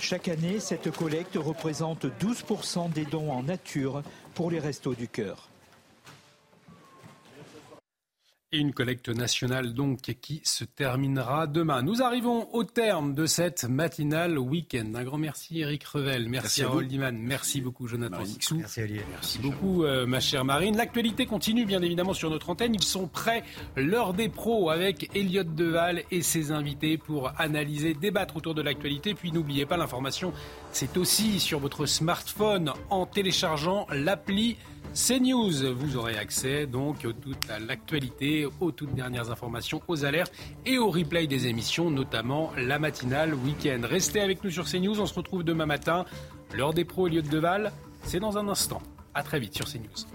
[0.00, 4.02] Chaque année, cette collecte représente 12% des dons en nature
[4.34, 5.48] pour les restos du cœur.
[8.50, 11.82] Et une collecte nationale donc qui se terminera demain.
[11.82, 14.90] Nous arrivons au terme de cette matinale week-end.
[14.94, 18.56] Un grand merci Eric Revel, merci, à Holdiman, merci beaucoup Jonathan Sixou.
[18.56, 19.04] Merci Olivier.
[19.10, 20.78] Merci beaucoup euh, ma chère Marine.
[20.78, 22.74] L'actualité continue bien évidemment sur notre antenne.
[22.74, 23.44] Ils sont prêts,
[23.76, 29.12] l'heure des pros avec Elliot Deval et ses invités pour analyser, débattre autour de l'actualité.
[29.12, 30.32] Puis n'oubliez pas l'information,
[30.78, 34.56] c'est aussi sur votre smartphone en téléchargeant l'appli
[34.94, 35.74] CNews.
[35.74, 37.04] Vous aurez accès donc
[37.48, 40.32] à l'actualité, aux toutes dernières informations, aux alertes
[40.66, 43.80] et au replay des émissions, notamment la matinale week-end.
[43.82, 45.00] Restez avec nous sur CNews.
[45.00, 46.04] On se retrouve demain matin.
[46.54, 47.72] L'heure des pros, Elliot Deval,
[48.04, 48.80] c'est dans un instant.
[49.14, 50.06] À très vite sur CNews.